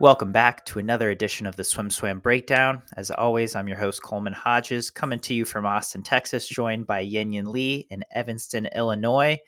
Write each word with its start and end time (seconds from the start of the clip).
Welcome 0.00 0.32
back 0.32 0.64
to 0.64 0.78
another 0.78 1.10
edition 1.10 1.46
of 1.46 1.56
the 1.56 1.64
Swim 1.64 1.90
Swam 1.90 2.20
Breakdown. 2.20 2.80
As 2.96 3.10
always, 3.10 3.54
I'm 3.54 3.68
your 3.68 3.76
host, 3.76 4.02
Coleman 4.02 4.32
Hodges, 4.32 4.90
coming 4.90 5.18
to 5.20 5.34
you 5.34 5.44
from 5.44 5.66
Austin, 5.66 6.02
Texas, 6.02 6.48
joined 6.48 6.86
by 6.86 7.00
Yin 7.00 7.34
Yin 7.34 7.52
Lee 7.52 7.86
in 7.90 8.02
Evanston, 8.12 8.66
Illinois. 8.74 9.38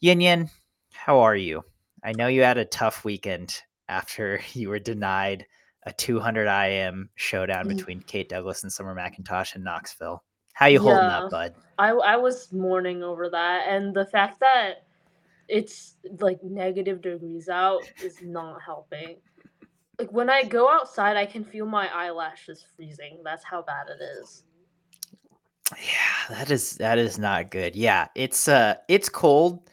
Yin 0.00 0.20
Yin, 0.20 0.50
how 0.92 1.20
are 1.20 1.36
you? 1.36 1.62
I 2.02 2.10
know 2.14 2.26
you 2.26 2.42
had 2.42 2.58
a 2.58 2.64
tough 2.64 3.04
weekend 3.04 3.62
after 3.88 4.40
you 4.54 4.70
were 4.70 4.80
denied 4.80 5.46
a 5.84 5.92
200 5.92 6.48
IM 6.48 7.08
showdown 7.14 7.66
Mm. 7.66 7.76
between 7.76 8.00
Kate 8.00 8.28
Douglas 8.28 8.64
and 8.64 8.72
Summer 8.72 8.96
McIntosh 8.96 9.54
in 9.54 9.62
Knoxville. 9.62 10.24
How 10.52 10.66
you 10.66 10.80
holding 10.80 11.04
Yeah. 11.04 11.18
up, 11.20 11.30
bud? 11.30 11.54
I 11.78 11.90
I 11.90 12.16
was 12.16 12.52
mourning 12.52 13.04
over 13.04 13.30
that, 13.30 13.68
and 13.68 13.94
the 13.94 14.06
fact 14.06 14.40
that 14.40 14.84
it's 15.48 15.96
like 16.20 16.42
negative 16.42 17.02
degrees 17.02 17.48
out 17.48 17.82
is 18.02 18.18
not 18.22 18.60
helping. 18.62 19.16
Like 19.98 20.12
when 20.12 20.30
I 20.30 20.44
go 20.44 20.68
outside, 20.70 21.16
I 21.16 21.26
can 21.26 21.44
feel 21.44 21.66
my 21.66 21.88
eyelashes 21.94 22.64
freezing. 22.76 23.20
That's 23.24 23.44
how 23.44 23.62
bad 23.62 23.86
it 23.88 24.02
is. 24.02 24.44
Yeah, 25.78 26.36
that 26.36 26.50
is 26.50 26.76
that 26.76 26.98
is 26.98 27.18
not 27.18 27.50
good. 27.50 27.76
Yeah, 27.76 28.08
it's 28.14 28.48
uh 28.48 28.74
it's 28.88 29.08
cold. 29.08 29.70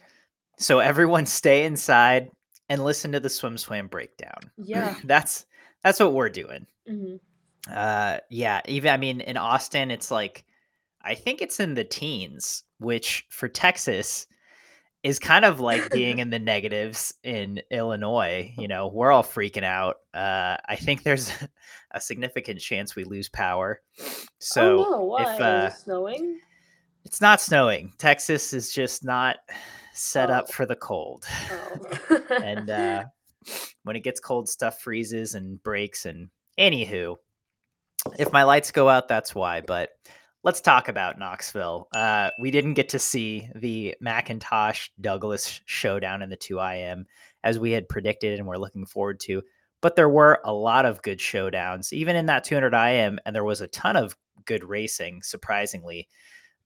So 0.58 0.78
everyone 0.78 1.26
stay 1.40 1.64
inside 1.64 2.30
and 2.68 2.84
listen 2.84 3.12
to 3.12 3.20
the 3.20 3.28
swim 3.30 3.58
swam 3.58 3.88
breakdown. 3.88 4.50
Yeah. 4.56 4.94
that's 5.04 5.46
that's 5.82 6.00
what 6.00 6.12
we're 6.12 6.28
doing. 6.28 6.66
hmm 6.86 7.16
Uh 7.70 8.18
yeah, 8.30 8.60
even 8.66 8.92
I 8.92 8.96
mean 8.96 9.20
in 9.20 9.36
Austin 9.36 9.90
it's 9.90 10.10
like 10.10 10.44
I 11.02 11.14
think 11.14 11.40
it's 11.40 11.60
in 11.60 11.74
the 11.74 11.84
teens, 11.84 12.64
which 12.78 13.26
for 13.30 13.48
Texas 13.48 14.26
is 15.02 15.18
kind 15.18 15.44
of 15.44 15.60
like 15.60 15.90
being 15.90 16.18
in 16.20 16.30
the 16.30 16.38
negatives 16.38 17.14
in 17.22 17.60
Illinois, 17.70 18.52
you 18.58 18.68
know, 18.68 18.88
we're 18.88 19.10
all 19.12 19.22
freaking 19.24 19.64
out. 19.64 19.96
Uh 20.14 20.56
I 20.68 20.76
think 20.76 21.02
there's 21.02 21.32
a 21.92 22.00
significant 22.00 22.60
chance 22.60 22.94
we 22.94 23.04
lose 23.04 23.28
power. 23.28 23.80
So 24.38 24.84
oh 24.86 24.90
no! 24.90 25.04
Why 25.04 25.22
if 25.22 25.34
is 25.36 25.40
uh 25.40 25.70
it 25.72 25.78
snowing? 25.82 26.40
it's 27.04 27.20
not 27.20 27.40
snowing. 27.40 27.92
Texas 27.98 28.52
is 28.52 28.72
just 28.72 29.04
not 29.04 29.36
set 29.94 30.30
up 30.30 30.46
Oh. 30.48 30.52
for 30.52 30.66
the 30.66 30.76
cold. 30.76 31.24
Oh. 31.50 32.22
and 32.44 32.68
uh, 32.70 33.04
when 33.84 33.96
it 33.96 34.04
gets 34.04 34.20
cold, 34.20 34.48
stuff 34.48 34.80
freezes 34.82 35.34
and 35.34 35.62
breaks. 35.62 36.04
And 36.04 36.28
anywho, 36.58 37.16
if 38.18 38.32
my 38.32 38.42
lights 38.44 38.70
go 38.70 38.88
out, 38.88 39.08
that's 39.08 39.34
why. 39.34 39.62
But 39.62 39.90
let's 40.42 40.60
talk 40.60 40.88
about 40.88 41.18
Knoxville. 41.18 41.88
Uh, 41.94 42.30
we 42.38 42.50
didn't 42.50 42.74
get 42.74 42.88
to 42.90 42.98
see 42.98 43.48
the 43.54 43.94
McIntosh 44.02 44.88
Douglas 45.00 45.60
showdown 45.66 46.22
in 46.22 46.30
the 46.30 46.36
2IM 46.36 47.04
as 47.44 47.58
we 47.58 47.72
had 47.72 47.88
predicted 47.88 48.38
and 48.38 48.48
we're 48.48 48.56
looking 48.56 48.86
forward 48.86 49.20
to. 49.20 49.42
But 49.82 49.96
there 49.96 50.08
were 50.08 50.40
a 50.44 50.52
lot 50.52 50.84
of 50.84 51.02
good 51.02 51.18
showdowns, 51.18 51.92
even 51.92 52.16
in 52.16 52.26
that 52.26 52.44
200 52.44 52.74
IM, 52.74 53.18
and 53.24 53.34
there 53.34 53.44
was 53.44 53.60
a 53.60 53.68
ton 53.68 53.96
of 53.96 54.16
good 54.44 54.62
racing, 54.62 55.22
surprisingly, 55.22 56.08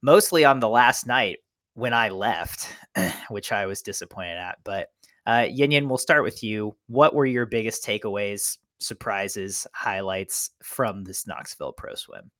mostly 0.02 0.44
on 0.44 0.60
the 0.60 0.68
last 0.68 1.06
night 1.06 1.38
when 1.74 1.92
I 1.92 2.08
left, 2.08 2.68
which 3.28 3.52
I 3.52 3.66
was 3.66 3.82
disappointed 3.82 4.38
at. 4.38 4.58
But 4.64 4.88
uh, 5.26 5.46
Yin 5.48 5.70
Yin, 5.70 5.88
we'll 5.88 5.98
start 5.98 6.24
with 6.24 6.42
you. 6.42 6.76
What 6.88 7.14
were 7.14 7.26
your 7.26 7.46
biggest 7.46 7.84
takeaways, 7.84 8.58
surprises, 8.78 9.66
highlights 9.72 10.50
from 10.62 11.04
this 11.04 11.26
Knoxville 11.26 11.72
Pro 11.72 11.94
Swim? 11.94 12.30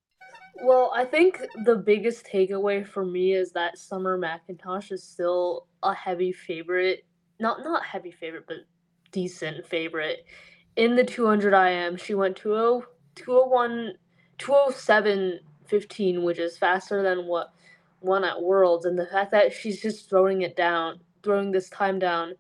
Well, 0.63 0.93
I 0.95 1.05
think 1.05 1.41
the 1.65 1.77
biggest 1.77 2.27
takeaway 2.27 2.87
for 2.87 3.05
me 3.05 3.33
is 3.35 3.53
that 3.53 3.79
Summer 3.79 4.19
McIntosh 4.19 4.93
is 4.93 5.03
still 5.03 5.67
a 5.83 5.95
heavy 5.95 6.33
favorite. 6.33 7.05
Not 7.41 7.65
not 7.65 7.85
heavy 7.85 8.13
favorite, 8.13 8.45
but 8.47 8.59
decent 9.11 9.67
favorite. 9.67 10.25
In 10.77 10.97
the 10.97 11.05
200 11.05 11.55
IM, 11.55 11.97
she 11.97 12.15
went 12.15 12.37
20, 12.37 12.85
201 13.17 13.95
207 14.39 15.41
15, 15.67 16.23
which 16.23 16.39
is 16.39 16.59
faster 16.59 17.03
than 17.03 17.27
what 17.27 17.53
won 18.01 18.25
at 18.25 18.41
Worlds. 18.43 18.85
And 18.85 18.99
the 18.99 19.07
fact 19.07 19.33
that 19.33 19.53
she's 19.53 19.81
just 19.81 20.09
throwing 20.09 20.43
it 20.43 20.57
down, 20.57 21.01
throwing 21.23 21.51
this 21.51 21.69
time 21.71 21.99
down 21.99 22.35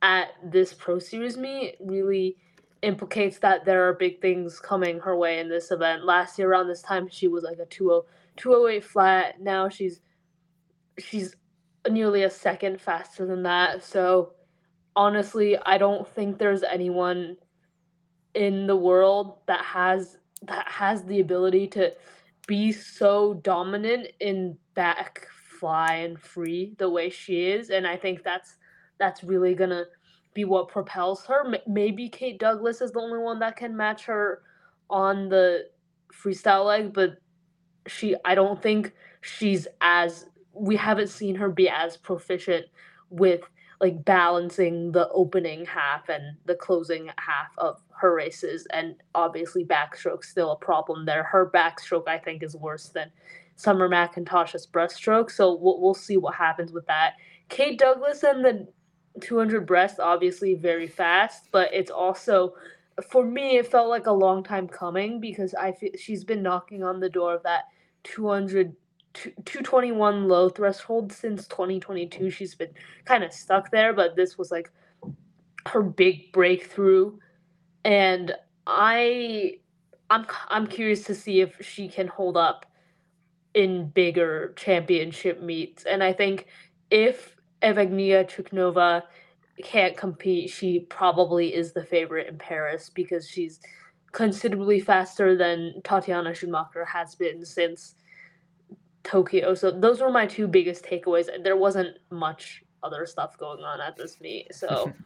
at 0.00 0.28
this 0.44 0.72
Pro 0.72 0.98
Series 0.98 1.36
meet 1.36 1.76
really 1.80 2.36
implicates 2.82 3.38
that 3.38 3.64
there 3.64 3.88
are 3.88 3.94
big 3.94 4.20
things 4.20 4.58
coming 4.58 4.98
her 5.00 5.16
way 5.16 5.38
in 5.38 5.48
this 5.48 5.70
event. 5.70 6.04
Last 6.04 6.38
year 6.38 6.50
around 6.50 6.68
this 6.68 6.82
time 6.82 7.08
she 7.08 7.28
was 7.28 7.44
like 7.44 7.58
a 7.58 7.66
20 7.66 8.06
208 8.36 8.84
flat. 8.84 9.40
Now 9.40 9.68
she's 9.68 10.00
she's 10.98 11.36
nearly 11.88 12.24
a 12.24 12.30
second 12.30 12.80
faster 12.80 13.26
than 13.26 13.42
that. 13.44 13.84
So 13.84 14.32
honestly, 14.96 15.56
I 15.64 15.78
don't 15.78 16.06
think 16.08 16.38
there's 16.38 16.62
anyone 16.62 17.36
in 18.34 18.66
the 18.66 18.76
world 18.76 19.38
that 19.46 19.64
has 19.64 20.18
that 20.42 20.66
has 20.68 21.04
the 21.04 21.20
ability 21.20 21.68
to 21.68 21.92
be 22.46 22.72
so 22.72 23.34
dominant 23.34 24.08
in 24.20 24.56
back 24.74 25.28
fly 25.60 25.96
and 25.96 26.20
free 26.20 26.74
the 26.78 26.88
way 26.88 27.08
she 27.08 27.46
is 27.50 27.70
and 27.70 27.86
I 27.86 27.96
think 27.96 28.24
that's 28.24 28.56
that's 28.98 29.22
really 29.22 29.54
going 29.54 29.70
to 29.70 29.84
be 30.34 30.44
what 30.44 30.68
propels 30.68 31.24
her. 31.26 31.44
Maybe 31.66 32.08
Kate 32.08 32.38
Douglas 32.38 32.80
is 32.80 32.92
the 32.92 33.00
only 33.00 33.18
one 33.18 33.38
that 33.40 33.56
can 33.56 33.76
match 33.76 34.04
her 34.06 34.42
on 34.88 35.28
the 35.28 35.68
freestyle 36.12 36.66
leg, 36.66 36.92
but 36.92 37.18
she 37.86 38.14
I 38.24 38.34
don't 38.34 38.62
think 38.62 38.92
she's 39.20 39.66
as 39.80 40.26
we 40.52 40.76
haven't 40.76 41.08
seen 41.08 41.34
her 41.36 41.48
be 41.48 41.68
as 41.68 41.96
proficient 41.96 42.66
with 43.10 43.40
like 43.80 44.04
balancing 44.04 44.92
the 44.92 45.08
opening 45.08 45.66
half 45.66 46.08
and 46.08 46.36
the 46.44 46.54
closing 46.54 47.08
half 47.18 47.48
of 47.58 47.82
her 47.90 48.14
races 48.14 48.66
and 48.72 48.94
obviously 49.14 49.64
backstroke's 49.64 50.28
still 50.28 50.52
a 50.52 50.56
problem 50.56 51.04
there. 51.04 51.24
Her 51.24 51.50
backstroke 51.52 52.06
I 52.06 52.18
think 52.18 52.42
is 52.42 52.56
worse 52.56 52.88
than 52.88 53.10
Summer 53.56 53.88
McIntosh's 53.88 54.66
breaststroke, 54.66 55.30
so 55.30 55.54
we'll, 55.54 55.80
we'll 55.80 55.94
see 55.94 56.16
what 56.16 56.34
happens 56.34 56.72
with 56.72 56.86
that. 56.86 57.14
Kate 57.48 57.78
Douglas 57.78 58.22
and 58.22 58.44
the 58.44 58.66
200 59.20 59.66
breast 59.66 60.00
obviously 60.00 60.54
very 60.54 60.86
fast 60.86 61.48
but 61.52 61.72
it's 61.72 61.90
also 61.90 62.54
for 63.10 63.24
me 63.24 63.56
it 63.58 63.66
felt 63.66 63.88
like 63.88 64.06
a 64.06 64.12
long 64.12 64.42
time 64.42 64.66
coming 64.66 65.20
because 65.20 65.54
i 65.54 65.70
feel 65.72 65.90
she's 65.98 66.24
been 66.24 66.42
knocking 66.42 66.82
on 66.82 67.00
the 67.00 67.08
door 67.08 67.34
of 67.34 67.42
that 67.42 67.64
200 68.04 68.74
two- 69.12 69.32
221 69.44 70.28
low 70.28 70.48
threshold 70.48 71.12
since 71.12 71.46
2022 71.48 72.30
she's 72.30 72.54
been 72.54 72.70
kind 73.04 73.22
of 73.22 73.32
stuck 73.32 73.70
there 73.70 73.92
but 73.92 74.16
this 74.16 74.38
was 74.38 74.50
like 74.50 74.70
her 75.66 75.82
big 75.82 76.32
breakthrough. 76.32 77.16
And 77.84 78.34
i 78.64 79.54
i'm 80.08 80.24
i'm 80.48 80.68
curious 80.68 81.02
to 81.02 81.16
see 81.16 81.40
if 81.40 81.56
she 81.60 81.88
can 81.88 82.06
hold 82.06 82.36
up 82.36 82.64
in 83.54 83.88
bigger 83.88 84.52
championship 84.56 85.42
meets. 85.42 85.84
And 85.84 86.02
i 86.02 86.12
think 86.12 86.46
if 86.90 87.36
Evgenia 87.62 88.24
Chikunova 88.28 89.02
can't 89.62 89.96
compete, 89.96 90.50
she 90.50 90.80
probably 90.80 91.54
is 91.54 91.72
the 91.72 91.84
favorite 91.84 92.28
in 92.28 92.38
Paris 92.38 92.90
because 92.90 93.28
she's 93.28 93.60
considerably 94.12 94.80
faster 94.80 95.36
than 95.36 95.74
Tatjana 95.84 96.32
Schoenmaker 96.32 96.86
has 96.86 97.14
been 97.14 97.44
since 97.44 97.94
Tokyo. 99.04 99.54
So 99.54 99.70
those 99.70 100.00
were 100.00 100.10
my 100.10 100.26
two 100.26 100.46
biggest 100.46 100.84
takeaways. 100.84 101.28
There 101.42 101.56
wasn't 101.56 101.98
much 102.10 102.62
other 102.82 103.06
stuff 103.06 103.38
going 103.38 103.62
on 103.62 103.80
at 103.80 103.96
this 103.96 104.20
meet. 104.20 104.54
So 104.54 104.92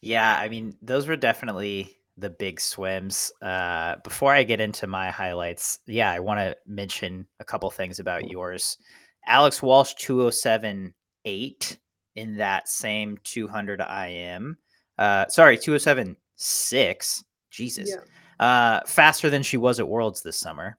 Yeah, 0.00 0.38
I 0.38 0.48
mean, 0.48 0.76
those 0.80 1.06
were 1.06 1.16
definitely 1.16 1.96
the 2.16 2.30
big 2.30 2.60
swims. 2.60 3.32
Uh, 3.42 3.96
before 4.02 4.32
I 4.32 4.44
get 4.44 4.60
into 4.60 4.86
my 4.86 5.10
highlights, 5.10 5.80
yeah, 5.86 6.10
I 6.10 6.20
want 6.20 6.40
to 6.40 6.56
mention 6.66 7.26
a 7.38 7.44
couple 7.44 7.70
things 7.70 7.98
about 8.00 8.30
yours. 8.30 8.78
Alex 9.26 9.62
Walsh, 9.62 9.94
207 9.94 10.94
8 11.24 11.78
in 12.16 12.36
that 12.36 12.68
same 12.68 13.18
200 13.24 13.80
IM. 13.80 14.56
Uh, 14.98 15.26
sorry, 15.28 15.56
207 15.56 16.16
6. 16.36 17.24
Jesus. 17.50 17.90
yeah. 17.90 18.44
Uh, 18.44 18.80
faster 18.86 19.28
than 19.28 19.42
she 19.42 19.56
was 19.56 19.80
at 19.80 19.88
Worlds 19.88 20.22
this 20.22 20.38
summer. 20.38 20.78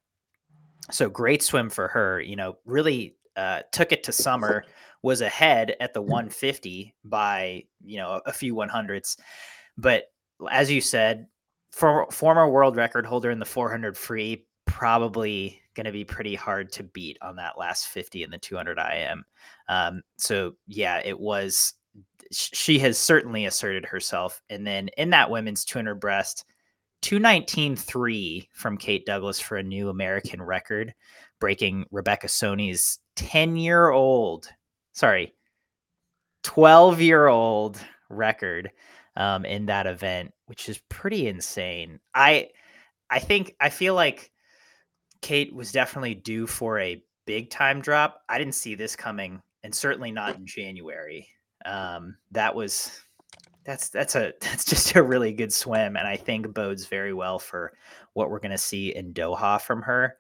So 0.90 1.10
great 1.10 1.44
swim 1.44 1.70
for 1.70 1.88
her. 1.90 2.20
You 2.20 2.36
know, 2.36 2.58
really 2.66 3.16
uh, 3.36 3.62
took 3.72 3.92
it 3.92 4.04
to 4.06 4.12
summer, 4.12 4.64
was 5.04 5.22
ahead 5.22 5.76
at 5.80 5.94
the 5.94 6.02
150 6.02 6.96
by, 7.04 7.64
you 7.84 7.98
know, 7.98 8.22
a 8.26 8.34
few 8.34 8.56
100s. 8.56 9.18
But 9.78 10.06
as 10.50 10.72
you 10.72 10.82
said, 10.82 11.28
for 11.72 12.08
former 12.12 12.50
world 12.50 12.76
record 12.76 13.06
holder 13.06 13.32
in 13.32 13.40
the 13.40 13.46
400 13.46 13.98
free, 13.98 14.46
probably 14.66 15.62
going 15.76 15.86
to 15.86 15.92
be 15.92 16.04
pretty 16.04 16.36
hard 16.36 16.72
to 16.74 16.84
beat 16.84 17.18
on 17.22 17.36
that 17.38 17.58
last 17.58 17.88
50 17.88 18.24
in 18.24 18.32
the 18.32 18.38
200 18.38 18.78
IM. 18.78 19.24
Um, 19.72 20.04
so 20.20 20.54
yeah, 20.68 21.02
it 21.06 21.20
was. 21.20 21.74
She 22.34 22.80
has 22.80 22.98
certainly 23.00 23.46
asserted 23.46 23.86
herself, 23.86 24.42
and 24.52 24.68
then 24.68 24.90
in 24.98 25.12
that 25.12 25.32
women's 25.32 25.66
200 25.66 25.96
breast, 25.96 26.46
219.3 27.04 28.48
from 28.54 28.78
Kate 28.78 29.06
Douglas 29.06 29.40
for 29.40 29.58
a 29.58 29.64
new 29.64 29.90
American 29.90 30.42
record, 30.42 30.94
breaking 31.40 31.86
Rebecca 31.92 32.28
Soni's 32.30 33.00
10 33.18 33.58
year 33.58 33.90
old, 33.92 34.48
sorry, 34.94 35.34
12 36.44 37.02
year 37.02 37.28
old 37.28 37.80
record. 38.10 38.72
um, 39.18 39.46
in 39.46 39.66
that 39.68 39.88
event, 39.88 40.34
which 40.48 40.70
is 40.70 40.80
pretty 40.90 41.28
insane. 41.28 42.00
I 42.16 42.50
I 43.10 43.20
think 43.20 43.56
I 43.62 43.70
feel 43.70 43.96
like 43.96 44.32
Kate 45.22 45.54
was 45.56 45.72
definitely 45.72 46.16
due 46.16 46.48
for 46.48 46.80
a 46.80 47.04
big 47.26 47.50
time 47.50 47.82
drop. 47.82 48.22
I 48.30 48.38
didn't 48.40 48.56
see 48.56 48.76
this 48.76 48.96
coming, 48.96 49.42
and 49.64 49.74
certainly 49.74 50.12
not 50.12 50.36
in 50.36 50.46
January. 50.46 51.28
Um, 51.66 52.18
that 52.32 52.54
was 52.56 53.02
that's 53.64 53.90
that's 53.90 54.16
a 54.16 54.34
that's 54.42 54.66
just 54.66 54.96
a 54.96 55.04
really 55.04 55.34
good 55.34 55.54
swim, 55.54 55.96
and 55.96 56.08
I 56.08 56.18
think 56.18 56.54
bodes 56.54 56.86
very 56.86 57.14
well 57.14 57.40
for 57.40 57.74
what 58.14 58.30
we're 58.30 58.40
going 58.40 58.52
to 58.52 58.58
see 58.58 58.96
in 58.96 59.14
Doha 59.14 59.62
from 59.62 59.82
her. 59.82 60.18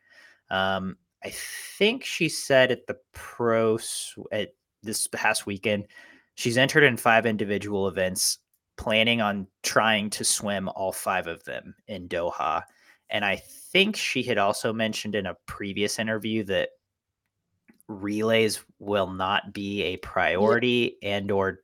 Um, 0.50 0.98
I 1.24 1.30
think 1.30 2.04
she 2.04 2.30
said 2.30 2.72
at 2.72 2.88
the 2.88 2.98
pro 3.14 3.78
at 4.32 4.54
this 4.84 5.08
past 5.08 5.46
weekend, 5.46 5.88
she's 6.36 6.58
entered 6.58 6.84
in 6.84 6.98
five 6.98 7.26
individual 7.26 7.88
events, 7.88 8.40
planning 8.78 9.22
on 9.22 9.48
trying 9.64 10.10
to 10.12 10.24
swim 10.24 10.70
all 10.70 10.92
five 10.92 11.28
of 11.28 11.44
them 11.44 11.76
in 11.88 12.08
Doha. 12.08 12.64
And 13.10 13.24
I 13.26 13.36
think 13.36 13.96
she 13.96 14.24
had 14.24 14.38
also 14.38 14.74
mentioned 14.74 15.16
in 15.16 15.26
a 15.26 15.38
previous 15.46 16.00
interview 16.00 16.44
that 16.46 16.70
relays 17.92 18.64
will 18.80 19.12
not 19.12 19.54
be 19.54 19.84
a 19.84 19.98
priority 19.98 20.98
and 21.04 21.32
or 21.32 21.60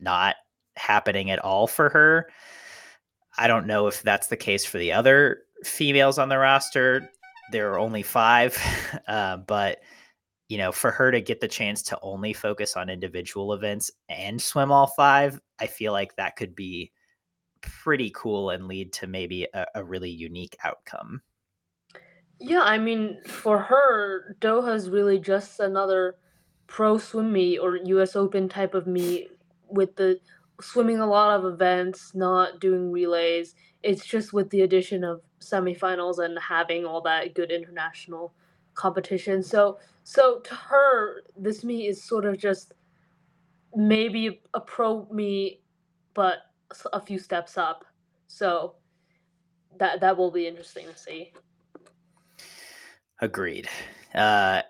not 0.00 0.36
happening 0.76 1.30
at 1.30 1.38
all 1.38 1.66
for 1.66 1.88
her. 1.90 2.28
I 3.36 3.46
don't 3.46 3.66
know 3.66 3.86
if 3.86 4.02
that's 4.02 4.26
the 4.26 4.36
case 4.36 4.64
for 4.64 4.78
the 4.78 4.92
other 4.92 5.42
females 5.64 6.18
on 6.18 6.28
the 6.28 6.38
roster. 6.38 7.08
There 7.50 7.72
are 7.72 7.78
only 7.78 8.02
five, 8.02 8.58
uh, 9.08 9.38
but 9.38 9.80
you 10.48 10.58
know, 10.58 10.70
for 10.70 10.90
her 10.90 11.10
to 11.10 11.20
get 11.20 11.40
the 11.40 11.48
chance 11.48 11.82
to 11.82 11.98
only 12.02 12.34
focus 12.34 12.76
on 12.76 12.90
individual 12.90 13.54
events 13.54 13.90
and 14.10 14.40
swim 14.40 14.70
all 14.70 14.86
five, 14.86 15.40
I 15.58 15.66
feel 15.66 15.92
like 15.92 16.14
that 16.16 16.36
could 16.36 16.54
be 16.54 16.92
pretty 17.62 18.10
cool 18.14 18.50
and 18.50 18.68
lead 18.68 18.92
to 18.94 19.06
maybe 19.06 19.46
a, 19.54 19.66
a 19.76 19.84
really 19.84 20.10
unique 20.10 20.56
outcome. 20.62 21.22
Yeah, 22.42 22.62
I 22.62 22.76
mean, 22.78 23.18
for 23.24 23.58
her, 23.60 24.36
Doha 24.40 24.74
is 24.74 24.90
really 24.90 25.18
just 25.20 25.60
another 25.60 26.16
pro 26.66 26.98
swim 26.98 27.32
meet 27.32 27.58
or 27.58 27.76
US 27.76 28.16
Open 28.16 28.48
type 28.48 28.74
of 28.74 28.86
meet 28.88 29.30
with 29.68 29.94
the 29.94 30.18
swimming 30.60 30.98
a 30.98 31.06
lot 31.06 31.38
of 31.38 31.44
events, 31.52 32.14
not 32.16 32.60
doing 32.60 32.90
relays. 32.90 33.54
It's 33.84 34.04
just 34.04 34.32
with 34.32 34.50
the 34.50 34.62
addition 34.62 35.04
of 35.04 35.22
semifinals 35.40 36.18
and 36.18 36.36
having 36.38 36.84
all 36.84 37.00
that 37.02 37.34
good 37.34 37.52
international 37.52 38.34
competition. 38.74 39.42
So 39.44 39.78
so 40.02 40.40
to 40.40 40.54
her, 40.54 41.22
this 41.36 41.62
meet 41.62 41.86
is 41.86 42.02
sort 42.02 42.24
of 42.24 42.38
just 42.38 42.72
maybe 43.76 44.40
a 44.52 44.60
pro 44.60 45.06
meet, 45.12 45.62
but 46.14 46.38
a 46.92 47.00
few 47.00 47.20
steps 47.20 47.56
up. 47.56 47.84
So 48.26 48.74
that 49.78 50.00
that 50.00 50.16
will 50.16 50.32
be 50.32 50.48
interesting 50.48 50.86
to 50.88 50.98
see. 50.98 51.32
Agreed. 53.22 53.68
Uh, 54.14 54.62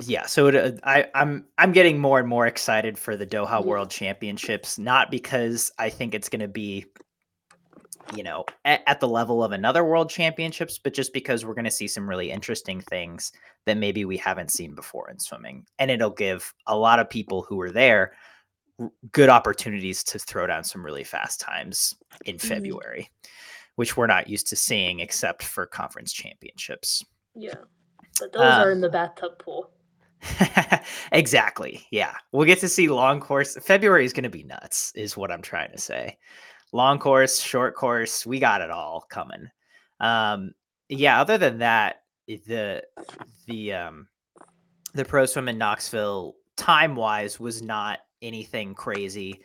yeah, 0.00 0.24
so 0.24 0.46
it, 0.46 0.56
uh, 0.56 0.72
I, 0.82 1.06
I'm 1.14 1.44
I'm 1.58 1.72
getting 1.72 1.98
more 1.98 2.18
and 2.18 2.26
more 2.26 2.46
excited 2.46 2.98
for 2.98 3.14
the 3.14 3.26
Doha 3.26 3.60
yeah. 3.60 3.66
World 3.66 3.90
Championships, 3.90 4.78
not 4.78 5.10
because 5.10 5.70
I 5.78 5.90
think 5.90 6.14
it's 6.14 6.30
going 6.30 6.40
to 6.40 6.48
be, 6.48 6.86
you 8.16 8.22
know, 8.22 8.46
at, 8.64 8.82
at, 8.86 9.00
the 9.00 9.08
level 9.08 9.44
of 9.44 9.52
another 9.52 9.84
World 9.84 10.08
Championships, 10.08 10.78
but 10.78 10.94
just 10.94 11.12
because 11.12 11.44
we're 11.44 11.52
going 11.52 11.66
to 11.66 11.70
see 11.70 11.86
some 11.86 12.08
really 12.08 12.30
interesting 12.30 12.80
things 12.80 13.32
that 13.66 13.76
maybe 13.76 14.06
we 14.06 14.16
haven't 14.16 14.50
seen 14.50 14.74
before 14.74 15.10
in 15.10 15.18
swimming, 15.18 15.66
and 15.78 15.90
it'll 15.90 16.08
give 16.08 16.54
a 16.66 16.76
lot 16.76 16.98
of 16.98 17.10
people 17.10 17.42
who 17.42 17.60
are 17.60 17.70
there 17.70 18.12
good 19.12 19.28
opportunities 19.28 20.02
to 20.04 20.18
throw 20.18 20.46
down 20.46 20.64
some 20.64 20.82
really 20.82 21.04
fast 21.04 21.38
times 21.38 21.94
in 22.24 22.36
mm-hmm. 22.36 22.48
February, 22.48 23.10
which 23.74 23.98
we're 23.98 24.06
not 24.06 24.30
used 24.30 24.46
to 24.46 24.56
seeing 24.56 25.00
except 25.00 25.42
for 25.42 25.66
conference 25.66 26.14
championships. 26.14 27.04
Yeah. 27.34 27.54
But 28.20 28.32
those 28.32 28.42
are 28.42 28.70
in 28.72 28.80
the 28.80 28.88
bathtub 28.88 29.38
pool. 29.38 29.70
exactly. 31.12 31.86
Yeah. 31.90 32.14
We'll 32.32 32.46
get 32.46 32.58
to 32.60 32.68
see 32.68 32.88
long 32.88 33.20
course. 33.20 33.56
February 33.62 34.04
is 34.04 34.12
going 34.12 34.24
to 34.24 34.30
be 34.30 34.42
nuts, 34.42 34.92
is 34.94 35.16
what 35.16 35.30
I'm 35.30 35.42
trying 35.42 35.72
to 35.72 35.78
say. 35.78 36.18
Long 36.72 36.98
course, 36.98 37.38
short 37.40 37.74
course, 37.74 38.26
we 38.26 38.38
got 38.38 38.60
it 38.60 38.70
all 38.70 39.06
coming. 39.08 39.48
Um, 40.00 40.52
yeah, 40.88 41.20
other 41.20 41.38
than 41.38 41.58
that, 41.58 42.02
the 42.26 42.82
the 43.46 43.72
um 43.72 44.08
the 44.94 45.04
pro 45.04 45.24
swim 45.26 45.48
in 45.48 45.58
Knoxville 45.58 46.34
time 46.56 46.94
wise 46.94 47.40
was 47.40 47.62
not 47.62 48.00
anything 48.20 48.74
crazy. 48.74 49.42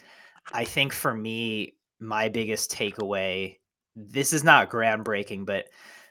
I 0.51 0.65
think 0.65 0.91
for 0.91 1.13
me, 1.13 1.75
my 2.00 2.27
biggest 2.27 2.71
takeaway, 2.71 3.57
this 3.95 4.33
is 4.33 4.44
not 4.44 4.69
groundbreaking, 4.69 5.45
but 5.45 5.65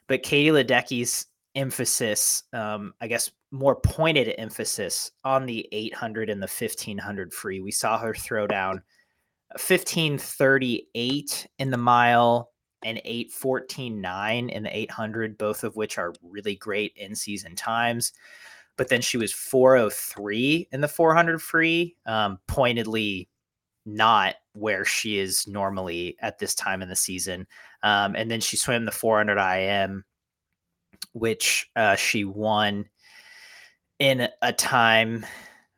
but 0.06 0.22
Katie 0.22 0.50
Ledecky's 0.50 1.26
emphasis, 1.54 2.44
um, 2.52 2.94
I 3.00 3.08
guess 3.08 3.30
more 3.50 3.76
pointed 3.76 4.34
emphasis 4.38 5.12
on 5.24 5.46
the 5.46 5.68
800 5.72 6.30
and 6.30 6.42
the 6.42 6.46
1500 6.46 7.32
free. 7.32 7.60
We 7.60 7.70
saw 7.70 7.98
her 7.98 8.14
throw 8.14 8.46
down 8.46 8.82
1538 9.52 11.46
in 11.58 11.70
the 11.70 11.76
mile 11.76 12.50
and 12.84 13.00
814.9 13.06 14.50
in 14.50 14.62
the 14.62 14.76
800, 14.76 15.38
both 15.38 15.62
of 15.64 15.76
which 15.76 15.98
are 15.98 16.14
really 16.22 16.56
great 16.56 16.92
in 16.96 17.14
season 17.14 17.54
times. 17.54 18.12
But 18.76 18.88
then 18.88 19.02
she 19.02 19.18
was 19.18 19.32
403 19.32 20.68
in 20.72 20.80
the 20.80 20.88
400 20.88 21.40
free, 21.40 21.94
um, 22.06 22.38
pointedly 22.48 23.28
not 23.84 24.36
where 24.54 24.84
she 24.84 25.18
is 25.18 25.46
normally 25.46 26.16
at 26.20 26.38
this 26.38 26.54
time 26.54 26.82
in 26.82 26.88
the 26.88 26.96
season. 26.96 27.46
Um, 27.82 28.14
and 28.16 28.30
then 28.30 28.40
she 28.40 28.56
swam 28.56 28.84
the 28.84 28.92
400 28.92 29.38
IM 29.38 30.04
which 31.12 31.70
uh, 31.76 31.96
she 31.96 32.24
won 32.24 32.88
in 33.98 34.28
a 34.42 34.52
time 34.52 35.24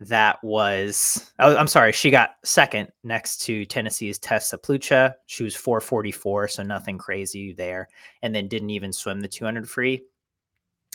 that 0.00 0.43
was 0.43 1.31
oh, 1.38 1.56
I'm 1.56 1.67
sorry, 1.67 1.93
she 1.93 2.11
got 2.11 2.31
second 2.44 2.88
next 3.03 3.38
to 3.43 3.65
Tennessee's 3.65 4.19
Tessa 4.19 4.59
Plucha. 4.59 5.15
She 5.26 5.44
was 5.44 5.55
444, 5.55 6.49
so 6.49 6.62
nothing 6.62 6.99
crazy 6.99 7.53
there, 7.53 7.88
and 8.23 8.35
then 8.35 8.49
didn't 8.49 8.71
even 8.71 8.93
swim 8.93 9.21
the 9.21 9.29
200 9.29 9.69
free. 9.69 10.03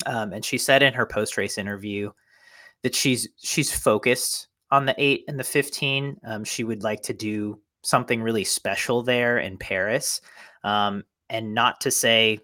Um, 0.05 0.33
and 0.33 0.43
she 0.43 0.57
said 0.57 0.83
in 0.83 0.93
her 0.93 1.05
post 1.05 1.37
race 1.37 1.57
interview 1.57 2.11
that 2.83 2.95
she's 2.95 3.27
she's 3.37 3.71
focused 3.71 4.47
on 4.71 4.85
the 4.85 4.95
eight 4.97 5.25
and 5.27 5.39
the 5.39 5.43
15. 5.43 6.17
Um, 6.25 6.43
she 6.43 6.63
would 6.63 6.83
like 6.83 7.01
to 7.03 7.13
do 7.13 7.59
something 7.83 8.21
really 8.21 8.43
special 8.43 9.01
there 9.01 9.39
in 9.39 9.57
Paris, 9.57 10.21
um, 10.63 11.03
and 11.29 11.53
not 11.53 11.81
to 11.81 11.91
say 11.91 12.39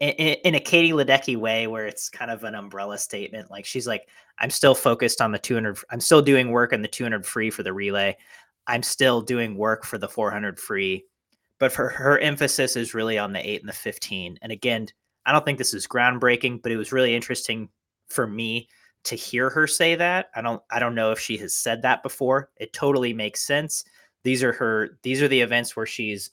in, 0.00 0.54
a 0.54 0.60
Katie 0.60 0.92
Ledecky 0.92 1.36
way 1.36 1.66
where 1.66 1.86
it's 1.86 2.08
kind 2.08 2.30
of 2.30 2.44
an 2.44 2.54
umbrella 2.54 2.98
statement. 2.98 3.50
Like 3.50 3.64
she's 3.64 3.86
like, 3.86 4.08
I'm 4.38 4.50
still 4.50 4.74
focused 4.74 5.20
on 5.20 5.32
the 5.32 5.38
200. 5.38 5.78
I'm 5.90 6.00
still 6.00 6.22
doing 6.22 6.50
work 6.50 6.72
on 6.72 6.82
the 6.82 6.88
200 6.88 7.24
free 7.24 7.50
for 7.50 7.62
the 7.62 7.72
relay. 7.72 8.16
I'm 8.66 8.82
still 8.82 9.20
doing 9.20 9.56
work 9.56 9.84
for 9.84 9.98
the 9.98 10.08
400 10.08 10.58
free, 10.58 11.04
but 11.58 11.72
for 11.72 11.88
her 11.88 12.18
emphasis 12.18 12.76
is 12.76 12.94
really 12.94 13.18
on 13.18 13.32
the 13.32 13.48
eight 13.48 13.60
and 13.60 13.68
the 13.68 13.74
15. 13.74 14.38
And 14.42 14.52
again, 14.52 14.88
I 15.24 15.32
don't 15.32 15.44
think 15.44 15.58
this 15.58 15.74
is 15.74 15.86
groundbreaking, 15.86 16.62
but 16.62 16.72
it 16.72 16.76
was 16.76 16.92
really 16.92 17.14
interesting 17.14 17.68
for 18.08 18.26
me 18.26 18.68
to 19.04 19.14
hear 19.14 19.50
her 19.50 19.66
say 19.66 19.94
that. 19.94 20.30
I 20.34 20.42
don't 20.42 20.62
I 20.70 20.78
don't 20.78 20.94
know 20.94 21.12
if 21.12 21.20
she 21.20 21.36
has 21.38 21.56
said 21.56 21.82
that 21.82 22.02
before. 22.02 22.50
It 22.56 22.72
totally 22.72 23.12
makes 23.12 23.46
sense. 23.46 23.84
These 24.24 24.42
are 24.42 24.52
her 24.52 24.98
these 25.02 25.22
are 25.22 25.28
the 25.28 25.40
events 25.40 25.76
where 25.76 25.86
she's 25.86 26.30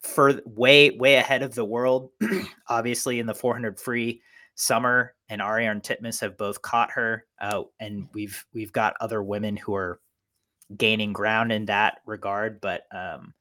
for 0.00 0.40
way 0.44 0.90
way 0.90 1.16
ahead 1.16 1.42
of 1.42 1.54
the 1.54 1.64
world. 1.64 2.10
Obviously, 2.68 3.18
in 3.18 3.26
the 3.26 3.34
400 3.34 3.78
free, 3.78 4.22
Summer 4.54 5.14
and 5.28 5.40
Ariarne 5.40 5.82
Titmus 5.82 6.20
have 6.20 6.36
both 6.36 6.62
caught 6.62 6.90
her, 6.92 7.24
uh, 7.40 7.62
and 7.78 8.08
we've 8.12 8.44
we've 8.52 8.72
got 8.72 8.94
other 9.00 9.22
women 9.22 9.56
who 9.56 9.74
are 9.74 10.00
gaining 10.76 11.12
ground 11.12 11.52
in 11.52 11.66
that 11.66 11.98
regard. 12.06 12.60
But 12.60 12.82
um, 12.92 13.34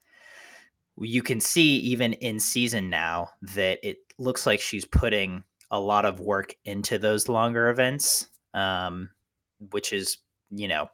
you 0.99 1.23
can 1.23 1.39
see 1.39 1.77
even 1.77 2.13
in 2.13 2.39
season 2.39 2.89
now 2.89 3.29
that 3.41 3.79
it 3.87 3.97
looks 4.17 4.45
like 4.45 4.59
she's 4.59 4.85
putting 4.85 5.43
a 5.71 5.79
lot 5.79 6.05
of 6.05 6.19
work 6.19 6.55
into 6.65 6.97
those 6.97 7.27
longer 7.27 7.69
events, 7.69 8.27
um, 8.53 9.09
which 9.71 9.93
is 9.93 10.17
you 10.51 10.67
know 10.67 10.89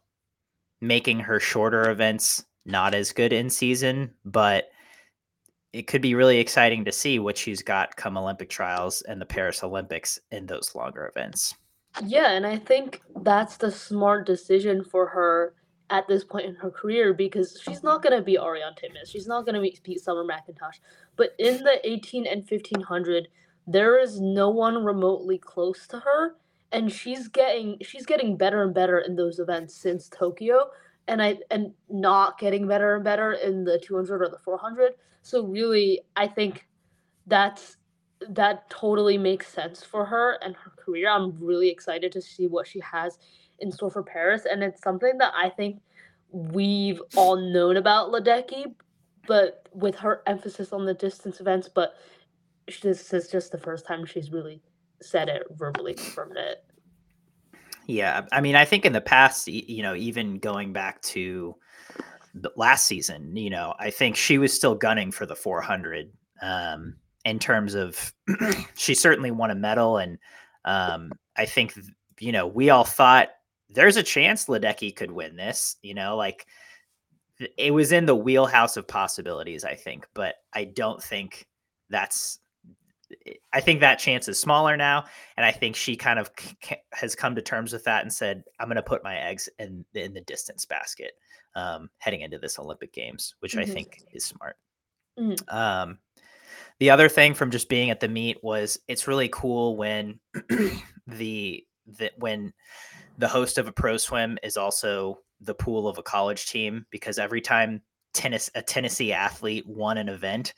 making 0.81 1.19
her 1.19 1.39
shorter 1.39 1.89
events 1.89 2.45
not 2.65 2.93
as 2.93 3.11
good 3.11 3.33
in 3.33 3.49
season, 3.49 4.13
but 4.25 4.69
it 5.73 5.87
could 5.87 6.01
be 6.01 6.15
really 6.15 6.39
exciting 6.39 6.85
to 6.85 6.91
see 6.91 7.17
what 7.19 7.37
she's 7.37 7.63
got 7.63 7.95
come 7.95 8.17
Olympic 8.17 8.49
trials 8.49 9.01
and 9.01 9.19
the 9.19 9.25
Paris 9.25 9.63
Olympics 9.63 10.19
in 10.31 10.45
those 10.45 10.75
longer 10.75 11.11
events. 11.13 11.55
Yeah, 12.05 12.31
and 12.31 12.45
I 12.45 12.57
think 12.57 13.01
that's 13.21 13.57
the 13.57 13.71
smart 13.71 14.25
decision 14.25 14.83
for 14.83 15.07
her 15.07 15.55
at 15.89 16.07
this 16.07 16.23
point 16.23 16.45
in 16.45 16.55
her 16.55 16.71
career 16.71 17.13
because 17.13 17.59
she's 17.61 17.83
not 17.83 18.01
going 18.01 18.17
to 18.17 18.23
be 18.23 18.37
Ariarne 18.37 18.75
Titmus. 18.77 19.11
She's 19.11 19.27
not 19.27 19.45
going 19.45 19.55
to 19.55 19.81
beat 19.83 19.99
Summer 19.99 20.23
McIntosh. 20.23 20.79
But 21.15 21.35
in 21.39 21.57
the 21.63 21.79
18 21.83 22.25
and 22.25 22.41
1500, 22.41 23.27
there 23.67 23.99
is 23.99 24.19
no 24.19 24.49
one 24.49 24.83
remotely 24.83 25.37
close 25.37 25.87
to 25.87 25.99
her 25.99 26.35
and 26.71 26.91
she's 26.91 27.27
getting 27.27 27.77
she's 27.81 28.05
getting 28.05 28.35
better 28.35 28.63
and 28.63 28.73
better 28.73 28.99
in 28.99 29.15
those 29.15 29.39
events 29.39 29.75
since 29.75 30.09
Tokyo 30.09 30.71
and 31.07 31.21
I 31.21 31.37
and 31.51 31.73
not 31.89 32.39
getting 32.39 32.67
better 32.67 32.95
and 32.95 33.03
better 33.03 33.33
in 33.33 33.63
the 33.63 33.79
200 33.79 34.21
or 34.21 34.29
the 34.29 34.37
400. 34.37 34.93
So 35.21 35.45
really, 35.45 36.01
I 36.15 36.27
think 36.27 36.67
that's 37.27 37.77
that 38.29 38.69
totally 38.69 39.17
makes 39.17 39.47
sense 39.47 39.83
for 39.83 40.05
her 40.05 40.37
and 40.41 40.55
her 40.55 40.71
career. 40.77 41.09
I'm 41.09 41.37
really 41.39 41.69
excited 41.69 42.11
to 42.13 42.21
see 42.21 42.47
what 42.47 42.67
she 42.67 42.79
has 42.79 43.17
in 43.59 43.71
store 43.71 43.91
for 43.91 44.03
Paris, 44.03 44.45
and 44.49 44.63
it's 44.63 44.81
something 44.81 45.17
that 45.17 45.33
I 45.35 45.49
think 45.49 45.81
we've 46.31 47.01
all 47.15 47.35
known 47.35 47.77
about 47.77 48.11
Ledecky, 48.11 48.73
but 49.27 49.67
with 49.73 49.95
her 49.95 50.21
emphasis 50.25 50.73
on 50.73 50.85
the 50.85 50.93
distance 50.93 51.39
events. 51.39 51.69
But 51.73 51.95
this 52.81 53.13
is 53.13 53.27
just 53.27 53.51
the 53.51 53.57
first 53.57 53.85
time 53.85 54.05
she's 54.05 54.31
really 54.31 54.61
said 55.01 55.27
it 55.29 55.43
verbally 55.51 55.93
confirmed 55.93 56.37
it. 56.37 56.63
Yeah, 57.87 58.25
I 58.31 58.41
mean, 58.41 58.55
I 58.55 58.65
think 58.65 58.85
in 58.85 58.93
the 58.93 59.01
past, 59.01 59.47
you 59.47 59.83
know, 59.83 59.95
even 59.95 60.39
going 60.39 60.73
back 60.73 61.01
to 61.01 61.55
last 62.55 62.85
season, 62.87 63.35
you 63.35 63.49
know, 63.49 63.73
I 63.79 63.89
think 63.89 64.15
she 64.15 64.37
was 64.37 64.53
still 64.53 64.75
gunning 64.75 65.11
for 65.11 65.25
the 65.25 65.35
400 65.35 66.11
um, 66.41 66.95
in 67.25 67.39
terms 67.39 67.75
of 67.75 68.13
she 68.75 68.95
certainly 68.95 69.31
won 69.31 69.51
a 69.51 69.55
medal, 69.55 69.97
and 69.97 70.17
um, 70.65 71.11
I 71.35 71.45
think 71.45 71.73
you 72.19 72.31
know 72.31 72.47
we 72.47 72.69
all 72.69 72.83
thought 72.83 73.29
there's 73.69 73.97
a 73.97 74.03
chance 74.03 74.45
Ledecky 74.45 74.95
could 74.95 75.11
win 75.11 75.35
this. 75.35 75.77
You 75.81 75.93
know, 75.93 76.15
like 76.15 76.45
it 77.57 77.73
was 77.73 77.91
in 77.91 78.05
the 78.05 78.15
wheelhouse 78.15 78.77
of 78.77 78.87
possibilities, 78.87 79.63
I 79.65 79.75
think, 79.75 80.07
but 80.13 80.35
I 80.53 80.65
don't 80.65 81.01
think 81.01 81.47
that's 81.89 82.39
I 83.51 83.61
think 83.61 83.79
that 83.79 83.99
chance 83.99 84.27
is 84.27 84.39
smaller 84.39 84.75
now, 84.75 85.05
and 85.37 85.45
I 85.45 85.51
think 85.51 85.75
she 85.75 85.95
kind 85.95 86.19
of 86.19 86.31
c- 86.37 86.75
has 86.91 87.15
come 87.15 87.35
to 87.35 87.41
terms 87.41 87.73
with 87.73 87.83
that 87.85 88.03
and 88.03 88.11
said, 88.11 88.43
"I'm 88.59 88.67
going 88.67 88.75
to 88.75 88.83
put 88.83 89.03
my 89.03 89.17
eggs 89.17 89.49
in 89.59 89.85
in 89.93 90.13
the 90.13 90.21
distance 90.21 90.65
basket 90.65 91.13
um, 91.55 91.89
heading 91.99 92.21
into 92.21 92.39
this 92.39 92.59
Olympic 92.59 92.93
Games," 92.93 93.35
which 93.39 93.53
mm-hmm. 93.53 93.69
I 93.69 93.73
think 93.73 94.03
is 94.11 94.25
smart. 94.25 94.57
Mm-hmm. 95.19 95.55
Um, 95.55 95.99
the 96.79 96.89
other 96.89 97.09
thing 97.09 97.33
from 97.33 97.51
just 97.51 97.69
being 97.69 97.89
at 97.89 97.99
the 97.99 98.07
meet 98.07 98.43
was 98.43 98.79
it's 98.87 99.07
really 99.07 99.29
cool 99.29 99.77
when 99.77 100.19
the 101.07 101.65
that 101.99 102.13
when 102.17 102.53
the 103.17 103.27
host 103.27 103.57
of 103.57 103.67
a 103.67 103.71
pro 103.71 103.97
swim 103.97 104.37
is 104.43 104.57
also 104.57 105.19
the 105.41 105.53
pool 105.53 105.87
of 105.87 105.97
a 105.97 106.03
college 106.03 106.47
team 106.47 106.85
because 106.89 107.19
every 107.19 107.41
time 107.41 107.81
tennis 108.13 108.49
a 108.55 108.61
Tennessee 108.61 109.13
athlete 109.13 109.65
won 109.67 109.97
an 109.97 110.09
event, 110.09 110.53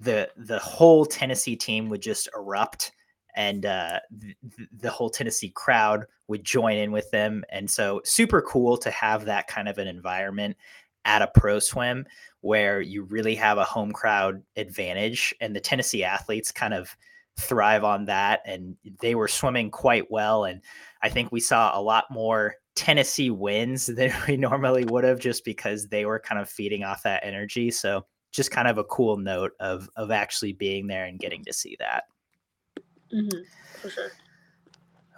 the 0.00 0.30
the 0.36 0.58
whole 0.58 1.04
Tennessee 1.04 1.56
team 1.56 1.88
would 1.88 2.02
just 2.02 2.28
erupt 2.36 2.92
and 3.34 3.66
uh, 3.66 4.00
the, 4.10 4.34
the 4.72 4.90
whole 4.90 5.10
Tennessee 5.10 5.50
crowd 5.50 6.06
would 6.28 6.44
join 6.44 6.76
in 6.76 6.92
with 6.92 7.10
them. 7.10 7.44
And 7.50 7.68
so, 7.68 8.00
super 8.04 8.40
cool 8.42 8.76
to 8.78 8.90
have 8.90 9.24
that 9.24 9.46
kind 9.46 9.68
of 9.68 9.78
an 9.78 9.88
environment 9.88 10.56
at 11.04 11.22
a 11.22 11.30
pro 11.34 11.58
swim 11.58 12.06
where 12.40 12.80
you 12.80 13.02
really 13.02 13.34
have 13.34 13.58
a 13.58 13.64
home 13.64 13.92
crowd 13.92 14.42
advantage. 14.56 15.34
And 15.40 15.54
the 15.54 15.60
Tennessee 15.60 16.04
athletes 16.04 16.52
kind 16.52 16.72
of 16.72 16.96
thrive 17.36 17.84
on 17.84 18.04
that. 18.06 18.40
And 18.46 18.76
they 19.00 19.14
were 19.14 19.28
swimming 19.28 19.70
quite 19.70 20.10
well. 20.10 20.44
And 20.44 20.60
I 21.02 21.08
think 21.08 21.32
we 21.32 21.40
saw 21.40 21.78
a 21.78 21.82
lot 21.82 22.04
more 22.10 22.54
Tennessee 22.76 23.30
wins 23.30 23.86
than 23.94 24.12
we 24.28 24.36
normally 24.36 24.84
would 24.84 25.04
have 25.04 25.18
just 25.18 25.44
because 25.44 25.88
they 25.88 26.06
were 26.06 26.20
kind 26.20 26.40
of 26.40 26.48
feeding 26.48 26.84
off 26.84 27.02
that 27.02 27.24
energy. 27.24 27.70
So, 27.70 28.06
just 28.34 28.50
kind 28.50 28.66
of 28.66 28.78
a 28.78 28.84
cool 28.84 29.16
note 29.16 29.52
of 29.60 29.88
of 29.96 30.10
actually 30.10 30.52
being 30.52 30.88
there 30.88 31.04
and 31.04 31.20
getting 31.20 31.44
to 31.44 31.52
see 31.52 31.76
that. 31.78 32.04
Mm-hmm, 33.12 33.38
for 33.80 33.88
sure. 33.88 34.10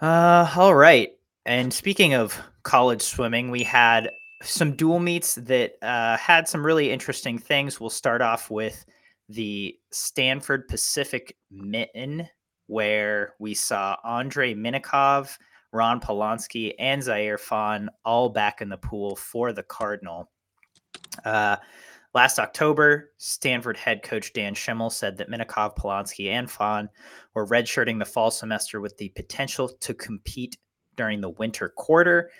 Uh, 0.01 0.47
all 0.55 0.75
right. 0.75 1.09
And 1.45 1.73
speaking 1.73 2.13
of 2.13 2.39
college 2.63 3.01
swimming, 3.01 3.49
we 3.49 3.63
had 3.63 4.11
some 4.43 4.75
dual 4.75 4.99
meets 4.99 5.35
that 5.35 5.73
uh, 5.81 6.15
had 6.17 6.47
some 6.47 6.63
really 6.63 6.91
interesting 6.91 7.39
things. 7.39 7.79
We'll 7.79 7.89
start 7.89 8.21
off 8.21 8.51
with 8.51 8.85
the 9.29 9.75
Stanford 9.91 10.67
Pacific 10.67 11.35
Mitten, 11.49 12.29
where 12.67 13.33
we 13.39 13.55
saw 13.55 13.97
Andrei 14.05 14.53
Minakov, 14.53 15.35
Ron 15.71 15.99
Polonsky, 15.99 16.73
and 16.77 17.01
Zaire 17.01 17.39
Fawn 17.39 17.89
all 18.05 18.29
back 18.29 18.61
in 18.61 18.69
the 18.69 18.77
pool 18.77 19.15
for 19.15 19.53
the 19.53 19.63
Cardinal. 19.63 20.29
Uh, 21.25 21.57
Last 22.17 22.39
October, 22.39 23.11
Stanford 23.19 23.77
head 23.77 24.01
coach 24.01 24.33
Dan 24.33 24.55
Schemmel 24.55 24.91
said 24.91 25.17
that 25.17 25.29
Minakov, 25.29 25.77
Polonsky, 25.77 26.31
and 26.31 26.49
Fawn 26.49 26.89
were 27.35 27.45
redshirting 27.45 27.99
the 27.99 28.05
fall 28.05 28.31
semester 28.31 28.81
with 28.81 28.97
the 28.97 29.09
potential 29.09 29.69
to 29.69 29.93
compete 29.93 30.57
during 30.95 31.21
the 31.21 31.29
winter 31.29 31.69
quarter. 31.69 32.31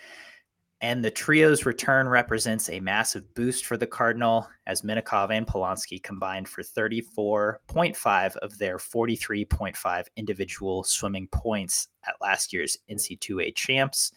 And 0.80 1.04
the 1.04 1.12
trio's 1.12 1.64
return 1.64 2.08
represents 2.08 2.68
a 2.70 2.80
massive 2.80 3.32
boost 3.34 3.66
for 3.66 3.76
the 3.76 3.86
Cardinal 3.86 4.48
as 4.66 4.82
Minakov 4.82 5.30
and 5.30 5.46
Polonsky 5.46 6.02
combined 6.02 6.48
for 6.48 6.64
34.5 6.64 8.36
of 8.38 8.58
their 8.58 8.78
43.5 8.78 10.04
individual 10.16 10.82
swimming 10.82 11.28
points 11.28 11.86
at 12.04 12.16
last 12.20 12.52
year's 12.52 12.76
NC2A 12.90 13.54
champs. 13.54 14.10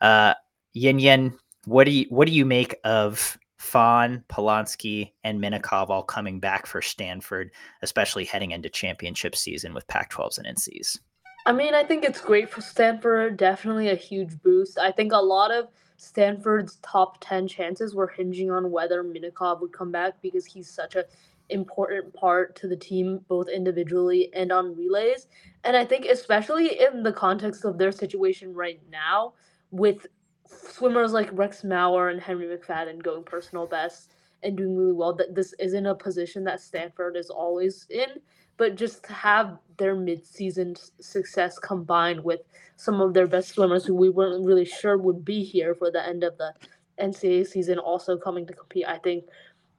Uh, 0.00 0.34
Yin 0.72 1.00
Yin, 1.00 1.36
what 1.64 1.82
do 1.82 1.90
you 1.90 2.06
what 2.10 2.28
do 2.28 2.32
you 2.32 2.46
make 2.46 2.76
of 2.84 3.36
Fawn, 3.60 4.24
Polonsky, 4.30 5.12
and 5.22 5.38
Minakov 5.38 5.90
all 5.90 6.02
coming 6.02 6.40
back 6.40 6.66
for 6.66 6.80
Stanford, 6.80 7.50
especially 7.82 8.24
heading 8.24 8.52
into 8.52 8.70
championship 8.70 9.36
season 9.36 9.74
with 9.74 9.86
Pac 9.86 10.10
12s 10.10 10.38
and 10.38 10.56
NCs. 10.56 10.98
I 11.44 11.52
mean, 11.52 11.74
I 11.74 11.84
think 11.84 12.02
it's 12.02 12.22
great 12.22 12.48
for 12.48 12.62
Stanford. 12.62 13.36
Definitely 13.36 13.90
a 13.90 13.94
huge 13.94 14.40
boost. 14.42 14.78
I 14.78 14.90
think 14.90 15.12
a 15.12 15.18
lot 15.18 15.50
of 15.50 15.68
Stanford's 15.98 16.76
top 16.76 17.18
10 17.20 17.48
chances 17.48 17.94
were 17.94 18.06
hinging 18.08 18.50
on 18.50 18.70
whether 18.70 19.04
Minakov 19.04 19.60
would 19.60 19.74
come 19.74 19.92
back 19.92 20.14
because 20.22 20.46
he's 20.46 20.70
such 20.70 20.96
a 20.96 21.04
important 21.50 22.14
part 22.14 22.56
to 22.56 22.66
the 22.66 22.76
team 22.76 23.20
both 23.28 23.48
individually 23.48 24.30
and 24.32 24.52
on 24.52 24.74
relays. 24.74 25.26
And 25.64 25.76
I 25.76 25.84
think 25.84 26.06
especially 26.06 26.80
in 26.80 27.02
the 27.02 27.12
context 27.12 27.66
of 27.66 27.76
their 27.76 27.92
situation 27.92 28.54
right 28.54 28.80
now 28.90 29.34
with 29.70 30.06
swimmers 30.50 31.12
like 31.12 31.28
Rex 31.32 31.64
Maurer 31.64 32.10
and 32.10 32.20
Henry 32.20 32.46
McFadden 32.46 33.02
going 33.02 33.24
personal 33.24 33.66
best 33.66 34.12
and 34.42 34.56
doing 34.56 34.76
really 34.76 34.92
well. 34.92 35.14
That 35.14 35.34
this 35.34 35.54
isn't 35.58 35.86
a 35.86 35.94
position 35.94 36.44
that 36.44 36.60
Stanford 36.60 37.16
is 37.16 37.30
always 37.30 37.86
in, 37.90 38.08
but 38.56 38.76
just 38.76 39.04
to 39.04 39.12
have 39.12 39.58
their 39.78 39.94
mid-season 39.94 40.76
success 41.00 41.58
combined 41.58 42.22
with 42.22 42.40
some 42.76 43.00
of 43.00 43.14
their 43.14 43.26
best 43.26 43.50
swimmers 43.50 43.84
who 43.84 43.94
we 43.94 44.08
weren't 44.08 44.44
really 44.44 44.64
sure 44.64 44.96
would 44.96 45.24
be 45.24 45.42
here 45.44 45.74
for 45.74 45.90
the 45.90 46.06
end 46.06 46.24
of 46.24 46.36
the 46.38 46.52
NCAA 47.00 47.46
season 47.46 47.78
also 47.78 48.16
coming 48.16 48.46
to 48.46 48.52
compete. 48.52 48.86
I 48.86 48.98
think 48.98 49.24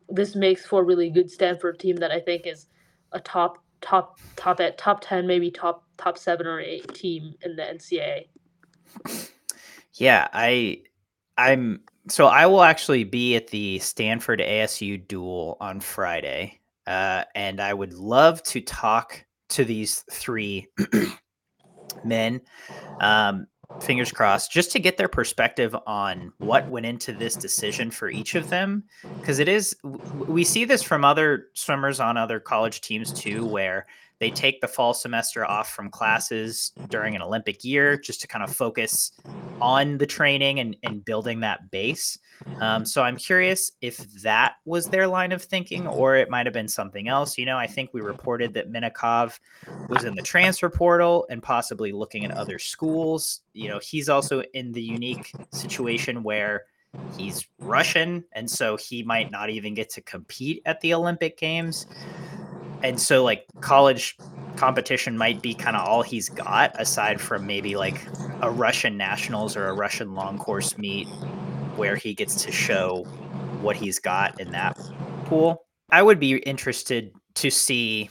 this 0.09 0.35
makes 0.35 0.65
for 0.65 0.81
a 0.81 0.85
really 0.85 1.09
good 1.09 1.29
Stanford 1.29 1.79
team 1.79 1.95
that 1.97 2.11
I 2.11 2.19
think 2.19 2.45
is 2.45 2.67
a 3.11 3.19
top 3.19 3.57
top 3.81 4.19
top 4.35 4.59
at 4.59 4.77
top 4.77 5.01
10 5.01 5.25
maybe 5.25 5.49
top 5.49 5.83
top 5.97 6.17
7 6.17 6.45
or 6.45 6.59
8 6.59 6.93
team 6.93 7.33
in 7.41 7.55
the 7.55 7.63
NCAA. 7.63 8.27
Yeah, 9.95 10.27
I 10.33 10.83
I'm 11.37 11.81
so 12.07 12.27
I 12.27 12.45
will 12.45 12.63
actually 12.63 13.03
be 13.03 13.35
at 13.35 13.47
the 13.47 13.79
Stanford 13.79 14.39
ASU 14.39 15.07
dual 15.07 15.57
on 15.59 15.79
Friday. 15.79 16.59
Uh, 16.87 17.23
and 17.35 17.61
I 17.61 17.73
would 17.73 17.93
love 17.93 18.41
to 18.43 18.61
talk 18.61 19.23
to 19.49 19.63
these 19.63 20.03
three 20.11 20.67
men. 22.03 22.41
Um, 22.99 23.47
fingers 23.81 24.11
crossed, 24.11 24.51
just 24.51 24.71
to 24.71 24.79
get 24.79 24.97
their 24.97 25.07
perspective 25.07 25.75
on 25.87 26.33
what 26.39 26.67
went 26.69 26.85
into 26.85 27.13
this 27.13 27.35
decision 27.35 27.89
for 27.89 28.09
each 28.09 28.35
of 28.35 28.49
them. 28.49 28.83
Because 29.19 29.39
it 29.39 29.47
is, 29.47 29.75
we 30.27 30.43
see 30.43 30.65
this 30.65 30.83
from 30.83 31.05
other 31.05 31.47
swimmers 31.53 31.99
on 31.99 32.17
other 32.17 32.39
college 32.39 32.81
teams 32.81 33.13
too, 33.13 33.45
where 33.45 33.85
they 34.21 34.29
take 34.29 34.61
the 34.61 34.67
fall 34.67 34.93
semester 34.93 35.43
off 35.43 35.71
from 35.71 35.89
classes 35.89 36.73
during 36.89 37.15
an 37.15 37.23
Olympic 37.23 37.65
year 37.65 37.97
just 37.97 38.21
to 38.21 38.27
kind 38.27 38.43
of 38.43 38.55
focus 38.55 39.13
on 39.59 39.97
the 39.97 40.05
training 40.05 40.59
and, 40.59 40.77
and 40.83 41.03
building 41.03 41.39
that 41.39 41.71
base. 41.71 42.19
Um, 42.59 42.85
so 42.85 43.01
I'm 43.01 43.17
curious 43.17 43.71
if 43.81 43.97
that 44.21 44.57
was 44.63 44.85
their 44.85 45.07
line 45.07 45.31
of 45.31 45.41
thinking 45.41 45.87
or 45.87 46.17
it 46.17 46.29
might 46.29 46.45
have 46.45 46.53
been 46.53 46.67
something 46.67 47.07
else. 47.07 47.35
You 47.35 47.47
know, 47.47 47.57
I 47.57 47.65
think 47.65 47.89
we 47.93 48.01
reported 48.01 48.53
that 48.53 48.71
Minakov 48.71 49.39
was 49.89 50.03
in 50.03 50.13
the 50.13 50.21
transfer 50.21 50.69
portal 50.69 51.25
and 51.31 51.41
possibly 51.41 51.91
looking 51.91 52.23
at 52.23 52.29
other 52.29 52.59
schools. 52.59 53.41
You 53.53 53.69
know, 53.69 53.79
he's 53.81 54.07
also 54.07 54.43
in 54.53 54.71
the 54.71 54.83
unique 54.83 55.33
situation 55.51 56.21
where 56.21 56.65
he's 57.17 57.47
Russian, 57.57 58.23
and 58.33 58.47
so 58.47 58.77
he 58.77 59.01
might 59.01 59.31
not 59.31 59.49
even 59.49 59.73
get 59.73 59.89
to 59.91 60.01
compete 60.01 60.61
at 60.67 60.79
the 60.81 60.93
Olympic 60.93 61.39
Games 61.39 61.87
and 62.83 62.99
so 62.99 63.23
like 63.23 63.45
college 63.61 64.17
competition 64.55 65.17
might 65.17 65.41
be 65.41 65.53
kind 65.53 65.75
of 65.75 65.87
all 65.87 66.01
he's 66.01 66.29
got 66.29 66.79
aside 66.79 67.19
from 67.19 67.45
maybe 67.45 67.75
like 67.75 68.05
a 68.41 68.49
Russian 68.51 68.97
nationals 68.97 69.55
or 69.55 69.67
a 69.67 69.73
Russian 69.73 70.13
long 70.13 70.37
course 70.37 70.77
meet 70.77 71.07
where 71.75 71.95
he 71.95 72.13
gets 72.13 72.43
to 72.43 72.51
show 72.51 73.03
what 73.61 73.75
he's 73.75 73.99
got 73.99 74.39
in 74.39 74.51
that 74.51 74.77
pool. 75.25 75.65
I 75.91 76.01
would 76.01 76.19
be 76.19 76.37
interested 76.37 77.11
to 77.35 77.49
see 77.49 78.09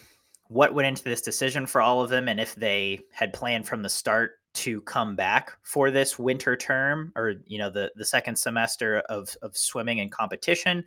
what 0.49 0.75
went 0.75 0.89
into 0.89 1.05
this 1.05 1.23
decision 1.23 1.67
for 1.67 1.81
all 1.81 2.03
of 2.03 2.11
them 2.11 2.29
and 2.29 2.41
if 2.41 2.55
they 2.55 3.01
had 3.13 3.33
planned 3.33 3.69
from 3.69 3.83
the 3.83 3.89
start 3.89 4.33
to 4.53 4.81
come 4.83 5.15
back 5.15 5.53
for 5.63 5.91
this 5.93 6.19
winter 6.19 6.57
term 6.57 7.13
or 7.15 7.35
you 7.47 7.57
know 7.57 7.71
the 7.71 7.93
the 7.95 8.05
second 8.05 8.35
semester 8.35 8.99
of 9.09 9.37
of 9.43 9.57
swimming 9.57 10.01
and 10.01 10.11
competition 10.11 10.85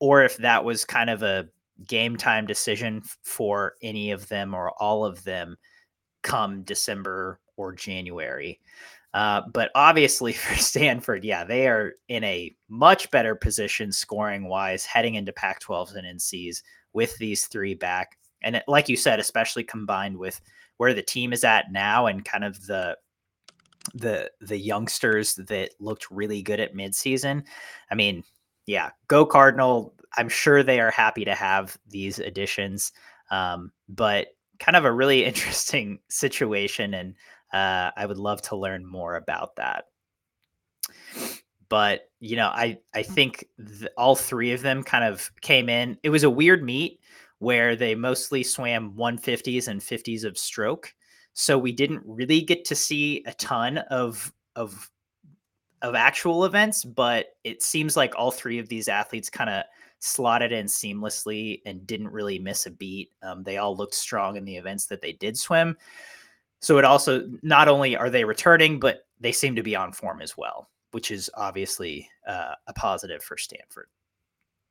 or 0.00 0.24
if 0.24 0.36
that 0.38 0.64
was 0.64 0.84
kind 0.84 1.08
of 1.08 1.22
a 1.22 1.46
game 1.86 2.16
time 2.16 2.46
decision 2.46 3.02
for 3.22 3.74
any 3.82 4.10
of 4.10 4.28
them 4.28 4.54
or 4.54 4.70
all 4.82 5.04
of 5.04 5.22
them 5.24 5.56
come 6.22 6.62
December 6.62 7.40
or 7.56 7.72
January. 7.72 8.60
Uh, 9.14 9.42
but 9.52 9.70
obviously 9.74 10.32
for 10.34 10.54
Stanford, 10.56 11.24
yeah, 11.24 11.44
they 11.44 11.68
are 11.68 11.94
in 12.08 12.22
a 12.24 12.54
much 12.68 13.10
better 13.10 13.34
position 13.34 13.90
scoring 13.92 14.48
wise 14.48 14.84
heading 14.84 15.14
into 15.14 15.32
Pac 15.32 15.60
12s 15.62 15.96
and 15.96 16.18
NCs 16.18 16.62
with 16.92 17.16
these 17.18 17.46
three 17.46 17.74
back. 17.74 18.18
And 18.42 18.56
it, 18.56 18.64
like 18.68 18.88
you 18.88 18.96
said, 18.96 19.18
especially 19.18 19.64
combined 19.64 20.16
with 20.16 20.40
where 20.76 20.94
the 20.94 21.02
team 21.02 21.32
is 21.32 21.44
at 21.44 21.72
now 21.72 22.06
and 22.06 22.24
kind 22.24 22.44
of 22.44 22.64
the 22.66 22.96
the 23.94 24.30
the 24.40 24.58
youngsters 24.58 25.36
that 25.36 25.70
looked 25.78 26.10
really 26.10 26.42
good 26.42 26.60
at 26.60 26.74
midseason. 26.74 27.44
I 27.90 27.94
mean, 27.94 28.24
yeah, 28.66 28.90
go 29.08 29.24
Cardinal. 29.24 29.94
I'm 30.16 30.28
sure 30.28 30.62
they 30.62 30.80
are 30.80 30.90
happy 30.90 31.24
to 31.24 31.34
have 31.34 31.76
these 31.88 32.18
additions. 32.18 32.92
Um, 33.30 33.72
but 33.88 34.28
kind 34.58 34.76
of 34.76 34.84
a 34.84 34.92
really 34.92 35.24
interesting 35.26 36.00
situation 36.08 36.94
and 36.94 37.14
uh, 37.52 37.90
I 37.96 38.06
would 38.06 38.18
love 38.18 38.42
to 38.42 38.56
learn 38.56 38.84
more 38.84 39.16
about 39.16 39.56
that. 39.56 39.84
But 41.68 42.02
you 42.20 42.36
know, 42.36 42.48
I 42.48 42.78
I 42.94 43.02
think 43.02 43.46
th- 43.58 43.90
all 43.96 44.14
three 44.14 44.52
of 44.52 44.62
them 44.62 44.82
kind 44.82 45.04
of 45.04 45.30
came 45.40 45.68
in. 45.68 45.98
It 46.02 46.10
was 46.10 46.22
a 46.22 46.30
weird 46.30 46.62
meet 46.62 47.00
where 47.38 47.76
they 47.76 47.94
mostly 47.94 48.42
swam 48.42 48.94
150s 48.94 49.68
and 49.68 49.80
50s 49.80 50.24
of 50.24 50.38
stroke, 50.38 50.94
so 51.34 51.58
we 51.58 51.72
didn't 51.72 52.02
really 52.04 52.40
get 52.40 52.64
to 52.66 52.74
see 52.74 53.22
a 53.26 53.32
ton 53.34 53.78
of 53.78 54.32
of 54.54 54.90
of 55.82 55.94
actual 55.94 56.44
events. 56.44 56.84
But 56.84 57.26
it 57.42 57.62
seems 57.62 57.96
like 57.96 58.14
all 58.16 58.30
three 58.30 58.58
of 58.58 58.68
these 58.68 58.88
athletes 58.88 59.30
kind 59.30 59.50
of 59.50 59.64
slotted 59.98 60.52
in 60.52 60.66
seamlessly 60.66 61.62
and 61.66 61.86
didn't 61.86 62.12
really 62.12 62.38
miss 62.38 62.66
a 62.66 62.70
beat. 62.70 63.10
Um, 63.22 63.42
they 63.42 63.56
all 63.56 63.76
looked 63.76 63.94
strong 63.94 64.36
in 64.36 64.44
the 64.44 64.56
events 64.56 64.86
that 64.86 65.00
they 65.00 65.12
did 65.12 65.36
swim. 65.38 65.76
So 66.60 66.78
it 66.78 66.84
also 66.84 67.28
not 67.42 67.68
only 67.68 67.96
are 67.96 68.10
they 68.10 68.24
returning, 68.24 68.80
but 68.80 69.06
they 69.20 69.32
seem 69.32 69.54
to 69.56 69.62
be 69.62 69.76
on 69.76 69.92
form 69.92 70.20
as 70.20 70.36
well, 70.36 70.68
which 70.92 71.10
is 71.10 71.30
obviously 71.34 72.08
uh, 72.26 72.54
a 72.66 72.72
positive 72.72 73.22
for 73.22 73.36
Stanford. 73.36 73.88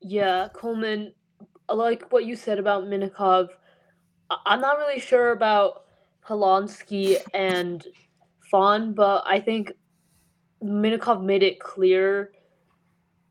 Yeah, 0.02 0.50
Coleman, 0.54 1.14
like 1.70 2.12
what 2.12 2.26
you 2.26 2.36
said 2.36 2.60
about 2.60 2.86
Minakov, 2.86 3.50
I'm 4.46 4.62
not 4.62 4.78
really 4.78 5.00
sure 5.00 5.32
about 5.32 5.86
Polonsky 6.26 7.18
and 7.34 7.86
Fawn, 8.52 8.94
but 8.94 9.24
I 9.26 9.40
think 9.40 9.72
Minakov 10.64 11.24
made 11.24 11.44
it 11.44 11.60
clear 11.60 12.32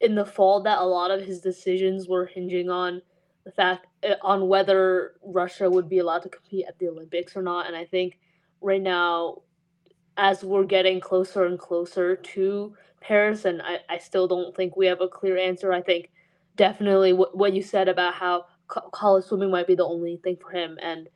in 0.00 0.14
the 0.14 0.24
fall 0.24 0.62
that 0.62 0.78
a 0.78 0.84
lot 0.84 1.10
of 1.10 1.22
his 1.22 1.40
decisions 1.40 2.08
were 2.08 2.26
hinging 2.26 2.70
on 2.70 3.00
the 3.44 3.52
fact 3.52 3.86
eh, 4.02 4.14
on 4.22 4.48
whether 4.48 5.14
Russia 5.22 5.70
would 5.70 5.88
be 5.88 5.98
allowed 5.98 6.22
to 6.22 6.28
compete 6.28 6.66
at 6.68 6.78
the 6.78 6.88
Olympics 6.88 7.36
or 7.36 7.42
not. 7.42 7.66
And 7.66 7.76
I 7.76 7.84
think 7.84 8.18
right 8.60 8.82
now, 8.82 9.42
as 10.16 10.44
we're 10.44 10.64
getting 10.64 11.00
closer 11.00 11.44
and 11.44 11.58
closer 11.58 12.16
to 12.16 12.74
Paris, 13.00 13.44
and 13.44 13.60
I, 13.62 13.78
I 13.88 13.98
still 13.98 14.26
don't 14.26 14.54
think 14.56 14.76
we 14.76 14.86
have 14.86 15.00
a 15.00 15.08
clear 15.08 15.36
answer. 15.36 15.72
I 15.72 15.82
think 15.82 16.10
definitely 16.56 17.12
what, 17.12 17.36
what 17.36 17.52
you 17.52 17.62
said 17.62 17.88
about 17.88 18.14
how 18.14 18.46
co- 18.68 18.88
college 18.90 19.24
swimming 19.24 19.50
might 19.50 19.66
be 19.66 19.74
the 19.74 19.84
only 19.84 20.18
thing 20.22 20.36
for 20.40 20.50
him, 20.50 20.78
and 20.80 21.08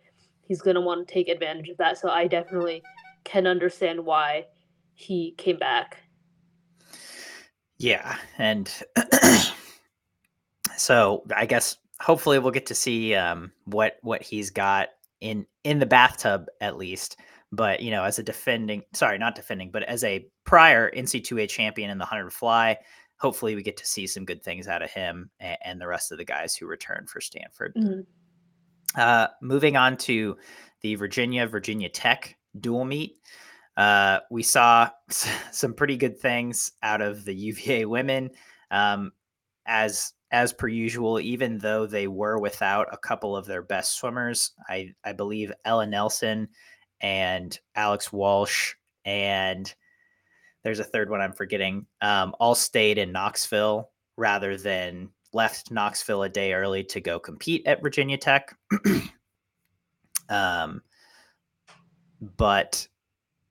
he's 0.43 0.61
going 0.61 0.75
to 0.75 0.81
want 0.81 1.07
to 1.07 1.13
take 1.13 1.29
advantage 1.29 1.69
of 1.69 1.77
that. 1.79 1.99
So 1.99 2.11
I 2.11 2.27
definitely 2.27 2.83
can 3.25 3.47
understand 3.47 4.05
why 4.05 4.47
he 4.95 5.35
came 5.39 5.59
back. 5.59 5.99
Yeah. 7.79 8.17
And 8.39 8.73
so 10.77 11.25
I 11.35 11.47
guess 11.47 11.77
hopefully 12.01 12.39
we'll 12.39 12.53
get 12.53 12.67
to 12.67 12.75
see 12.75 13.15
um, 13.15 13.53
what 13.65 13.99
what 14.03 14.23
he's 14.23 14.51
got 14.51 14.89
in 15.21 15.47
in 15.64 15.79
the 15.79 15.87
bathtub 15.87 16.47
at 16.61 16.77
least 16.77 17.17
but 17.53 17.81
you 17.81 17.91
know, 17.91 18.05
as 18.05 18.19
a 18.19 18.23
defending, 18.23 18.83
sorry, 18.93 19.19
not 19.19 19.35
defending, 19.35 19.71
but 19.71 19.83
as 19.85 20.05
a 20.05 20.27
prior 20.45 20.91
NC2A 20.91 21.49
champion 21.49 21.91
in 21.91 21.99
the 21.99 22.03
100 22.03 22.31
fly, 22.33 22.77
hopefully 23.17 23.55
we 23.55 23.62
get 23.62 23.77
to 23.79 23.87
see 23.87 24.07
some 24.07 24.25
good 24.25 24.43
things 24.43 24.69
out 24.69 24.83
of 24.83 24.91
him 24.91 25.31
and, 25.41 25.59
and 25.64 25.81
the 25.81 25.87
rest 25.87 26.12
of 26.12 26.19
the 26.19 26.25
guys 26.25 26.55
who 26.55 26.67
return 26.67 27.07
for 27.09 27.21
Stanford. 27.21 27.75
Mm-hmm. 27.77 28.01
Uh, 28.95 29.29
moving 29.43 29.77
on 29.77 29.97
to 29.97 30.37
the 30.83 30.95
Virginia 30.95 31.47
Virginia 31.47 31.88
Tech 31.88 32.37
dual 32.61 32.85
meet. 32.85 33.17
Uh, 33.79 34.19
we 34.29 34.43
saw 34.43 34.91
some 35.53 35.73
pretty 35.73 35.97
good 35.97 36.19
things 36.19 36.73
out 36.83 37.01
of 37.01 37.25
the 37.25 37.35
UVA 37.35 37.85
women. 37.85 38.31
Um, 38.73 39.12
as 39.67 40.12
as 40.31 40.53
per 40.53 40.69
usual, 40.69 41.21
even 41.21 41.59
though 41.59 41.87
they 41.87 42.09
were 42.09 42.38
without 42.38 42.88
a 42.93 42.99
couple 42.99 43.37
of 43.37 43.47
their 43.47 43.62
best 43.62 43.97
swimmers, 43.97 44.53
I 44.69 44.95
I 45.05 45.12
believe 45.12 45.53
Ella 45.64 45.87
Nelson 45.87 46.49
and 47.01 47.57
Alex 47.77 48.12
Walsh 48.12 48.75
and 49.05 49.73
there's 50.64 50.81
a 50.81 50.85
third 50.85 51.09
one 51.09 51.21
I'm 51.21 51.33
forgetting. 51.33 51.87
Um, 52.01 52.35
all 52.41 52.57
stayed 52.57 52.99
in 52.99 53.12
Knoxville 53.12 53.91
rather 54.17 54.57
than 54.57 55.11
left 55.33 55.71
Knoxville 55.71 56.25
a 56.25 56.29
day 56.29 56.53
early 56.53 56.83
to 56.85 57.01
go 57.01 57.21
compete 57.21 57.64
at 57.64 57.81
Virginia 57.81 58.19
Tech. 58.19 58.57
um, 60.29 60.83
but 62.37 62.87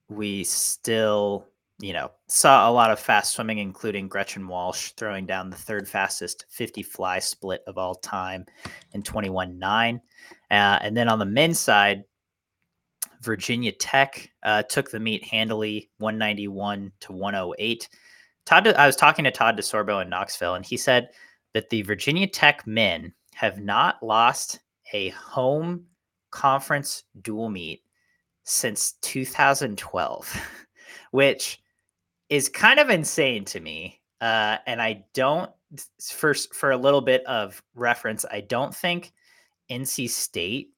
we 0.08 0.44
still, 0.44 1.46
you 1.80 1.92
know, 1.92 2.10
saw 2.28 2.68
a 2.68 2.72
lot 2.72 2.90
of 2.90 2.98
fast 2.98 3.34
swimming, 3.34 3.58
including 3.58 4.08
Gretchen 4.08 4.46
Walsh 4.46 4.92
throwing 4.92 5.26
down 5.26 5.50
the 5.50 5.56
third 5.56 5.88
fastest 5.88 6.46
50 6.48 6.82
fly 6.82 7.18
split 7.18 7.62
of 7.66 7.78
all 7.78 7.94
time 7.94 8.46
in 8.92 9.02
21 9.02 9.58
9. 9.58 10.00
Uh, 10.50 10.54
and 10.54 10.96
then 10.96 11.08
on 11.08 11.18
the 11.18 11.24
men's 11.24 11.58
side, 11.58 12.04
Virginia 13.20 13.72
Tech 13.72 14.30
uh, 14.42 14.62
took 14.62 14.90
the 14.90 15.00
meet 15.00 15.24
handily, 15.24 15.90
191 15.98 16.92
to 17.00 17.12
108. 17.12 17.88
Todd, 18.46 18.68
I 18.68 18.86
was 18.86 18.96
talking 18.96 19.24
to 19.24 19.30
Todd 19.30 19.58
DeSorbo 19.58 20.00
in 20.02 20.08
Knoxville, 20.08 20.54
and 20.54 20.64
he 20.64 20.76
said 20.76 21.10
that 21.52 21.68
the 21.68 21.82
Virginia 21.82 22.26
Tech 22.26 22.66
men 22.66 23.12
have 23.34 23.60
not 23.60 24.02
lost 24.02 24.60
a 24.92 25.10
home 25.10 25.84
conference 26.30 27.04
dual 27.22 27.50
meet 27.50 27.82
since 28.48 28.92
2012, 29.02 30.42
which 31.10 31.60
is 32.30 32.48
kind 32.48 32.80
of 32.80 32.88
insane 32.88 33.44
to 33.44 33.60
me. 33.60 34.00
Uh, 34.20 34.56
and 34.66 34.80
I 34.80 35.04
don't, 35.14 35.50
for 36.02 36.34
for 36.34 36.72
a 36.72 36.76
little 36.76 37.02
bit 37.02 37.24
of 37.26 37.62
reference, 37.74 38.24
I 38.30 38.40
don't 38.40 38.74
think 38.74 39.12
NC 39.70 40.08
State 40.08 40.70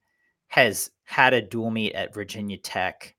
has 0.48 0.90
had 1.04 1.32
a 1.32 1.40
dual 1.40 1.70
meet 1.70 1.94
at 1.94 2.12
Virginia 2.12 2.58
Tech 2.58 3.14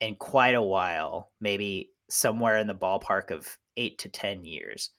in 0.00 0.16
quite 0.16 0.54
a 0.54 0.62
while, 0.62 1.30
maybe 1.40 1.90
somewhere 2.08 2.56
in 2.56 2.66
the 2.66 2.74
ballpark 2.74 3.30
of 3.30 3.46
eight 3.76 3.98
to 3.98 4.08
10 4.08 4.44
years. 4.44 4.90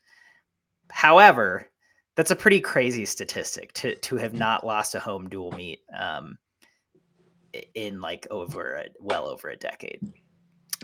However, 0.91 1.69
that's 2.15 2.32
a 2.32 2.36
pretty 2.36 2.62
crazy 2.62 3.06
statistic 3.06 3.74
to, 3.74 3.95
to 3.95 4.15
have 4.15 4.34
not 4.34 4.65
lost 4.65 4.95
a 4.95 5.00
home 5.00 5.28
dual 5.28 5.52
meet 5.52 5.80
um, 5.98 6.38
in 7.73 8.01
like 8.01 8.27
over 8.31 8.75
a, 8.75 8.85
well 8.99 9.27
over 9.27 9.49
a 9.49 9.55
decade. 9.55 9.99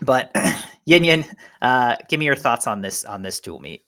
But 0.01 0.31
Yin 0.85 1.03
Yin, 1.03 1.25
uh, 1.61 1.95
give 2.09 2.19
me 2.19 2.25
your 2.25 2.35
thoughts 2.35 2.67
on 2.67 2.81
this 2.81 3.05
on 3.05 3.21
this 3.21 3.39
dual 3.39 3.59
meet. 3.59 3.83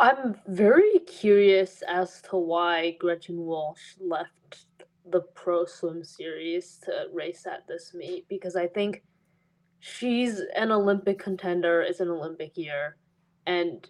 I'm 0.00 0.36
very 0.46 1.00
curious 1.00 1.82
as 1.88 2.22
to 2.30 2.36
why 2.36 2.96
Gretchen 3.00 3.38
Walsh 3.38 3.96
left 4.00 4.32
the 5.10 5.22
pro 5.34 5.64
swim 5.64 6.04
series 6.04 6.78
to 6.84 7.06
race 7.12 7.46
at 7.46 7.66
this 7.66 7.94
meet 7.94 8.28
because 8.28 8.54
I 8.56 8.66
think 8.68 9.02
she's 9.80 10.40
an 10.54 10.70
Olympic 10.70 11.18
contender. 11.18 11.82
It's 11.82 12.00
an 12.00 12.10
Olympic 12.10 12.56
year, 12.56 12.96
and 13.46 13.88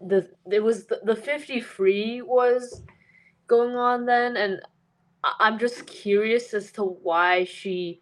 the 0.00 0.28
it 0.50 0.62
was 0.62 0.86
the, 0.86 1.00
the 1.04 1.16
fifty 1.16 1.60
free 1.60 2.22
was 2.22 2.82
going 3.46 3.76
on 3.76 4.04
then, 4.04 4.36
and 4.36 4.60
I'm 5.38 5.58
just 5.58 5.86
curious 5.86 6.54
as 6.54 6.70
to 6.72 6.82
why 6.82 7.44
she 7.44 8.00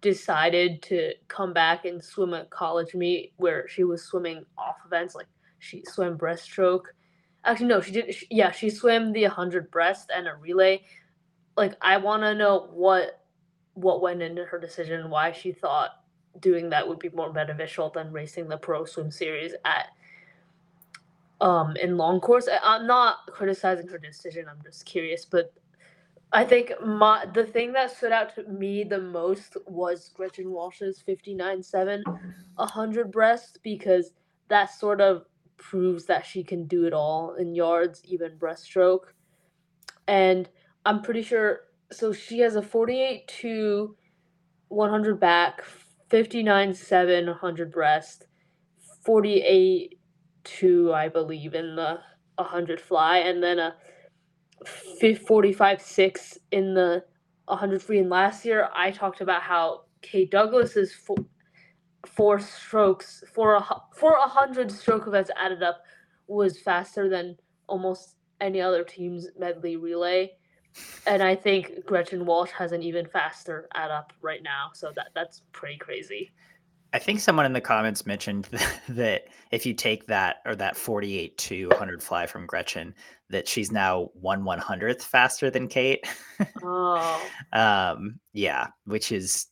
decided 0.00 0.82
to 0.82 1.12
come 1.28 1.52
back 1.52 1.84
and 1.84 2.02
swim 2.02 2.34
a 2.34 2.44
college 2.46 2.94
meet 2.94 3.32
where 3.36 3.66
she 3.68 3.84
was 3.84 4.02
swimming 4.02 4.44
off 4.58 4.76
events 4.86 5.14
like 5.14 5.26
she 5.58 5.82
swam 5.84 6.18
breaststroke. 6.18 6.84
Actually, 7.44 7.66
no, 7.66 7.80
she 7.80 7.92
did. 7.92 8.14
She, 8.14 8.26
yeah, 8.30 8.50
she 8.50 8.70
swam 8.70 9.12
the 9.12 9.22
100 9.22 9.70
breast 9.70 10.10
and 10.14 10.26
a 10.26 10.34
relay, 10.34 10.82
like 11.56 11.74
I 11.80 11.96
want 11.96 12.22
to 12.22 12.34
know 12.34 12.68
what 12.72 13.22
what 13.74 14.00
went 14.00 14.22
into 14.22 14.44
her 14.44 14.58
decision, 14.58 15.10
why 15.10 15.32
she 15.32 15.52
thought 15.52 15.90
doing 16.40 16.68
that 16.70 16.86
would 16.86 16.98
be 16.98 17.10
more 17.10 17.32
beneficial 17.32 17.90
than 17.90 18.12
racing 18.12 18.48
the 18.48 18.56
pro 18.56 18.84
swim 18.84 19.10
series 19.10 19.54
at 19.64 19.88
um 21.40 21.76
in 21.76 21.96
long 21.96 22.20
course. 22.20 22.48
I'm 22.62 22.86
not 22.86 23.18
criticizing 23.28 23.88
her 23.88 23.98
decision. 23.98 24.46
I'm 24.48 24.62
just 24.62 24.84
curious, 24.84 25.24
but 25.24 25.52
I 26.32 26.44
think 26.44 26.72
my 26.84 27.26
the 27.32 27.44
thing 27.44 27.72
that 27.72 27.96
stood 27.96 28.12
out 28.12 28.34
to 28.34 28.44
me 28.44 28.84
the 28.84 29.00
most 29.00 29.56
was 29.66 30.10
Gretchen 30.14 30.50
Walsh's 30.50 31.02
59.7 31.06 32.02
100 32.56 33.12
breast 33.12 33.58
because 33.62 34.12
that 34.48 34.70
sort 34.70 35.00
of 35.00 35.24
proves 35.56 36.04
that 36.06 36.26
she 36.26 36.42
can 36.42 36.66
do 36.66 36.84
it 36.86 36.92
all 36.92 37.34
in 37.34 37.54
yards, 37.54 38.02
even 38.04 38.32
breaststroke. 38.38 39.12
And 40.08 40.48
I'm 40.84 41.02
pretty 41.02 41.22
sure 41.22 41.60
so 41.92 42.12
she 42.12 42.40
has 42.40 42.56
a 42.56 42.62
48 42.62 43.28
to 43.42 43.96
100 44.68 45.20
back, 45.20 45.62
59 46.08 46.74
7 46.74 47.26
100 47.26 47.72
breast, 47.72 48.26
48 49.04 49.98
2 50.44 50.92
I 50.92 51.08
believe 51.08 51.54
in 51.54 51.76
the 51.76 52.00
100 52.36 52.80
fly 52.80 53.18
and 53.18 53.42
then 53.42 53.58
a 53.58 53.74
45 54.64 55.82
6 55.82 56.38
in 56.52 56.74
the 56.74 57.04
100 57.46 57.82
free. 57.82 57.98
And 57.98 58.10
last 58.10 58.44
year, 58.44 58.68
I 58.74 58.90
talked 58.90 59.20
about 59.20 59.42
how 59.42 59.82
Kate 60.02 60.30
Douglas's 60.30 60.92
four, 60.92 61.16
four 62.06 62.38
strokes 62.40 63.22
for 63.32 63.54
a 63.56 63.66
for 63.94 64.12
a 64.12 64.28
hundred 64.28 64.70
stroke 64.70 65.06
events 65.06 65.30
added 65.36 65.62
up 65.62 65.82
was 66.28 66.58
faster 66.60 67.08
than 67.08 67.36
almost 67.68 68.16
any 68.40 68.60
other 68.60 68.84
team's 68.84 69.28
medley 69.38 69.76
relay. 69.76 70.32
And 71.06 71.22
I 71.22 71.34
think 71.34 71.86
Gretchen 71.86 72.26
Walsh 72.26 72.50
has 72.50 72.72
an 72.72 72.82
even 72.82 73.06
faster 73.06 73.68
add 73.74 73.90
up 73.90 74.12
right 74.20 74.42
now. 74.42 74.70
So 74.74 74.92
that 74.96 75.08
that's 75.14 75.42
pretty 75.52 75.78
crazy. 75.78 76.32
I 76.92 76.98
think 76.98 77.20
someone 77.20 77.46
in 77.46 77.52
the 77.52 77.60
comments 77.60 78.06
mentioned 78.06 78.48
that 78.88 79.24
if 79.50 79.66
you 79.66 79.74
take 79.74 80.06
that 80.06 80.36
or 80.44 80.54
that 80.56 80.76
48 80.76 81.36
to 81.38 81.68
100 81.68 82.02
fly 82.02 82.26
from 82.26 82.46
Gretchen, 82.46 82.94
that 83.30 83.48
she's 83.48 83.72
now 83.72 84.10
one 84.14 84.44
one 84.44 84.58
hundredth 84.58 85.02
faster 85.02 85.50
than 85.50 85.68
Kate. 85.68 86.06
Oh. 86.62 87.26
um, 87.52 88.20
yeah, 88.32 88.68
which 88.84 89.12
is 89.12 89.46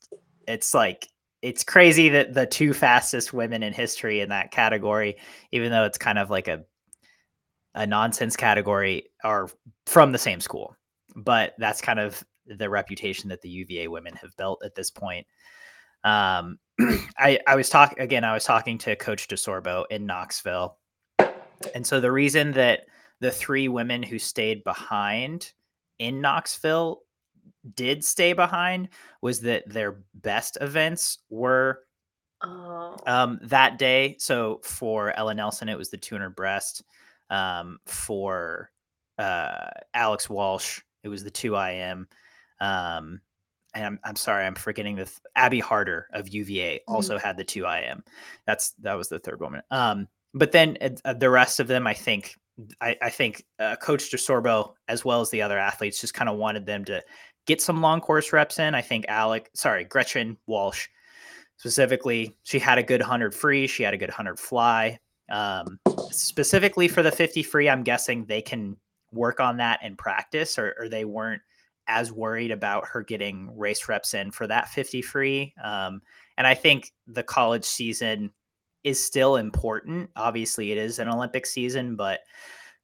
it's 0.46 0.74
like 0.74 1.08
it's 1.42 1.64
crazy 1.64 2.08
that 2.10 2.34
the 2.34 2.46
two 2.46 2.72
fastest 2.72 3.32
women 3.32 3.62
in 3.62 3.72
history 3.72 4.20
in 4.20 4.28
that 4.30 4.50
category, 4.50 5.16
even 5.52 5.70
though 5.70 5.84
it's 5.84 5.98
kind 5.98 6.18
of 6.18 6.30
like 6.30 6.48
a 6.48 6.64
a 7.74 7.86
nonsense 7.86 8.36
category, 8.36 9.10
are 9.24 9.48
from 9.86 10.12
the 10.12 10.18
same 10.18 10.40
school. 10.40 10.76
But 11.16 11.54
that's 11.58 11.80
kind 11.80 11.98
of 11.98 12.22
the 12.46 12.70
reputation 12.70 13.28
that 13.30 13.42
the 13.42 13.48
UVA 13.48 13.88
women 13.88 14.14
have 14.16 14.36
built 14.36 14.62
at 14.64 14.74
this 14.74 14.90
point. 14.90 15.26
Um, 16.04 16.58
I 17.18 17.38
I 17.46 17.56
was 17.56 17.68
talking 17.68 17.98
again. 18.00 18.24
I 18.24 18.34
was 18.34 18.44
talking 18.44 18.78
to 18.78 18.96
Coach 18.96 19.28
DeSorbo 19.28 19.84
in 19.90 20.06
Knoxville, 20.06 20.78
and 21.74 21.86
so 21.86 22.00
the 22.00 22.12
reason 22.12 22.52
that 22.52 22.86
the 23.20 23.30
three 23.30 23.68
women 23.68 24.02
who 24.02 24.18
stayed 24.18 24.62
behind 24.64 25.52
in 25.98 26.20
Knoxville 26.20 27.00
did 27.74 28.04
stay 28.04 28.32
behind 28.32 28.88
was 29.22 29.40
that 29.40 29.68
their 29.68 30.00
best 30.14 30.58
events 30.60 31.18
were 31.30 31.80
Oh. 32.42 32.96
um, 33.06 33.38
that 33.44 33.78
day. 33.78 34.16
So 34.18 34.60
for 34.64 35.16
Ella 35.16 35.32
Nelson, 35.34 35.70
it 35.70 35.78
was 35.78 35.88
the 35.88 35.96
200 35.96 36.30
breast. 36.36 36.82
Um, 37.30 37.78
for 37.86 38.70
uh, 39.16 39.68
Alex 39.94 40.28
Walsh, 40.28 40.80
it 41.04 41.08
was 41.08 41.24
the 41.24 41.30
2 41.30 41.56
IM. 41.56 42.06
Um, 42.60 43.20
and 43.74 43.84
I'm, 43.84 43.98
I'm 44.04 44.16
sorry, 44.16 44.44
I'm 44.44 44.54
forgetting 44.54 44.96
the 44.96 45.04
th- 45.04 45.18
Abby 45.36 45.60
Harder 45.60 46.06
of 46.12 46.28
UVA 46.28 46.80
also 46.86 47.18
had 47.18 47.36
the 47.36 47.44
2 47.44 47.64
IM. 47.64 48.02
That's 48.46 48.70
that 48.82 48.94
was 48.94 49.08
the 49.08 49.18
third 49.18 49.40
woman. 49.40 49.62
Um, 49.70 50.08
but 50.32 50.52
then 50.52 50.76
uh, 51.04 51.14
the 51.14 51.30
rest 51.30 51.60
of 51.60 51.66
them, 51.66 51.86
I 51.86 51.94
think, 51.94 52.34
I, 52.80 52.96
I 53.02 53.10
think 53.10 53.44
uh, 53.58 53.76
Coach 53.76 54.10
DeSorbo, 54.10 54.74
as 54.88 55.04
well 55.04 55.20
as 55.20 55.30
the 55.30 55.42
other 55.42 55.58
athletes, 55.58 56.00
just 56.00 56.14
kind 56.14 56.28
of 56.28 56.36
wanted 56.36 56.66
them 56.66 56.84
to 56.86 57.02
get 57.46 57.60
some 57.60 57.80
long 57.80 58.00
course 58.00 58.32
reps 58.32 58.58
in. 58.58 58.74
I 58.74 58.80
think 58.80 59.06
Alec, 59.08 59.50
sorry, 59.54 59.84
Gretchen 59.84 60.36
Walsh 60.46 60.88
specifically, 61.56 62.36
she 62.42 62.58
had 62.58 62.78
a 62.78 62.82
good 62.82 63.00
100 63.00 63.34
free, 63.34 63.66
she 63.66 63.82
had 63.82 63.94
a 63.94 63.98
good 63.98 64.10
100 64.10 64.38
fly. 64.38 64.98
Um, 65.30 65.78
specifically 66.10 66.88
for 66.88 67.02
the 67.02 67.12
50 67.12 67.42
free, 67.42 67.68
I'm 67.68 67.82
guessing 67.82 68.24
they 68.24 68.42
can 68.42 68.76
work 69.12 69.40
on 69.40 69.56
that 69.58 69.82
in 69.82 69.96
practice, 69.96 70.58
or, 70.58 70.74
or 70.78 70.88
they 70.88 71.04
weren't 71.04 71.42
as 71.86 72.12
worried 72.12 72.50
about 72.50 72.86
her 72.86 73.02
getting 73.02 73.56
race 73.56 73.88
reps 73.88 74.14
in 74.14 74.30
for 74.30 74.46
that 74.46 74.68
50 74.68 75.02
free. 75.02 75.54
Um, 75.62 76.00
and 76.38 76.46
I 76.46 76.54
think 76.54 76.92
the 77.06 77.22
college 77.22 77.64
season 77.64 78.32
is 78.82 79.04
still 79.04 79.36
important. 79.36 80.10
Obviously, 80.16 80.72
it 80.72 80.78
is 80.78 80.98
an 80.98 81.08
Olympic 81.08 81.46
season, 81.46 81.96
but 81.96 82.20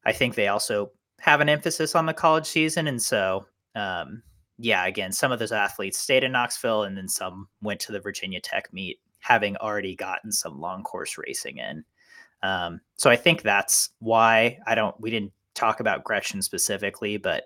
I 0.05 0.13
think 0.13 0.35
they 0.35 0.49
also 0.49 0.93
have 1.21 1.41
an 1.41 1.49
emphasis 1.49 1.95
on 1.95 2.07
the 2.07 2.15
college 2.15 2.47
season. 2.47 2.87
And 2.87 3.01
so, 3.01 3.47
um, 3.75 4.23
yeah, 4.59 4.87
again, 4.87 5.13
some 5.13 5.33
of 5.33 5.39
those 5.39 5.53
athletes 5.53 5.99
stayed 5.99 6.25
in 6.25 6.33
Knoxville 6.33 6.85
and 6.85 6.97
then 6.97 7.09
some 7.09 7.49
went 7.63 7.81
to 7.81 7.93
the 7.93 8.01
Virginia 8.01 8.41
Tech 8.41 8.73
meet, 8.73 8.99
having 9.21 9.57
already 9.59 9.95
gotten 9.95 10.33
some 10.33 10.61
long 10.61 10.83
course 10.83 11.19
racing 11.19 11.59
in. 11.59 11.85
Um, 12.43 12.81
so 12.97 13.11
I 13.11 13.17
think 13.17 13.43
that's 13.43 13.91
why 13.99 14.59
I 14.67 14.75
don't, 14.75 14.99
we 14.99 15.11
didn't 15.11 15.33
talk 15.55 15.81
about 15.81 16.05
Gretchen 16.05 16.41
specifically, 16.41 17.19
but 17.19 17.45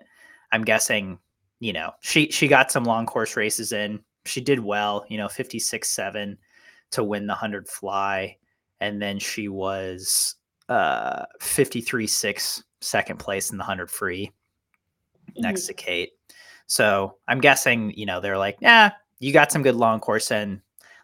I'm 0.51 0.63
guessing, 0.63 1.19
you 1.59 1.73
know, 1.73 1.91
she, 2.01 2.29
she 2.31 2.47
got 2.47 2.71
some 2.71 2.83
long 2.83 3.05
course 3.05 3.35
races 3.35 3.71
in. 3.71 3.99
She 4.25 4.41
did 4.41 4.59
well, 4.59 5.05
you 5.09 5.17
know, 5.17 5.27
56 5.27 5.89
7 5.89 6.37
to 6.91 7.03
win 7.03 7.27
the 7.27 7.33
100 7.33 7.67
fly 7.67 8.37
and 8.79 9.01
then 9.01 9.19
she 9.19 9.47
was 9.47 10.35
uh 10.69 11.25
53 11.41 12.07
6 12.07 12.63
second 12.81 13.17
place 13.17 13.51
in 13.51 13.57
the 13.57 13.63
100 13.63 13.89
free 13.89 14.31
next 15.37 15.61
mm-hmm. 15.61 15.67
to 15.67 15.73
Kate. 15.73 16.11
So 16.67 17.17
I'm 17.27 17.39
guessing, 17.39 17.93
you 17.95 18.05
know, 18.05 18.19
they're 18.19 18.37
like, 18.37 18.57
yeah, 18.59 18.91
you 19.19 19.31
got 19.31 19.51
some 19.51 19.63
good 19.63 19.75
long 19.75 19.99
course 19.99 20.31
and 20.31 20.61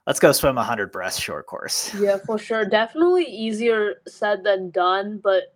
let's 0.07 0.19
go 0.19 0.31
swim 0.31 0.57
a 0.57 0.61
100 0.61 0.91
breast 0.91 1.21
short 1.21 1.47
course. 1.47 1.93
Yeah, 1.99 2.17
for 2.25 2.37
sure. 2.37 2.65
Definitely 2.65 3.25
easier 3.25 3.95
said 4.07 4.43
than 4.43 4.71
done, 4.71 5.19
but 5.23 5.55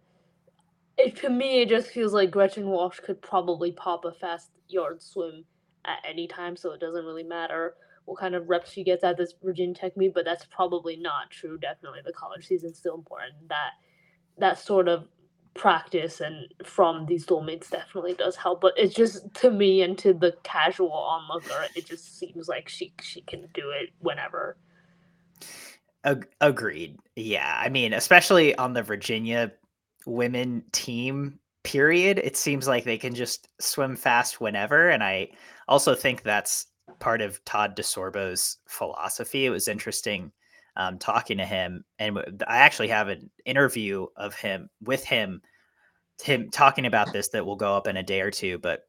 it, 0.97 1.15
to 1.17 1.29
me, 1.29 1.62
it 1.62 1.69
just 1.69 1.89
feels 1.89 2.13
like 2.13 2.31
Gretchen 2.31 2.67
Walsh 2.67 2.99
could 2.99 3.21
probably 3.21 3.71
pop 3.71 4.05
a 4.05 4.12
fast 4.12 4.49
yard 4.67 5.01
swim 5.01 5.45
at 5.86 5.99
any 6.08 6.28
time, 6.28 6.56
so 6.56 6.71
it 6.71 6.80
doesn't 6.80 7.06
really 7.06 7.23
matter 7.23 7.75
what 8.06 8.19
kind 8.19 8.36
of 8.36 8.47
reps 8.49 8.71
she 8.71 8.84
gets 8.84 9.04
at 9.04 9.17
this 9.17 9.34
Virginia 9.43 9.75
Tech 9.75 9.97
meet, 9.97 10.13
but 10.13 10.25
that's 10.25 10.45
probably 10.45 10.95
not 10.95 11.32
true. 11.32 11.58
Definitely, 11.58 12.01
the 12.06 12.13
college 12.13 12.47
season 12.47 12.71
is 12.71 12.78
still 12.78 12.95
important. 12.95 13.34
That 13.49 13.71
that 14.38 14.60
sort 14.60 14.88
of 14.88 15.08
practice 15.56 16.19
and 16.19 16.54
from 16.65 17.06
these 17.06 17.25
dual 17.25 17.41
meets 17.41 17.69
definitely 17.69 18.13
does 18.13 18.36
help. 18.36 18.62
But 18.62 18.73
it's 18.78 18.93
just 18.93 19.34
to 19.36 19.51
me 19.51 19.82
and 19.82 19.97
to 19.99 20.13
the 20.13 20.36
casual 20.43 20.91
onlooker, 20.91 21.65
it 21.75 21.86
just 21.86 22.19
seems 22.19 22.47
like 22.47 22.69
she 22.69 22.93
she 23.01 23.21
can 23.21 23.47
do 23.54 23.71
it 23.71 23.89
whenever. 23.99 24.58
Agreed. 26.39 26.99
Yeah, 27.15 27.60
I 27.60 27.69
mean, 27.69 27.93
especially 27.93 28.56
on 28.58 28.73
the 28.73 28.84
Virginia 28.84 29.51
women 30.06 30.63
team 30.71 31.39
period, 31.65 32.19
it 32.19 32.38
seems 32.38 32.67
like 32.67 32.84
they 32.84 32.97
can 32.97 33.13
just 33.13 33.49
swim 33.60 33.95
fast 33.95 34.39
whenever, 34.39 34.89
and 34.89 35.04
I 35.04 35.30
also 35.67 35.95
think 35.95 36.23
that's 36.23 36.67
part 36.99 37.21
of 37.21 37.43
Todd 37.45 37.75
DeSorbo's 37.75 38.58
philosophy. 38.67 39.45
It 39.45 39.49
was 39.49 39.67
interesting 39.67 40.32
um, 40.78 40.97
talking 40.97 41.38
to 41.38 41.45
him, 41.45 41.84
and 41.99 42.43
I 42.47 42.58
actually 42.58 42.89
have 42.89 43.08
an 43.08 43.30
interview 43.45 44.08
of 44.15 44.36
him 44.36 44.69
with 44.82 45.04
him, 45.04 45.41
him 46.21 46.49
talking 46.49 46.86
about 46.86 47.13
this 47.13 47.30
that 47.30 47.45
will 47.45 47.56
go 47.56 47.75
up 47.75 47.88
in 47.88 47.97
a 47.97 48.04
day 48.04 48.21
or 48.21 48.32
two. 48.32 48.58
But 48.60 48.82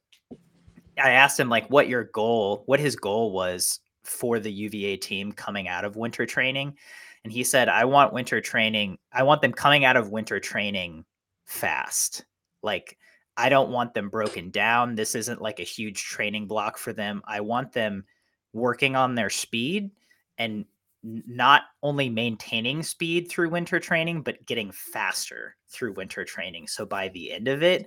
I 1.03 1.11
asked 1.11 1.39
him 1.39 1.49
like 1.49 1.69
what 1.69 1.89
your 1.89 2.05
goal, 2.05 2.63
what 2.67 2.81
his 2.81 2.97
goal 2.97 3.33
was 3.33 3.81
for 4.05 4.39
the 4.39 4.53
UVA 4.53 4.97
team 4.97 5.33
coming 5.33 5.69
out 5.69 5.85
of 5.85 5.97
winter 5.97 6.27
training, 6.27 6.77
and 7.25 7.33
he 7.33 7.45
said, 7.45 7.69
"I 7.69 7.85
want 7.85 8.13
winter 8.13 8.41
training. 8.41 8.99
I 9.13 9.23
want 9.23 9.43
them 9.43 9.53
coming 9.53 9.85
out 9.85 9.97
of 9.97 10.11
winter 10.11 10.41
training 10.41 11.05
fast, 11.47 12.25
like." 12.67 12.99
I 13.39 13.51
don't 13.51 13.69
want 13.69 13.93
them 13.93 14.09
broken 14.09 14.49
down. 14.49 14.95
This 14.95 15.15
isn't 15.15 15.43
like 15.43 15.61
a 15.61 15.63
huge 15.63 16.03
training 16.03 16.47
block 16.47 16.79
for 16.79 16.95
them. 16.95 17.21
I 17.27 17.43
want 17.43 17.71
them 17.71 18.07
working 18.55 18.97
on 18.97 19.15
their 19.15 19.29
speed 19.29 19.91
and 20.39 20.65
not 21.03 21.63
only 21.83 22.09
maintaining 22.09 22.83
speed 22.83 23.29
through 23.29 23.51
winter 23.51 23.79
training, 23.79 24.23
but 24.23 24.45
getting 24.47 24.73
faster 24.73 25.57
through 25.69 25.93
winter 25.93 26.25
training. 26.25 26.67
So 26.67 26.85
by 26.85 27.09
the 27.09 27.33
end 27.33 27.49
of 27.49 27.63
it, 27.63 27.87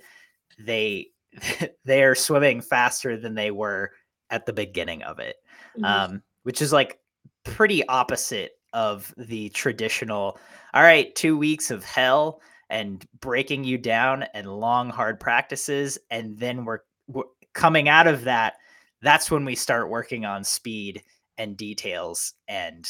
they 0.58 1.08
they 1.84 2.02
are 2.02 2.14
swimming 2.14 2.60
faster 2.60 3.16
than 3.16 3.34
they 3.34 3.50
were 3.50 3.90
at 4.30 4.46
the 4.46 4.52
beginning 4.52 5.02
of 5.02 5.18
it, 5.18 5.36
mm-hmm. 5.76 5.84
um, 5.84 6.22
which 6.44 6.62
is 6.62 6.72
like 6.72 6.98
pretty 7.44 7.86
opposite 7.88 8.52
of 8.72 9.12
the 9.16 9.48
traditional. 9.50 10.38
All 10.72 10.82
right, 10.82 11.14
two 11.14 11.36
weeks 11.36 11.70
of 11.70 11.84
hell 11.84 12.40
and 12.70 13.06
breaking 13.20 13.64
you 13.64 13.76
down 13.76 14.24
and 14.34 14.46
long 14.46 14.88
hard 14.88 15.20
practices 15.20 15.98
and 16.10 16.38
then 16.38 16.64
we're, 16.64 16.80
we're, 17.06 17.24
coming 17.52 17.88
out 17.88 18.06
of 18.06 18.22
that 18.22 18.54
that's 19.02 19.28
when 19.28 19.44
we 19.44 19.56
start 19.56 19.90
working 19.90 20.24
on 20.24 20.44
speed 20.44 21.02
and 21.36 21.56
details 21.56 22.34
and 22.46 22.88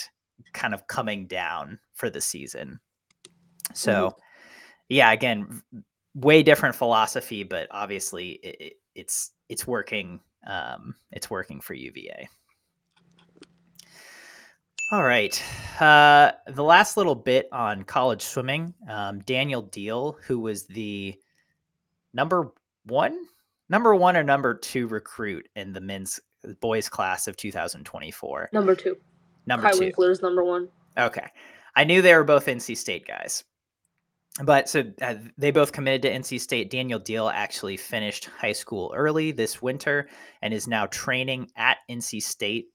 kind 0.53 0.75
of 0.75 0.87
coming 0.87 1.27
down 1.27 1.79
for 1.95 2.11
the 2.11 2.21
season 2.21 2.79
so 3.73 3.93
mm-hmm. 3.93 4.19
yeah 4.91 5.13
again 5.13 5.63
way 6.15 6.43
different 6.43 6.75
philosophy 6.75 7.43
but 7.43 7.67
obviously 7.71 8.33
it, 8.43 8.75
it's 8.95 9.31
it's 9.49 9.67
working. 9.67 10.21
Um, 10.47 10.95
it's 11.11 11.29
working 11.29 11.61
for 11.61 11.75
UVA. 11.75 12.29
All 14.93 15.05
right. 15.05 15.41
Uh, 15.79 16.33
the 16.49 16.65
last 16.65 16.97
little 16.97 17.15
bit 17.15 17.49
on 17.53 17.85
college 17.85 18.23
swimming. 18.23 18.75
Um, 18.89 19.21
Daniel 19.21 19.63
Diehl, 19.63 20.17
who 20.25 20.41
was 20.41 20.67
the 20.67 21.15
number 22.13 22.51
one, 22.87 23.17
number 23.69 23.95
one 23.95 24.17
or 24.17 24.25
number 24.25 24.53
two 24.53 24.89
recruit 24.89 25.49
in 25.55 25.73
the 25.73 25.81
men's 25.81 26.19
boys 26.61 26.89
class 26.89 27.29
of 27.29 27.37
2024. 27.37 28.51
Number 28.53 28.75
two. 28.75 28.97
Number 29.47 29.69
Kai 29.69 29.75
two. 29.75 29.81
Winkler's 29.81 30.23
number 30.23 30.43
one. 30.43 30.69
Okay. 30.99 31.29
I 31.77 31.85
knew 31.85 32.03
they 32.03 32.15
were 32.15 32.25
both 32.25 32.47
NC 32.47 32.77
State 32.77 33.07
guys. 33.07 33.45
But 34.43 34.69
so 34.69 34.85
uh, 35.03 35.15
they 35.39 35.53
both 35.53 35.71
committed 35.71 36.03
to 36.03 36.11
NC 36.11 36.41
State. 36.41 36.69
Daniel 36.69 36.99
Diehl 36.99 37.33
actually 37.33 37.77
finished 37.77 38.25
high 38.27 38.53
school 38.53 38.93
early 38.97 39.31
this 39.31 39.63
winter 39.63 40.09
and 40.43 40.53
is 40.53 40.67
now 40.67 40.87
training 40.87 41.49
at 41.57 41.79
NC 41.89 42.23
State. 42.23 42.67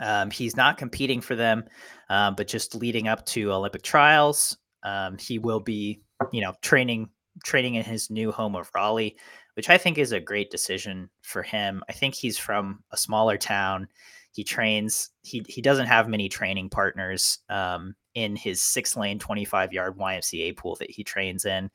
Um, 0.00 0.30
he's 0.30 0.56
not 0.56 0.78
competing 0.78 1.20
for 1.20 1.34
them, 1.34 1.64
um, 2.08 2.34
but 2.34 2.48
just 2.48 2.74
leading 2.74 3.08
up 3.08 3.24
to 3.26 3.52
Olympic 3.52 3.82
trials, 3.82 4.56
um, 4.82 5.18
he 5.18 5.38
will 5.38 5.60
be, 5.60 6.02
you 6.32 6.40
know, 6.40 6.54
training 6.62 7.08
training 7.44 7.74
in 7.74 7.84
his 7.84 8.10
new 8.10 8.32
home 8.32 8.56
of 8.56 8.70
Raleigh, 8.74 9.16
which 9.54 9.70
I 9.70 9.78
think 9.78 9.98
is 9.98 10.12
a 10.12 10.20
great 10.20 10.50
decision 10.50 11.08
for 11.22 11.42
him. 11.42 11.82
I 11.88 11.92
think 11.92 12.14
he's 12.14 12.38
from 12.38 12.82
a 12.90 12.96
smaller 12.96 13.36
town. 13.36 13.88
He 14.32 14.44
trains. 14.44 15.10
He 15.22 15.44
he 15.48 15.60
doesn't 15.60 15.86
have 15.86 16.08
many 16.08 16.28
training 16.28 16.70
partners 16.70 17.38
um, 17.48 17.94
in 18.14 18.36
his 18.36 18.62
six 18.62 18.96
lane, 18.96 19.18
twenty 19.18 19.44
five 19.44 19.72
yard 19.72 19.98
YMCA 19.98 20.56
pool 20.56 20.76
that 20.76 20.90
he 20.90 21.04
trains 21.04 21.44
in. 21.44 21.70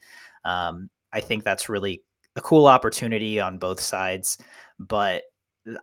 Um, 0.45 0.89
I 1.11 1.21
think 1.21 1.43
that's 1.43 1.69
really 1.69 2.03
a 2.35 2.41
cool 2.41 2.67
opportunity 2.67 3.39
on 3.39 3.57
both 3.57 3.79
sides. 3.79 4.37
But 4.79 5.23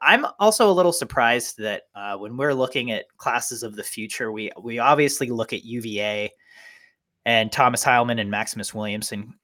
I'm 0.00 0.26
also 0.38 0.70
a 0.70 0.72
little 0.72 0.92
surprised 0.92 1.58
that 1.58 1.82
uh, 1.94 2.16
when 2.16 2.36
we're 2.36 2.54
looking 2.54 2.92
at 2.92 3.06
classes 3.16 3.62
of 3.62 3.74
the 3.76 3.82
future, 3.82 4.30
we 4.30 4.50
we 4.60 4.78
obviously 4.78 5.28
look 5.28 5.52
at 5.52 5.64
UVA 5.64 6.30
and 7.24 7.50
Thomas 7.50 7.84
Heilman 7.84 8.20
and 8.20 8.30
Maximus 8.30 8.74
Williamson 8.74 9.34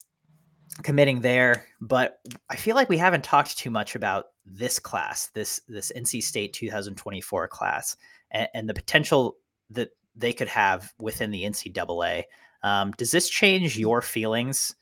committing 0.83 1.21
there, 1.21 1.67
but 1.81 2.21
I 2.51 2.57
feel 2.57 2.77
like 2.77 2.89
we 2.89 2.99
haven't 2.99 3.25
talked 3.25 3.59
too 3.59 3.71
much 3.71 3.95
about 3.95 4.27
this 4.47 4.79
class, 4.79 5.29
this 5.29 5.61
this 5.69 5.93
NC 5.97 6.23
State 6.23 6.53
2024 6.53 7.49
class, 7.49 7.97
and, 8.31 8.49
and 8.55 8.69
the 8.69 8.75
potential 8.75 9.37
that 9.71 9.91
they 10.15 10.33
could 10.33 10.49
have 10.49 10.93
within 10.99 11.31
the 11.31 11.45
NCAA. 11.45 12.25
Um, 12.63 12.93
does 12.93 13.11
this 13.11 13.29
change 13.29 13.79
your 13.79 14.03
feelings 14.03 14.75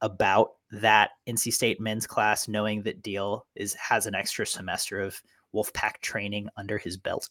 about 0.00 0.52
that 0.80 1.10
NC 1.26 1.52
State 1.52 1.80
men's 1.80 2.06
class, 2.06 2.48
knowing 2.48 2.82
that 2.82 3.02
Diehl 3.02 3.42
is 3.54 3.74
has 3.74 4.06
an 4.06 4.14
extra 4.14 4.46
semester 4.46 5.00
of 5.00 5.20
Wolfpack 5.54 6.00
training 6.00 6.48
under 6.56 6.78
his 6.78 6.96
belt? 6.96 7.28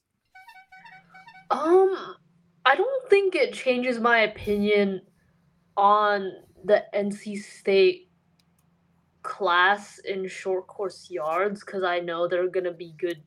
Um, 1.52 2.16
I 2.66 2.76
don't 2.76 3.10
think 3.10 3.36
it 3.36 3.54
changes 3.54 4.00
my 4.00 4.20
opinion 4.20 5.02
on 5.76 6.32
the 6.64 6.84
NC 6.96 7.42
State 7.44 8.10
class 9.22 10.00
in 10.00 10.28
short 10.28 10.68
course 10.68 11.10
yards 11.10 11.62
because 11.62 11.84
I 11.84 12.00
know 12.00 12.28
they're 12.28 12.50
to 12.50 12.72
be 12.72 12.94
good 12.98 13.22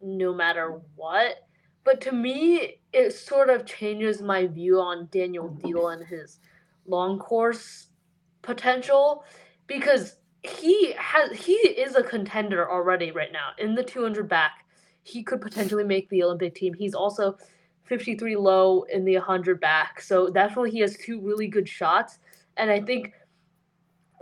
no 0.00 0.34
matter 0.34 0.80
what. 0.94 1.36
But 1.84 2.00
to 2.02 2.12
me, 2.12 2.80
it 2.92 3.12
sort 3.12 3.48
of 3.48 3.64
changes 3.64 4.20
my 4.20 4.46
view 4.46 4.80
on 4.80 5.08
Daniel 5.10 5.56
Diehl 5.62 5.92
and 5.92 6.06
his 6.06 6.40
long 6.86 7.18
course 7.18 7.85
potential 8.46 9.24
because 9.66 10.16
he 10.42 10.94
has 10.96 11.36
he 11.36 11.52
is 11.52 11.96
a 11.96 12.02
contender 12.02 12.70
already 12.70 13.10
right 13.10 13.32
now 13.32 13.50
in 13.58 13.74
the 13.74 13.82
200 13.82 14.28
back. 14.28 14.64
He 15.02 15.22
could 15.22 15.40
potentially 15.40 15.84
make 15.84 16.08
the 16.08 16.22
Olympic 16.22 16.54
team. 16.54 16.72
He's 16.72 16.94
also 16.94 17.36
53 17.84 18.36
low 18.36 18.82
in 18.84 19.04
the 19.04 19.16
100 19.16 19.60
back. 19.60 20.00
So 20.00 20.30
definitely 20.30 20.70
he 20.70 20.80
has 20.80 20.96
two 20.96 21.20
really 21.20 21.48
good 21.48 21.68
shots 21.68 22.18
and 22.56 22.70
I 22.70 22.80
think 22.80 23.12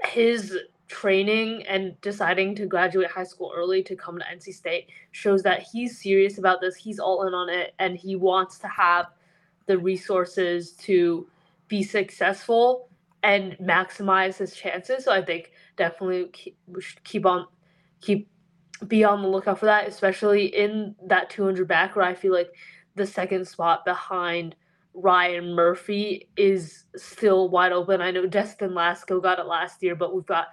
his 0.05 0.59
training 0.89 1.67
and 1.67 1.99
deciding 2.03 2.55
to 2.55 2.67
graduate 2.67 3.11
high 3.11 3.25
school 3.25 3.53
early 3.55 3.83
to 3.83 3.97
come 3.97 4.19
to 4.19 4.25
NC 4.25 4.55
State 4.55 4.89
shows 5.13 5.43
that 5.43 5.63
he's 5.63 6.01
serious 6.01 6.39
about 6.39 6.61
this. 6.61 6.77
He's 6.77 6.99
all 6.99 7.27
in 7.27 7.35
on 7.35 7.49
it 7.49 7.75
and 7.79 7.97
he 7.97 8.17
wants 8.17 8.59
to 8.59 8.69
have 8.69 9.07
the 9.67 9.79
resources 9.79 10.73
to 10.73 11.27
be 11.69 11.83
successful 11.83 12.89
and 13.25 13.57
maximize 13.59 14.37
his 14.37 14.55
chances. 14.55 15.05
So 15.05 15.13
I 15.13 15.25
think 15.25 15.51
definitely 15.77 16.55
we 16.67 16.81
should 16.81 17.03
keep 17.03 17.27
on 17.27 17.47
keep 18.01 18.29
be 18.87 19.03
on 19.03 19.23
the 19.23 19.29
lookout 19.29 19.59
for 19.59 19.67
that, 19.67 19.89
especially 19.89 20.47
in 20.47 20.95
that 21.07 21.31
200 21.31 21.67
back 21.67 21.97
where 21.97 22.05
I 22.05 22.15
feel 22.15 22.35
like 22.35 22.51
the 22.97 23.07
second 23.07 23.49
spot 23.49 23.85
behind 23.85 24.55
Ryan 24.93 25.55
Murphy 25.55 26.29
is 26.37 26.85
still 26.97 27.49
wide 27.49 27.73
open. 27.73 28.03
I 28.03 28.11
know 28.11 28.27
Destin 28.27 28.71
Lasco 28.71 29.23
got 29.23 29.39
it 29.39 29.47
last 29.47 29.83
year, 29.83 29.97
but 29.97 30.15
we've 30.15 30.27
got 30.27 30.49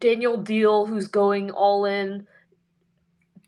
Daniel 0.00 0.38
Diehl 0.38 0.88
who's 0.88 1.06
going 1.06 1.50
all 1.50 1.84
in. 1.84 2.26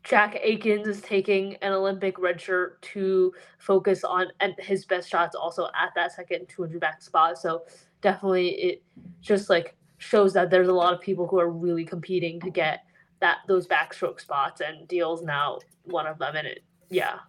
Jack 0.03 0.35
Aikins 0.45 0.85
is 0.85 1.01
taking 1.01 1.55
an 1.55 1.71
Olympic 1.71 2.19
red 2.19 2.39
shirt 2.39 2.81
to 2.81 3.33
focus 3.57 4.03
on 4.03 4.27
and 4.41 4.53
his 4.59 4.85
best 4.85 5.09
shots 5.09 5.33
also 5.33 5.69
at 5.81 5.91
that 5.95 6.11
second 6.11 6.45
200 6.49 6.79
back 6.79 7.01
spot. 7.01 7.37
So 7.37 7.63
definitely 8.03 8.49
it 8.49 8.83
just 9.21 9.49
like 9.49 9.75
shows 9.97 10.33
that 10.33 10.51
there's 10.51 10.67
a 10.67 10.73
lot 10.73 10.93
of 10.93 11.01
people 11.01 11.25
who 11.25 11.39
are 11.39 11.49
really 11.49 11.85
competing 11.85 12.39
to 12.41 12.51
get 12.51 12.81
that 13.21 13.37
those 13.47 13.65
backstroke 13.65 14.19
spots 14.19 14.61
and 14.61 14.87
Diehl's 14.87 15.23
now 15.23 15.57
one 15.85 16.05
of 16.05 16.19
them 16.19 16.35
and 16.35 16.45
it 16.45 16.59
yeah. 16.91 17.19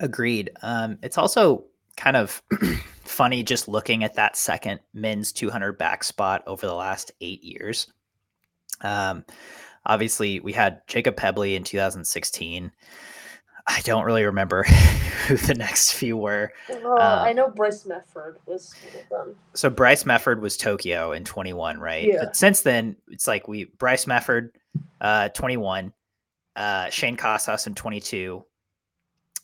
Agreed. 0.00 0.50
Um 0.62 0.98
it's 1.02 1.16
also 1.16 1.64
kind 1.96 2.16
of 2.16 2.42
funny 3.04 3.42
just 3.44 3.68
looking 3.68 4.02
at 4.02 4.14
that 4.14 4.36
second 4.36 4.80
men's 4.92 5.32
200 5.32 5.78
back 5.78 6.02
spot 6.02 6.42
over 6.46 6.66
the 6.66 6.74
last 6.74 7.12
eight 7.20 7.42
years. 7.42 7.86
Um 8.80 9.24
obviously 9.86 10.40
we 10.40 10.52
had 10.52 10.80
jacob 10.86 11.14
pebley 11.14 11.54
in 11.54 11.62
2016 11.62 12.72
I 13.66 13.80
don't 13.80 14.04
really 14.04 14.24
remember 14.24 14.62
who 15.26 15.36
the 15.36 15.54
next 15.54 15.92
few 15.92 16.16
were. 16.16 16.52
Uh, 16.68 16.88
uh, 16.88 17.22
I 17.26 17.32
know 17.32 17.48
Bryce 17.48 17.84
Mefford 17.84 18.36
was. 18.46 18.74
So 19.54 19.70
Bryce 19.70 20.04
Mefford 20.04 20.40
was 20.40 20.56
Tokyo 20.56 21.12
in 21.12 21.24
21, 21.24 21.78
right? 21.78 22.04
Yeah. 22.04 22.24
But 22.24 22.36
since 22.36 22.60
then, 22.60 22.96
it's 23.10 23.26
like 23.26 23.48
we 23.48 23.64
Bryce 23.64 24.04
Mefford, 24.04 24.50
uh, 25.00 25.30
21, 25.30 25.92
uh, 26.56 26.90
Shane 26.90 27.16
Casas 27.16 27.66
in 27.66 27.74
22, 27.74 28.44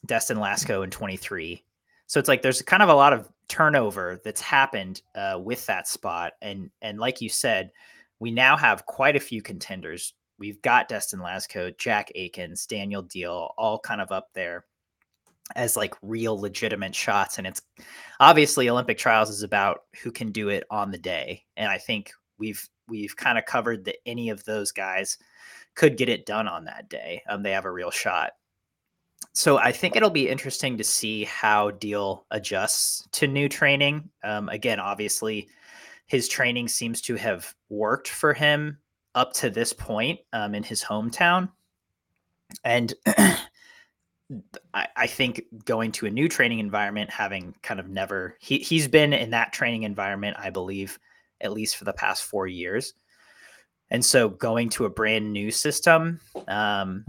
Destin 0.06 0.36
Lasco 0.38 0.84
in 0.84 0.90
23. 0.90 1.64
So 2.06 2.20
it's 2.20 2.28
like 2.28 2.42
there's 2.42 2.60
kind 2.62 2.82
of 2.82 2.88
a 2.88 2.94
lot 2.94 3.12
of 3.12 3.28
turnover 3.48 4.20
that's 4.24 4.40
happened 4.40 5.02
uh, 5.14 5.38
with 5.42 5.64
that 5.66 5.88
spot, 5.88 6.32
and 6.42 6.70
and 6.82 6.98
like 6.98 7.20
you 7.20 7.28
said, 7.28 7.70
we 8.18 8.30
now 8.30 8.56
have 8.56 8.84
quite 8.86 9.16
a 9.16 9.20
few 9.20 9.40
contenders 9.42 10.14
we've 10.40 10.60
got 10.62 10.88
Destin 10.88 11.20
Lasco, 11.20 11.76
Jack 11.78 12.10
Aikins, 12.16 12.66
Daniel 12.66 13.04
Diehl, 13.04 13.52
all 13.56 13.78
kind 13.78 14.00
of 14.00 14.10
up 14.10 14.30
there 14.34 14.64
as 15.54 15.76
like 15.76 15.94
real 16.02 16.40
legitimate 16.40 16.94
shots. 16.94 17.38
And 17.38 17.46
it's 17.46 17.62
obviously 18.18 18.68
Olympic 18.68 18.98
trials 18.98 19.30
is 19.30 19.42
about 19.42 19.82
who 20.02 20.10
can 20.10 20.32
do 20.32 20.48
it 20.48 20.64
on 20.70 20.90
the 20.90 20.98
day. 20.98 21.44
And 21.56 21.70
I 21.70 21.78
think 21.78 22.10
we've 22.38 22.66
we've 22.88 23.16
kind 23.16 23.38
of 23.38 23.44
covered 23.44 23.84
that 23.84 23.96
any 24.06 24.30
of 24.30 24.42
those 24.44 24.72
guys 24.72 25.18
could 25.76 25.96
get 25.96 26.08
it 26.08 26.26
done 26.26 26.48
on 26.48 26.64
that 26.64 26.88
day. 26.88 27.22
Um, 27.28 27.42
they 27.42 27.52
have 27.52 27.66
a 27.66 27.70
real 27.70 27.90
shot. 27.90 28.32
So 29.32 29.58
I 29.58 29.70
think 29.70 29.94
it'll 29.94 30.10
be 30.10 30.28
interesting 30.28 30.76
to 30.78 30.84
see 30.84 31.24
how 31.24 31.70
Diehl 31.70 32.24
adjusts 32.30 33.06
to 33.12 33.28
new 33.28 33.48
training. 33.48 34.08
Um, 34.24 34.48
again, 34.48 34.80
obviously, 34.80 35.48
his 36.06 36.26
training 36.26 36.66
seems 36.66 37.00
to 37.02 37.14
have 37.16 37.54
worked 37.68 38.08
for 38.08 38.32
him 38.32 38.78
up 39.14 39.32
to 39.34 39.50
this 39.50 39.72
point 39.72 40.20
um, 40.32 40.54
in 40.54 40.62
his 40.62 40.82
hometown. 40.82 41.50
And 42.64 42.94
I, 43.06 44.86
I, 44.96 45.06
think 45.06 45.44
going 45.64 45.92
to 45.92 46.06
a 46.06 46.10
new 46.10 46.28
training 46.28 46.58
environment, 46.58 47.10
having 47.10 47.54
kind 47.62 47.80
of 47.80 47.88
never, 47.88 48.36
he, 48.40 48.58
he's 48.58 48.88
been 48.88 49.12
in 49.12 49.30
that 49.30 49.52
training 49.52 49.82
environment, 49.84 50.36
I 50.38 50.50
believe, 50.50 50.98
at 51.40 51.52
least 51.52 51.76
for 51.76 51.84
the 51.84 51.92
past 51.92 52.24
four 52.24 52.46
years. 52.46 52.94
And 53.90 54.04
so 54.04 54.28
going 54.28 54.68
to 54.70 54.84
a 54.84 54.90
brand 54.90 55.32
new 55.32 55.50
system, 55.50 56.20
um, 56.46 57.04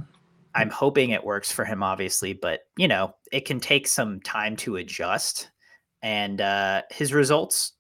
I'm 0.56 0.70
hoping 0.70 1.12
it 1.12 1.24
works 1.24 1.52
for 1.52 1.64
him, 1.64 1.84
obviously, 1.84 2.34
but 2.34 2.62
you 2.78 2.88
know, 2.88 3.16
it 3.32 3.46
can 3.46 3.60
take 3.60 3.88
some 3.88 4.20
time 4.22 4.56
to 4.58 4.78
adjust. 4.78 5.50
And 6.02 6.42
uh, 6.42 6.82
his 6.90 7.14
results 7.14 7.74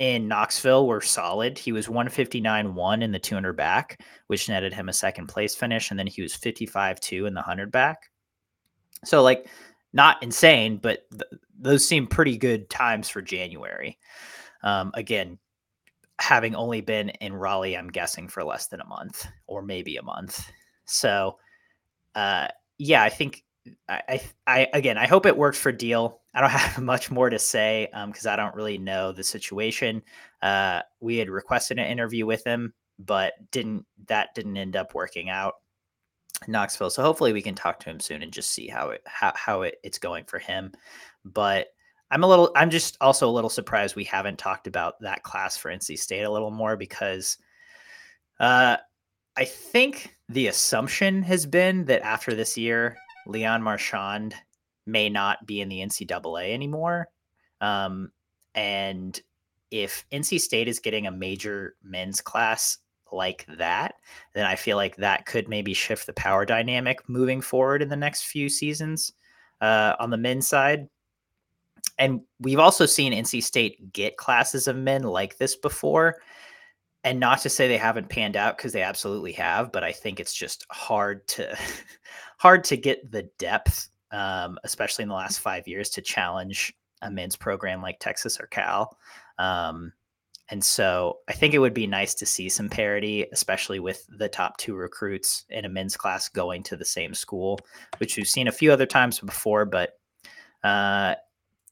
in 0.00 0.26
Knoxville 0.26 0.86
were 0.86 1.02
solid. 1.02 1.58
He 1.58 1.72
was 1.72 1.88
159 1.88 2.74
1 2.74 3.02
in 3.02 3.12
the 3.12 3.18
200 3.18 3.52
back, 3.52 4.02
which 4.26 4.48
netted 4.48 4.72
him 4.72 4.88
a 4.88 4.94
second 4.94 5.26
place 5.28 5.54
finish. 5.54 5.90
And 5.90 5.98
then 5.98 6.06
he 6.06 6.22
was 6.22 6.34
55 6.34 6.98
2 6.98 7.26
in 7.26 7.34
the 7.34 7.40
100 7.40 7.70
back. 7.70 8.10
So, 9.04 9.22
like, 9.22 9.46
not 9.92 10.22
insane, 10.22 10.78
but 10.78 11.04
th- 11.10 11.42
those 11.58 11.86
seem 11.86 12.06
pretty 12.06 12.38
good 12.38 12.70
times 12.70 13.10
for 13.10 13.20
January. 13.20 13.98
Um, 14.62 14.90
again, 14.94 15.38
having 16.18 16.54
only 16.54 16.80
been 16.80 17.10
in 17.10 17.34
Raleigh, 17.34 17.76
I'm 17.76 17.88
guessing 17.88 18.26
for 18.26 18.42
less 18.42 18.68
than 18.68 18.80
a 18.80 18.86
month 18.86 19.26
or 19.46 19.60
maybe 19.60 19.96
a 19.96 20.02
month. 20.02 20.50
So, 20.86 21.36
uh, 22.14 22.48
yeah, 22.78 23.02
I 23.02 23.10
think 23.10 23.44
I, 23.86 24.02
I, 24.08 24.22
I, 24.46 24.68
again, 24.72 24.96
I 24.96 25.06
hope 25.06 25.26
it 25.26 25.36
works 25.36 25.58
for 25.58 25.74
Diehl. 25.74 26.19
I 26.34 26.40
don't 26.40 26.50
have 26.50 26.82
much 26.82 27.10
more 27.10 27.30
to 27.30 27.38
say 27.38 27.88
because 28.06 28.26
um, 28.26 28.32
I 28.32 28.36
don't 28.36 28.54
really 28.54 28.78
know 28.78 29.12
the 29.12 29.24
situation. 29.24 30.02
Uh, 30.42 30.80
we 31.00 31.16
had 31.16 31.28
requested 31.28 31.78
an 31.78 31.86
interview 31.86 32.26
with 32.26 32.44
him, 32.44 32.72
but 32.98 33.34
didn't 33.50 33.86
that 34.06 34.34
didn't 34.34 34.56
end 34.56 34.76
up 34.76 34.94
working 34.94 35.30
out. 35.30 35.54
Knoxville. 36.48 36.90
So 36.90 37.02
hopefully 37.02 37.32
we 37.32 37.42
can 37.42 37.54
talk 37.54 37.78
to 37.80 37.90
him 37.90 38.00
soon 38.00 38.22
and 38.22 38.32
just 38.32 38.52
see 38.52 38.66
how 38.68 38.90
it 38.90 39.02
how, 39.06 39.32
how 39.34 39.62
it, 39.62 39.76
it's 39.82 39.98
going 39.98 40.24
for 40.24 40.38
him. 40.38 40.72
But 41.24 41.68
I'm 42.10 42.24
a 42.24 42.26
little 42.26 42.50
I'm 42.56 42.70
just 42.70 42.96
also 43.00 43.28
a 43.28 43.30
little 43.30 43.50
surprised 43.50 43.96
we 43.96 44.04
haven't 44.04 44.38
talked 44.38 44.66
about 44.66 45.00
that 45.00 45.22
class 45.22 45.56
for 45.56 45.70
NC 45.70 45.98
State 45.98 46.22
a 46.22 46.30
little 46.30 46.50
more 46.50 46.76
because 46.76 47.36
uh 48.38 48.76
I 49.36 49.44
think 49.44 50.16
the 50.28 50.48
assumption 50.48 51.22
has 51.22 51.46
been 51.46 51.84
that 51.86 52.02
after 52.02 52.34
this 52.34 52.58
year, 52.58 52.96
Leon 53.26 53.62
Marchand 53.62 54.34
may 54.86 55.08
not 55.08 55.46
be 55.46 55.60
in 55.60 55.68
the 55.68 55.80
NCAA 55.80 56.52
anymore. 56.52 57.08
Um, 57.60 58.10
and 58.54 59.20
if 59.70 60.04
NC 60.12 60.40
State 60.40 60.68
is 60.68 60.80
getting 60.80 61.06
a 61.06 61.12
major 61.12 61.76
men's 61.82 62.20
class 62.20 62.78
like 63.12 63.46
that, 63.58 63.94
then 64.34 64.46
I 64.46 64.56
feel 64.56 64.76
like 64.76 64.96
that 64.96 65.26
could 65.26 65.48
maybe 65.48 65.74
shift 65.74 66.06
the 66.06 66.12
power 66.12 66.44
dynamic 66.44 67.08
moving 67.08 67.40
forward 67.40 67.82
in 67.82 67.88
the 67.88 67.96
next 67.96 68.24
few 68.24 68.48
seasons 68.48 69.12
uh, 69.60 69.94
on 69.98 70.10
the 70.10 70.16
men's 70.16 70.48
side. 70.48 70.88
And 71.98 72.22
we've 72.40 72.58
also 72.58 72.86
seen 72.86 73.12
NC 73.12 73.42
State 73.42 73.92
get 73.92 74.16
classes 74.16 74.68
of 74.68 74.76
men 74.76 75.02
like 75.02 75.38
this 75.38 75.56
before. 75.56 76.16
And 77.02 77.18
not 77.18 77.40
to 77.40 77.48
say 77.48 77.66
they 77.66 77.78
haven't 77.78 78.10
panned 78.10 78.36
out 78.36 78.56
because 78.56 78.72
they 78.72 78.82
absolutely 78.82 79.32
have, 79.32 79.72
but 79.72 79.82
I 79.82 79.92
think 79.92 80.20
it's 80.20 80.34
just 80.34 80.66
hard 80.70 81.26
to 81.28 81.56
hard 82.38 82.64
to 82.64 82.76
get 82.76 83.10
the 83.10 83.22
depth, 83.38 83.88
um, 84.12 84.58
especially 84.64 85.02
in 85.02 85.08
the 85.08 85.14
last 85.14 85.40
five 85.40 85.66
years, 85.66 85.90
to 85.90 86.02
challenge 86.02 86.74
a 87.02 87.10
men's 87.10 87.36
program 87.36 87.82
like 87.82 87.98
Texas 87.98 88.40
or 88.40 88.46
Cal. 88.46 88.96
Um, 89.38 89.92
and 90.50 90.64
so 90.64 91.18
I 91.28 91.32
think 91.32 91.54
it 91.54 91.60
would 91.60 91.74
be 91.74 91.86
nice 91.86 92.12
to 92.14 92.26
see 92.26 92.48
some 92.48 92.68
parity, 92.68 93.24
especially 93.32 93.78
with 93.78 94.04
the 94.18 94.28
top 94.28 94.56
two 94.56 94.74
recruits 94.74 95.44
in 95.48 95.64
a 95.64 95.68
men's 95.68 95.96
class 95.96 96.28
going 96.28 96.64
to 96.64 96.76
the 96.76 96.84
same 96.84 97.14
school, 97.14 97.60
which 97.98 98.16
we've 98.16 98.28
seen 98.28 98.48
a 98.48 98.52
few 98.52 98.72
other 98.72 98.86
times 98.86 99.20
before. 99.20 99.64
But 99.64 99.90
uh, 100.64 101.14
I 101.14 101.16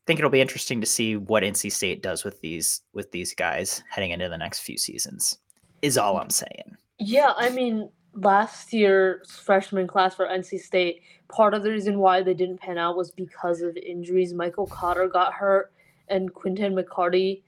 think 0.06 0.20
it'll 0.20 0.30
be 0.30 0.40
interesting 0.40 0.80
to 0.80 0.86
see 0.86 1.16
what 1.16 1.42
NC 1.42 1.72
State 1.72 2.02
does 2.02 2.24
with 2.24 2.40
these 2.40 2.82
with 2.94 3.10
these 3.10 3.34
guys 3.34 3.82
heading 3.90 4.12
into 4.12 4.28
the 4.28 4.38
next 4.38 4.60
few 4.60 4.78
seasons. 4.78 5.38
Is 5.82 5.98
all 5.98 6.16
I'm 6.18 6.30
saying. 6.30 6.76
Yeah, 6.98 7.32
I 7.36 7.50
mean, 7.50 7.90
last 8.20 8.72
year's 8.72 9.36
freshman 9.36 9.86
class 9.86 10.14
for 10.14 10.26
NC 10.26 10.60
State, 10.60 11.02
part 11.28 11.54
of 11.54 11.62
the 11.62 11.70
reason 11.70 11.98
why 11.98 12.22
they 12.22 12.34
didn't 12.34 12.60
pan 12.60 12.78
out 12.78 12.96
was 12.96 13.10
because 13.10 13.60
of 13.60 13.76
injuries. 13.76 14.32
Michael 14.34 14.66
Cotter 14.66 15.08
got 15.08 15.34
hurt, 15.34 15.72
and 16.08 16.32
Quinton 16.32 16.74
McCarty 16.74 17.42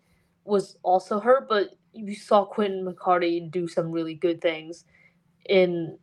was 0.45 0.77
also 0.83 1.21
hurt, 1.21 1.49
but 1.49 1.77
you 1.93 2.15
saw 2.15 2.45
Quinton 2.45 2.85
McCarty 2.85 3.51
do 3.51 3.67
some 3.67 3.91
really 3.91 4.15
good 4.15 4.41
things 4.41 4.85
in 5.49 5.99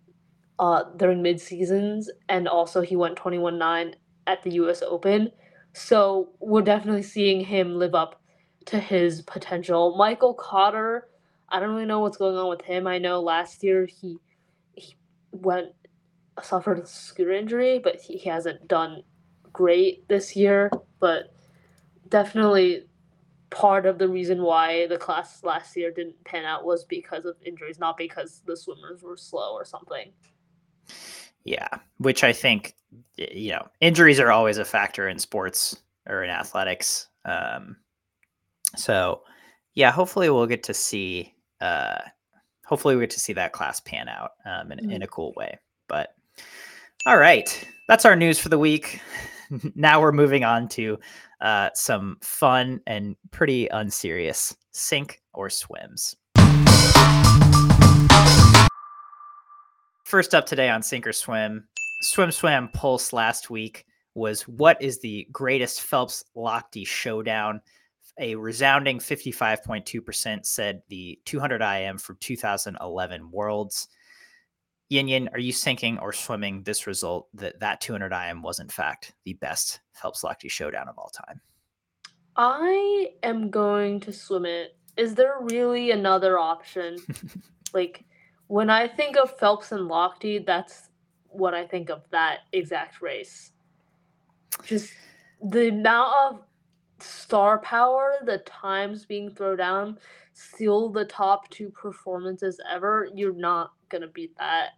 uh, 0.59 0.83
during 0.97 1.21
mid 1.21 1.39
seasons, 1.39 2.09
and 2.29 2.47
also 2.47 2.81
he 2.81 2.95
went 2.95 3.15
21 3.15 3.57
9 3.57 3.95
at 4.25 4.43
the 4.43 4.51
US 4.51 4.81
Open. 4.81 5.31
So 5.73 6.29
we're 6.39 6.63
definitely 6.63 7.03
seeing 7.03 7.41
him 7.41 7.77
live 7.77 7.95
up 7.95 8.19
to 8.65 8.79
his 8.79 9.21
potential. 9.21 9.95
Michael 9.95 10.33
Cotter, 10.33 11.07
I 11.49 11.59
don't 11.59 11.69
really 11.69 11.85
know 11.85 11.99
what's 11.99 12.17
going 12.17 12.35
on 12.35 12.49
with 12.49 12.63
him. 12.63 12.87
I 12.87 12.97
know 12.97 13.21
last 13.21 13.63
year 13.63 13.85
he 13.85 14.19
he 14.25 14.26
went 15.31 15.69
suffered 16.41 16.79
a 16.79 16.85
scooter 16.85 17.31
injury, 17.31 17.79
but 17.79 17.99
he, 17.99 18.17
he 18.17 18.29
hasn't 18.29 18.67
done 18.67 19.03
great 19.51 20.07
this 20.07 20.35
year. 20.35 20.71
But 20.99 21.33
definitely 22.09 22.85
part 23.49 23.85
of 23.85 23.97
the 23.97 24.07
reason 24.07 24.41
why 24.41 24.87
the 24.87 24.97
class 24.97 25.43
last 25.43 25.75
year 25.75 25.91
didn't 25.91 26.21
pan 26.25 26.45
out 26.45 26.65
was 26.65 26.83
because 26.85 27.25
of 27.25 27.35
injuries, 27.45 27.79
not 27.79 27.97
because 27.97 28.41
the 28.45 28.55
swimmers 28.55 29.03
were 29.03 29.17
slow 29.17 29.53
or 29.53 29.65
something. 29.65 30.11
Yeah, 31.43 31.67
which 31.97 32.23
I 32.23 32.33
think 32.33 32.73
you 33.17 33.51
know 33.51 33.67
injuries 33.81 34.19
are 34.19 34.31
always 34.31 34.57
a 34.57 34.65
factor 34.65 35.07
in 35.07 35.19
sports 35.19 35.77
or 36.07 36.23
in 36.23 36.29
athletics. 36.29 37.07
Um, 37.25 37.77
so 38.75 39.21
yeah, 39.75 39.91
hopefully 39.91 40.29
we'll 40.29 40.47
get 40.47 40.63
to 40.63 40.73
see. 40.73 41.33
Uh, 41.61 41.99
hopefully 42.67 42.95
we 42.95 43.01
get 43.01 43.09
to 43.09 43.19
see 43.19 43.33
that 43.33 43.53
class 43.53 43.79
pan 43.79 44.09
out 44.09 44.31
um, 44.45 44.71
in, 44.73 44.79
mm. 44.79 44.93
in 44.93 45.01
a 45.01 45.07
cool 45.07 45.33
way. 45.37 45.57
But 45.87 46.13
all 47.05 47.17
right, 47.17 47.67
that's 47.87 48.03
our 48.03 48.15
news 48.15 48.37
for 48.37 48.49
the 48.49 48.59
week. 48.59 49.01
now 49.75 50.01
we're 50.01 50.11
moving 50.11 50.43
on 50.43 50.67
to 50.69 50.99
uh, 51.39 51.69
some 51.73 52.17
fun 52.21 52.81
and 52.85 53.15
pretty 53.31 53.67
unserious 53.67 54.55
sink 54.71 55.21
or 55.33 55.49
swims. 55.49 56.15
First 60.03 60.35
up 60.35 60.45
today 60.45 60.69
on 60.69 60.81
Sink 60.81 61.05
or 61.05 61.13
Swim, 61.13 61.67
Swim 62.01 62.31
Swam 62.31 62.69
Pulse 62.73 63.11
last 63.11 63.49
week 63.49 63.85
was 64.13 64.41
what 64.43 64.81
is 64.81 64.99
the 64.99 65.27
greatest 65.31 65.81
Phelps 65.81 66.23
Lochte 66.35 66.87
showdown? 66.87 67.61
A 68.19 68.35
resounding 68.35 68.99
55.2% 68.99 70.45
said 70.45 70.81
the 70.89 71.19
200 71.25 71.61
IM 71.61 71.97
from 71.97 72.17
2011 72.19 73.31
Worlds. 73.31 73.87
Yin 74.89 75.07
Yin, 75.07 75.29
are 75.33 75.39
you 75.39 75.51
sinking 75.51 75.99
or 75.99 76.13
swimming 76.13 76.63
this 76.63 76.87
result 76.87 77.27
that 77.33 77.59
that 77.59 77.81
200 77.81 78.11
IM 78.13 78.41
was 78.41 78.59
in 78.59 78.69
fact 78.69 79.13
the 79.25 79.33
best 79.33 79.81
Phelps 79.93 80.23
Lochte 80.23 80.49
showdown 80.49 80.87
of 80.87 80.97
all 80.97 81.09
time? 81.09 81.41
I 82.37 83.11
am 83.23 83.49
going 83.49 83.99
to 84.01 84.13
swim 84.13 84.45
it. 84.45 84.77
Is 84.95 85.13
there 85.13 85.37
really 85.41 85.91
another 85.91 86.39
option? 86.39 86.97
like 87.73 88.05
when 88.47 88.69
I 88.69 88.87
think 88.87 89.17
of 89.17 89.37
Phelps 89.37 89.71
and 89.71 89.89
Lochte, 89.89 90.45
that's 90.45 90.89
what 91.25 91.53
I 91.53 91.67
think 91.67 91.89
of 91.89 92.03
that 92.11 92.39
exact 92.53 93.01
race. 93.01 93.51
Just 94.63 94.91
the 95.43 95.69
amount 95.69 96.13
of 96.25 96.41
star 96.99 97.59
power, 97.59 98.15
the 98.25 98.39
times 98.39 99.05
being 99.05 99.29
thrown 99.29 99.57
down, 99.57 99.97
still 100.33 100.89
the 100.89 101.05
top 101.05 101.49
two 101.49 101.69
performances 101.69 102.59
ever. 102.69 103.09
You're 103.13 103.33
not 103.33 103.71
gonna 103.89 104.07
beat 104.07 104.35
that. 104.37 104.71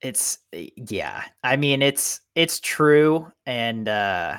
It's 0.00 0.38
eh, 0.52 0.68
yeah. 0.76 1.24
I 1.42 1.56
mean, 1.56 1.82
it's 1.82 2.20
it's 2.34 2.60
true, 2.60 3.30
and 3.46 3.88
uh, 3.88 4.38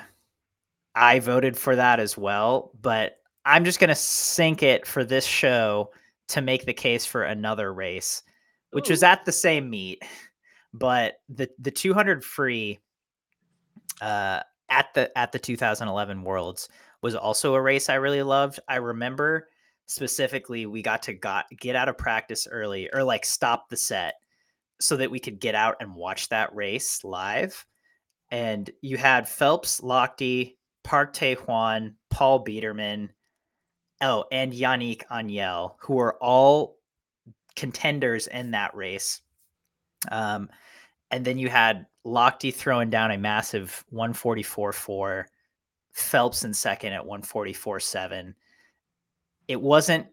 I 0.95 1.19
voted 1.19 1.57
for 1.57 1.75
that 1.75 1.99
as 1.99 2.17
well. 2.17 2.71
But 2.81 3.17
I'm 3.45 3.65
just 3.65 3.79
gonna 3.79 3.95
sink 3.95 4.63
it 4.63 4.85
for 4.85 5.03
this 5.03 5.25
show 5.25 5.91
to 6.29 6.41
make 6.41 6.65
the 6.65 6.73
case 6.73 7.05
for 7.05 7.23
another 7.23 7.73
race, 7.73 8.23
which 8.71 8.89
Ooh. 8.89 8.93
was 8.93 9.03
at 9.03 9.25
the 9.25 9.31
same 9.31 9.69
meet, 9.69 10.01
but 10.73 11.15
the 11.29 11.49
the 11.59 11.71
200 11.71 12.23
free 12.23 12.79
uh, 14.01 14.41
at 14.69 14.93
the 14.93 15.15
at 15.17 15.31
the 15.31 15.39
2011 15.39 16.23
Worlds 16.23 16.69
was 17.01 17.15
also 17.15 17.53
a 17.53 17.61
race 17.61 17.89
I 17.89 17.95
really 17.95 18.23
loved. 18.23 18.59
I 18.67 18.77
remember 18.77 19.49
specifically 19.87 20.65
we 20.65 20.81
got 20.81 21.03
to 21.03 21.13
got 21.13 21.45
get 21.59 21.75
out 21.75 21.89
of 21.89 21.97
practice 21.97 22.47
early 22.49 22.89
or 22.93 23.03
like 23.03 23.25
stop 23.25 23.69
the 23.69 23.77
set 23.77 24.15
so 24.79 24.97
that 24.97 25.11
we 25.11 25.19
could 25.19 25.39
get 25.39 25.55
out 25.55 25.75
and 25.79 25.95
watch 25.95 26.29
that 26.29 26.53
race 26.55 27.03
live. 27.03 27.65
And 28.31 28.69
you 28.81 28.97
had 28.97 29.29
Phelps, 29.29 29.81
Lochte, 29.81 30.55
Park 30.83 31.13
Tae-hwan, 31.13 31.95
Paul 32.09 32.43
Biedermann, 32.43 33.09
oh, 34.01 34.25
and 34.31 34.51
Yannick 34.51 35.03
Agnel, 35.11 35.75
who 35.79 35.99
are 35.99 36.15
all 36.15 36.77
contenders 37.55 38.27
in 38.27 38.51
that 38.51 38.75
race. 38.75 39.21
Um, 40.11 40.49
and 41.11 41.23
then 41.23 41.37
you 41.37 41.49
had 41.49 41.85
Lochte 42.05 42.53
throwing 42.53 42.89
down 42.89 43.11
a 43.11 43.17
massive 43.17 43.83
144.4, 43.93 45.25
Phelps 45.93 46.43
in 46.43 46.53
second 46.53 46.93
at 46.93 47.03
144.7. 47.03 48.33
It 49.47 49.61
wasn't 49.61 50.07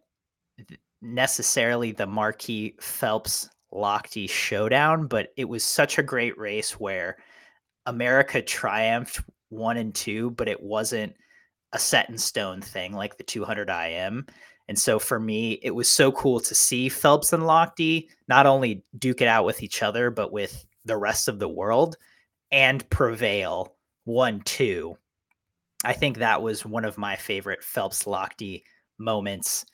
necessarily 1.03 1.93
the 1.93 2.07
marquee 2.07 2.75
Phelps 2.81 3.49
Lochte 3.73 4.29
showdown, 4.29 5.07
but 5.07 5.33
it 5.37 5.49
was 5.49 5.65
such 5.65 5.99
a 5.99 6.03
great 6.03 6.37
race 6.39 6.79
where 6.79 7.17
America 7.87 8.43
triumphed 8.43 9.21
one 9.49 9.77
and 9.77 9.95
two, 9.95 10.31
but 10.33 10.49
it 10.49 10.63
wasn't 10.63 11.15
a 11.73 11.79
set 11.79 12.09
in 12.09 12.19
stone 12.19 12.61
thing 12.61 12.93
like 12.93 13.17
the 13.17 13.25
200 13.25 13.71
IM. 13.71 14.27
And 14.69 14.79
so 14.79 14.99
for 14.99 15.19
me, 15.19 15.59
it 15.63 15.71
was 15.71 15.89
so 15.89 16.13
cool 16.13 16.41
to 16.41 16.55
see 16.55 16.89
Phelps 16.89 17.33
and 17.33 17.43
Lochte 17.43 18.09
not 18.29 18.47
only 18.47 18.85
duke 18.99 19.21
it 19.21 19.29
out 19.29 19.45
with 19.45 19.63
each 19.63 19.83
other, 19.83 20.11
but 20.11 20.33
with 20.33 20.65
the 20.85 20.97
rest 20.97 21.29
of 21.29 21.39
the 21.39 21.49
world 21.49 21.97
and 22.51 22.89
prevail 22.91 23.77
one 24.05 24.41
two. 24.41 24.97
I 25.85 25.93
think 25.93 26.19
that 26.19 26.43
was 26.43 26.67
one 26.67 26.85
of 26.85 26.99
my 26.99 27.17
favorite 27.17 27.63
Phelps 27.63 28.05
Lochte 28.05 28.63
moments 28.99 29.65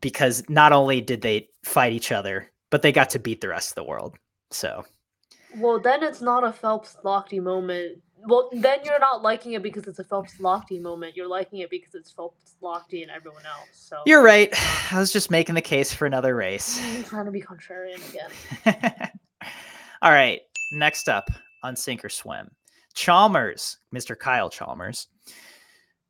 because 0.00 0.42
not 0.48 0.72
only 0.72 1.00
did 1.00 1.20
they 1.20 1.48
fight 1.64 1.92
each 1.92 2.12
other, 2.12 2.50
but 2.70 2.82
they 2.82 2.92
got 2.92 3.10
to 3.10 3.18
beat 3.18 3.40
the 3.40 3.48
rest 3.48 3.70
of 3.70 3.74
the 3.76 3.84
world. 3.84 4.16
So, 4.50 4.84
well, 5.56 5.78
then 5.78 6.02
it's 6.02 6.20
not 6.20 6.44
a 6.44 6.52
Phelps 6.52 6.96
Lochte 7.04 7.42
moment. 7.42 8.00
Well, 8.26 8.48
then 8.52 8.78
you're 8.84 8.98
not 8.98 9.22
liking 9.22 9.52
it 9.52 9.62
because 9.62 9.86
it's 9.86 9.98
a 9.98 10.04
Phelps 10.04 10.38
Lochte 10.38 10.80
moment. 10.80 11.14
You're 11.14 11.28
liking 11.28 11.58
it 11.58 11.68
because 11.68 11.94
it's 11.94 12.10
Phelps 12.10 12.54
Lochte 12.62 13.02
and 13.02 13.10
everyone 13.10 13.44
else. 13.44 13.68
So 13.72 13.98
you're 14.06 14.22
right. 14.22 14.48
I 14.92 14.98
was 14.98 15.12
just 15.12 15.30
making 15.30 15.56
the 15.56 15.62
case 15.62 15.92
for 15.92 16.06
another 16.06 16.34
race. 16.34 16.80
I'm 16.82 17.04
trying 17.04 17.26
to 17.26 17.30
be 17.30 17.42
contrarian 17.42 18.00
again. 18.10 19.10
All 20.04 20.12
right. 20.12 20.42
Next 20.70 21.08
up 21.08 21.28
on 21.62 21.74
Sink 21.76 22.04
or 22.04 22.10
Swim, 22.10 22.50
Chalmers, 22.92 23.78
Mr. 23.94 24.18
Kyle 24.18 24.50
Chalmers, 24.50 25.08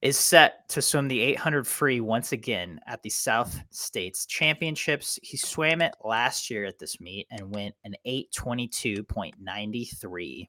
is 0.03 0.18
set 0.18 0.68
to 0.70 0.82
swim 0.82 1.07
the 1.07 1.20
800 1.20 1.64
free 1.64 2.01
once 2.01 2.32
again 2.32 2.80
at 2.88 3.05
the 3.05 3.11
South 3.11 3.57
States 3.70 4.26
Championships. 4.26 5.20
He 5.22 5.36
swam 5.36 5.80
it 5.80 5.95
last 6.03 6.51
year 6.51 6.64
at 6.64 6.80
this 6.80 7.01
meet 7.01 7.28
and 7.30 7.55
went 7.55 7.76
an 7.84 7.95
822.93. 8.05 10.49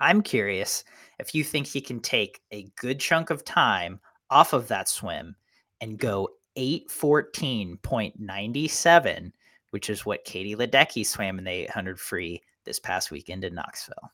I'm 0.00 0.20
curious 0.20 0.82
if 1.20 1.36
you 1.36 1.44
think 1.44 1.68
he 1.68 1.80
can 1.80 2.00
take 2.00 2.40
a 2.50 2.66
good 2.76 2.98
chunk 2.98 3.30
of 3.30 3.44
time 3.44 4.00
off 4.28 4.54
of 4.54 4.66
that 4.66 4.88
swim 4.88 5.36
and 5.80 5.98
go 5.98 6.30
814.97, 6.58 9.30
which 9.70 9.90
is 9.90 10.06
what 10.06 10.24
Katie 10.24 10.56
Ledecky 10.56 11.06
swam 11.06 11.38
in 11.38 11.44
the 11.44 11.50
800 11.50 11.98
free 11.98 12.42
this 12.64 12.78
past 12.78 13.10
weekend 13.10 13.44
in 13.44 13.54
Knoxville. 13.54 14.12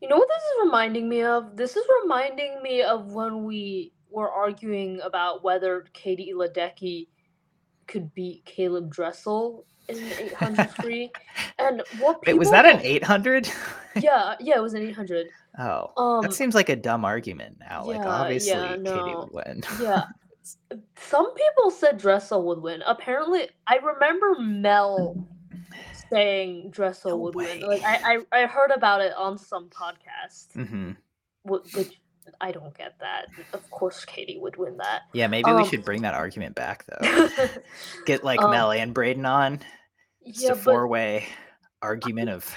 You 0.00 0.08
know 0.08 0.16
what 0.16 0.28
this 0.28 0.42
is 0.42 0.64
reminding 0.64 1.08
me 1.08 1.22
of? 1.22 1.56
This 1.56 1.76
is 1.76 1.84
reminding 2.02 2.62
me 2.62 2.82
of 2.82 3.12
when 3.12 3.44
we 3.44 3.92
were 4.10 4.30
arguing 4.30 5.00
about 5.02 5.44
whether 5.44 5.84
Katie 5.92 6.32
Ledecky 6.34 7.08
could 7.86 8.12
beat 8.14 8.44
Caleb 8.44 8.90
Dressel 8.90 9.66
in 9.88 9.96
the 9.96 10.24
800 10.24 10.70
free. 10.82 11.10
and 11.58 11.82
what 11.98 12.24
Wait, 12.26 12.38
was 12.38 12.50
that 12.50 12.64
an 12.64 12.80
800? 12.82 13.48
yeah, 14.00 14.36
yeah, 14.40 14.56
it 14.56 14.62
was 14.62 14.74
an 14.74 14.82
800. 14.82 15.26
Oh, 15.58 15.92
um, 15.96 16.22
that 16.22 16.32
seems 16.32 16.54
like 16.54 16.68
a 16.68 16.76
dumb 16.76 17.04
argument 17.04 17.58
now. 17.60 17.84
Yeah, 17.84 17.98
like, 17.98 18.06
obviously, 18.06 18.52
yeah, 18.52 18.76
no. 18.76 19.04
Katie 19.04 19.16
would 19.16 19.32
win. 19.32 19.62
yeah. 19.82 20.04
Some 20.96 21.34
people 21.34 21.70
said 21.70 21.98
Dressel 21.98 22.42
would 22.44 22.60
win. 22.60 22.82
Apparently, 22.86 23.48
I 23.66 23.76
remember 23.76 24.36
Mel 24.38 25.26
saying 26.10 26.70
Dressel 26.70 27.12
no 27.12 27.16
would 27.18 27.34
way. 27.34 27.58
win. 27.58 27.68
Like 27.68 27.82
I, 27.82 28.16
I, 28.32 28.42
I 28.42 28.46
heard 28.46 28.70
about 28.70 29.00
it 29.00 29.12
on 29.16 29.38
some 29.38 29.68
podcast, 29.68 30.52
mm-hmm. 30.56 30.92
which 31.44 32.00
I 32.40 32.52
don't 32.52 32.76
get 32.76 32.98
that. 33.00 33.26
Of 33.52 33.68
course, 33.70 34.04
Katie 34.04 34.38
would 34.38 34.56
win 34.56 34.76
that. 34.78 35.02
Yeah, 35.12 35.26
maybe 35.26 35.50
um, 35.50 35.56
we 35.56 35.68
should 35.68 35.84
bring 35.84 36.02
that 36.02 36.14
argument 36.14 36.54
back 36.54 36.84
though. 36.86 37.28
get 38.06 38.24
like 38.24 38.40
um, 38.40 38.50
Mel 38.50 38.72
and 38.72 38.94
Braden 38.94 39.24
on. 39.26 39.60
It's 40.22 40.42
yeah, 40.42 40.52
a 40.52 40.54
four 40.54 40.86
way 40.86 41.26
argument 41.82 42.30
of. 42.30 42.54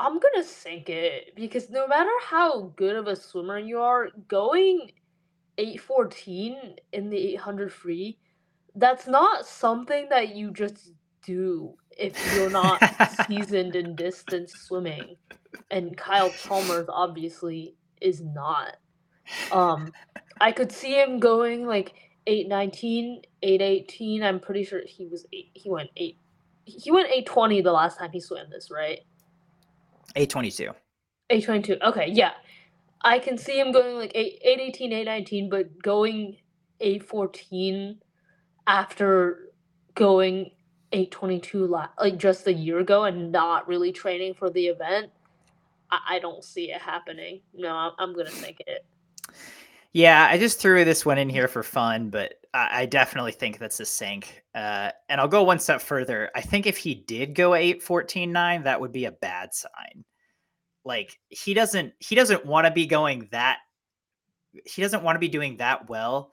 I'm 0.00 0.18
gonna 0.20 0.44
sink 0.44 0.88
it 0.88 1.34
because 1.34 1.70
no 1.70 1.86
matter 1.88 2.10
how 2.22 2.72
good 2.76 2.96
of 2.96 3.08
a 3.08 3.16
swimmer 3.16 3.58
you 3.58 3.80
are, 3.80 4.08
going 4.28 4.92
814 5.58 6.76
in 6.92 7.10
the 7.10 7.16
800 7.34 7.72
free, 7.72 8.18
that's 8.74 9.06
not 9.06 9.46
something 9.46 10.08
that 10.10 10.34
you 10.34 10.52
just 10.52 10.92
do 11.26 11.74
if 11.96 12.16
you're 12.34 12.50
not 12.50 12.80
seasoned 13.26 13.76
in 13.76 13.96
distance 13.96 14.52
swimming. 14.54 15.16
And 15.70 15.96
Kyle 15.96 16.30
Chalmers 16.30 16.86
obviously 16.88 17.74
is 18.00 18.22
not. 18.22 18.76
Um, 19.52 19.92
I 20.40 20.52
could 20.52 20.72
see 20.72 20.94
him 20.94 21.18
going 21.18 21.66
like 21.66 21.94
819, 22.26 23.22
818. 23.42 24.22
I'm 24.22 24.40
pretty 24.40 24.64
sure 24.64 24.82
he 24.86 25.06
was 25.06 25.26
eight. 25.32 25.50
He 25.54 25.68
went 25.70 25.90
eight. 25.96 26.16
He 26.64 26.90
went 26.90 27.08
820 27.08 27.62
the 27.62 27.72
last 27.72 27.98
time 27.98 28.10
he 28.12 28.20
swam 28.20 28.46
this, 28.50 28.70
right? 28.70 29.00
822. 30.16 30.70
822. 31.30 31.82
Okay, 31.86 32.10
yeah. 32.12 32.32
I 33.02 33.18
can 33.18 33.38
see 33.38 33.58
him 33.58 33.72
going 33.72 33.96
like 33.96 34.12
8, 34.14 34.40
818, 34.42 34.92
819, 34.92 35.50
but 35.50 35.82
going 35.82 36.36
814 36.80 38.00
after 38.66 39.50
going 39.94 40.50
822 40.92 41.66
la- 41.66 41.88
like 41.98 42.16
just 42.16 42.46
a 42.46 42.52
year 42.52 42.78
ago 42.78 43.04
and 43.04 43.30
not 43.30 43.68
really 43.68 43.92
training 43.92 44.34
for 44.34 44.50
the 44.50 44.66
event, 44.66 45.10
I, 45.90 45.98
I 46.10 46.18
don't 46.18 46.42
see 46.42 46.70
it 46.70 46.80
happening. 46.80 47.40
No, 47.54 47.70
I'm, 47.70 47.92
I'm 47.98 48.14
gonna 48.14 48.30
sink 48.30 48.62
it. 48.66 48.84
Yeah, 49.92 50.28
I 50.30 50.38
just 50.38 50.60
threw 50.60 50.84
this 50.84 51.06
one 51.06 51.18
in 51.18 51.28
here 51.28 51.48
for 51.48 51.62
fun, 51.62 52.10
but 52.10 52.34
I, 52.52 52.82
I 52.82 52.86
definitely 52.86 53.32
think 53.32 53.58
that's 53.58 53.80
a 53.80 53.86
sink. 53.86 54.42
Uh, 54.54 54.90
and 55.08 55.20
I'll 55.20 55.28
go 55.28 55.42
one 55.42 55.58
step 55.58 55.80
further. 55.80 56.30
I 56.34 56.40
think 56.40 56.66
if 56.66 56.76
he 56.76 56.94
did 56.94 57.34
go 57.34 57.54
8 57.54 57.82
14 57.82 58.30
9, 58.30 58.62
that 58.64 58.80
would 58.80 58.92
be 58.92 59.06
a 59.06 59.12
bad 59.12 59.54
sign. 59.54 60.04
Like 60.88 61.20
he 61.28 61.52
doesn't 61.52 61.92
he 61.98 62.14
doesn't 62.14 62.46
want 62.46 62.66
to 62.66 62.72
be 62.72 62.86
going 62.86 63.28
that 63.30 63.58
he 64.64 64.80
doesn't 64.80 65.02
want 65.02 65.16
to 65.16 65.20
be 65.20 65.28
doing 65.28 65.58
that 65.58 65.90
well 65.90 66.32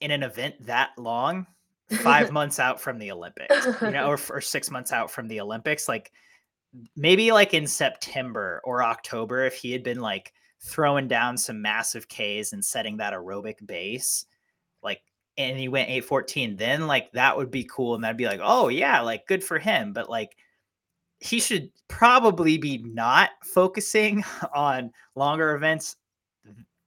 in 0.00 0.12
an 0.12 0.22
event 0.22 0.54
that 0.66 0.90
long 0.96 1.44
five 1.90 2.30
months 2.32 2.60
out 2.60 2.80
from 2.80 3.00
the 3.00 3.10
Olympics, 3.10 3.66
you 3.82 3.90
know, 3.90 4.06
or, 4.06 4.18
or 4.30 4.40
six 4.40 4.70
months 4.70 4.92
out 4.92 5.10
from 5.10 5.26
the 5.26 5.40
Olympics. 5.40 5.88
Like 5.88 6.12
maybe 6.96 7.32
like 7.32 7.52
in 7.52 7.66
September 7.66 8.60
or 8.62 8.84
October, 8.84 9.44
if 9.44 9.54
he 9.54 9.72
had 9.72 9.82
been 9.82 10.00
like 10.00 10.32
throwing 10.60 11.08
down 11.08 11.36
some 11.36 11.60
massive 11.60 12.06
Ks 12.08 12.52
and 12.52 12.64
setting 12.64 12.98
that 12.98 13.12
aerobic 13.12 13.66
base, 13.66 14.24
like, 14.84 15.00
and 15.36 15.58
he 15.58 15.66
went 15.66 15.88
814, 15.88 16.54
then 16.54 16.86
like 16.86 17.10
that 17.10 17.36
would 17.36 17.50
be 17.50 17.64
cool. 17.64 17.96
And 17.96 18.04
that'd 18.04 18.16
be 18.16 18.26
like, 18.26 18.40
oh, 18.40 18.68
yeah, 18.68 19.00
like 19.00 19.26
good 19.26 19.42
for 19.42 19.58
him. 19.58 19.92
But 19.92 20.08
like, 20.08 20.36
he 21.24 21.40
should 21.40 21.70
probably 21.88 22.58
be 22.58 22.78
not 22.84 23.30
focusing 23.42 24.22
on 24.54 24.92
longer 25.14 25.54
events 25.54 25.96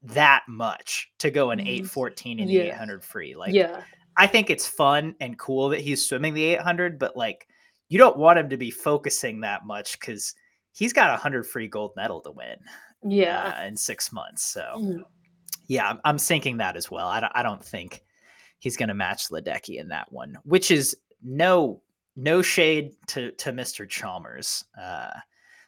that 0.03 0.43
much 0.47 1.09
to 1.17 1.31
go 1.31 1.49
an 1.49 1.59
814 1.59 2.39
in 2.39 2.47
yeah. 2.47 2.61
the 2.61 2.67
800 2.69 3.03
free. 3.03 3.35
Like, 3.35 3.53
yeah, 3.53 3.81
I 4.15 4.27
think 4.27 4.49
it's 4.49 4.67
fun 4.67 5.15
and 5.19 5.37
cool 5.39 5.69
that 5.69 5.81
he's 5.81 6.07
swimming 6.07 6.35
the 6.35 6.43
800, 6.43 6.99
but 6.99 7.17
like 7.17 7.47
you 7.89 7.97
don't 7.97 8.17
want 8.17 8.37
him 8.37 8.49
to 8.49 8.57
be 8.57 8.69
focusing 8.69 9.41
that 9.41 9.65
much 9.65 9.99
because 9.99 10.35
he's 10.71 10.93
got 10.93 11.09
a 11.09 11.13
100 11.13 11.47
free 11.47 11.67
gold 11.67 11.93
medal 11.95 12.21
to 12.21 12.31
win. 12.31 12.57
Yeah. 13.03 13.55
Uh, 13.59 13.65
in 13.65 13.75
six 13.75 14.11
months. 14.11 14.43
So, 14.43 14.61
mm. 14.77 15.03
yeah, 15.67 15.89
I'm, 15.89 15.99
I'm 16.05 16.17
sinking 16.19 16.57
that 16.57 16.77
as 16.77 16.91
well. 16.91 17.07
I 17.07 17.19
don't, 17.19 17.31
I 17.33 17.41
don't 17.41 17.63
think 17.63 18.03
he's 18.59 18.77
going 18.77 18.89
to 18.89 18.95
match 18.95 19.29
Ledecky 19.29 19.79
in 19.79 19.87
that 19.89 20.11
one, 20.11 20.37
which 20.43 20.69
is 20.69 20.95
no 21.23 21.81
no 22.17 22.41
shade 22.41 22.91
to 23.07 23.31
to 23.31 23.53
Mr. 23.53 23.87
Chalmers. 23.87 24.65
Uh, 24.79 25.11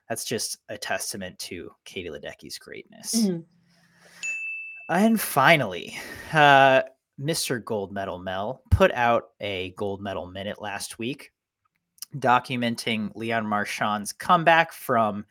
that's 0.09 0.25
just 0.25 0.57
a 0.67 0.77
testament 0.77 1.37
to 1.39 1.71
Katie 1.85 2.09
Ledecky's 2.09 2.57
greatness. 2.57 3.15
Mm-hmm. 3.15 3.41
And 4.89 5.21
finally, 5.21 5.95
uh, 6.33 6.81
Mr. 7.21 7.63
Gold 7.63 7.93
Medal 7.93 8.17
Mel 8.17 8.63
put 8.71 8.91
out 8.93 9.29
a 9.39 9.69
gold 9.77 10.01
medal 10.01 10.25
minute 10.25 10.59
last 10.59 10.97
week 10.97 11.31
documenting 12.17 13.11
Leon 13.15 13.45
Marchand's 13.45 14.11
comeback 14.11 14.71
from 14.71 15.25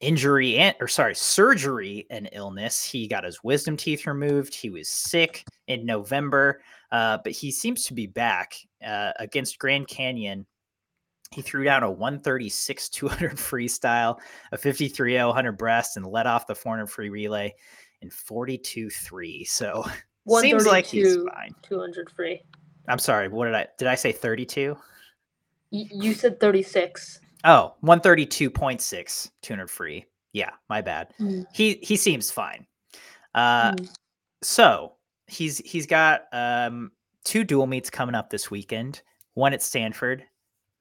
injury 0.00 0.56
and 0.56 0.74
or 0.80 0.88
sorry, 0.88 1.14
surgery 1.14 2.06
and 2.10 2.28
illness. 2.32 2.84
He 2.84 3.06
got 3.06 3.24
his 3.24 3.42
wisdom 3.44 3.76
teeth 3.76 4.06
removed. 4.06 4.54
He 4.54 4.70
was 4.70 4.88
sick 4.88 5.44
in 5.66 5.84
November, 5.84 6.62
uh, 6.90 7.18
but 7.22 7.32
he 7.32 7.50
seems 7.50 7.84
to 7.84 7.94
be 7.94 8.06
back 8.06 8.54
uh, 8.86 9.12
against 9.18 9.58
Grand 9.58 9.88
Canyon. 9.88 10.46
He 11.30 11.42
threw 11.42 11.64
down 11.64 11.82
a 11.82 11.90
136 11.90 12.88
200 12.88 13.32
freestyle, 13.36 14.18
a 14.52 14.58
53 14.58 15.22
100 15.22 15.52
breast, 15.52 15.96
and 15.96 16.06
led 16.06 16.26
off 16.26 16.46
the 16.46 16.54
400 16.54 16.86
free 16.86 17.10
relay 17.10 17.54
in 18.00 18.10
42 18.10 18.90
3. 18.90 19.44
So 19.44 19.84
Seems 20.40 20.66
like 20.66 20.86
he's 20.86 21.16
fine. 21.16 21.54
200 21.62 22.10
free. 22.10 22.42
I'm 22.88 22.98
sorry. 22.98 23.28
What 23.28 23.46
did 23.46 23.54
I 23.54 23.66
did 23.78 23.88
I 23.88 23.94
say 23.94 24.12
32? 24.12 24.76
Y- 25.70 25.86
you 25.90 26.14
said 26.14 26.40
36. 26.40 27.20
Oh, 27.44 27.74
132.6 27.84 29.30
200 29.42 29.70
free. 29.70 30.04
Yeah, 30.32 30.50
my 30.68 30.80
bad. 30.80 31.08
Mm. 31.20 31.44
He 31.52 31.78
he 31.82 31.96
seems 31.96 32.30
fine. 32.30 32.66
Uh 33.34 33.72
mm. 33.72 33.88
so, 34.42 34.94
he's 35.28 35.58
he's 35.58 35.86
got 35.86 36.22
um 36.32 36.90
two 37.24 37.44
dual 37.44 37.66
meets 37.66 37.90
coming 37.90 38.14
up 38.14 38.30
this 38.30 38.50
weekend. 38.50 39.02
One 39.34 39.52
at 39.52 39.62
Stanford, 39.62 40.24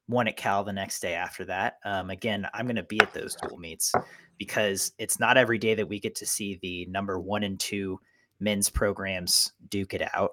one 0.08 0.28
at 0.28 0.38
Cal 0.38 0.64
the 0.64 0.74
next 0.74 1.00
day 1.00 1.14
after 1.14 1.46
that. 1.46 1.78
Um 1.86 2.10
again, 2.10 2.48
I'm 2.54 2.66
going 2.66 2.76
to 2.78 2.84
be 2.84 3.00
at 3.02 3.14
those 3.14 3.36
dual 3.36 3.58
meets 3.58 3.94
because 4.38 4.94
it's 4.98 5.20
not 5.20 5.38
every 5.38 5.58
day 5.58 5.76
that 5.76 5.88
we 5.88 6.00
get 6.00 6.16
to 6.16 6.26
see 6.26 6.60
the 6.62 6.86
number 6.88 7.20
1 7.20 7.44
and 7.44 7.60
2 7.60 8.00
men's 8.40 8.70
programs 8.70 9.52
duke 9.70 9.94
it 9.94 10.04
out. 10.14 10.32